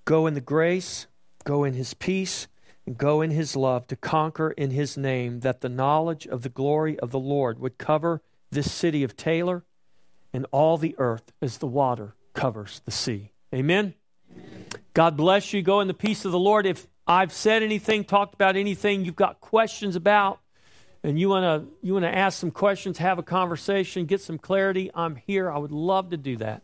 Go 0.04 0.26
in 0.26 0.34
the 0.34 0.42
grace, 0.42 1.06
go 1.44 1.64
in 1.64 1.72
his 1.72 1.94
peace 1.94 2.46
and 2.86 2.98
go 2.98 3.20
in 3.20 3.30
his 3.30 3.56
love 3.56 3.86
to 3.88 3.96
conquer 3.96 4.50
in 4.50 4.70
his 4.70 4.96
name, 4.96 5.40
that 5.40 5.60
the 5.60 5.68
knowledge 5.68 6.26
of 6.26 6.42
the 6.42 6.48
glory 6.48 6.98
of 6.98 7.10
the 7.10 7.18
Lord 7.18 7.58
would 7.58 7.78
cover 7.78 8.22
this 8.50 8.70
city 8.70 9.02
of 9.02 9.16
Taylor 9.16 9.64
and 10.32 10.46
all 10.50 10.76
the 10.76 10.94
earth 10.98 11.32
as 11.40 11.58
the 11.58 11.66
water 11.66 12.14
covers 12.34 12.80
the 12.84 12.90
sea. 12.90 13.32
Amen. 13.54 13.94
Amen. 14.30 14.64
God 14.92 15.16
bless 15.16 15.52
you. 15.52 15.62
Go 15.62 15.80
in 15.80 15.88
the 15.88 15.94
peace 15.94 16.24
of 16.24 16.32
the 16.32 16.38
Lord. 16.38 16.66
If 16.66 16.86
I've 17.06 17.32
said 17.32 17.62
anything, 17.62 18.04
talked 18.04 18.34
about 18.34 18.56
anything 18.56 19.04
you've 19.04 19.16
got 19.16 19.40
questions 19.40 19.96
about, 19.96 20.40
and 21.02 21.18
you 21.18 21.28
want 21.28 21.44
to 21.44 21.70
you 21.82 21.92
want 21.92 22.04
to 22.04 22.14
ask 22.14 22.38
some 22.38 22.50
questions, 22.50 22.98
have 22.98 23.18
a 23.18 23.22
conversation, 23.22 24.06
get 24.06 24.20
some 24.20 24.38
clarity, 24.38 24.90
I'm 24.94 25.16
here. 25.16 25.50
I 25.50 25.58
would 25.58 25.72
love 25.72 26.10
to 26.10 26.16
do 26.16 26.36
that. 26.38 26.62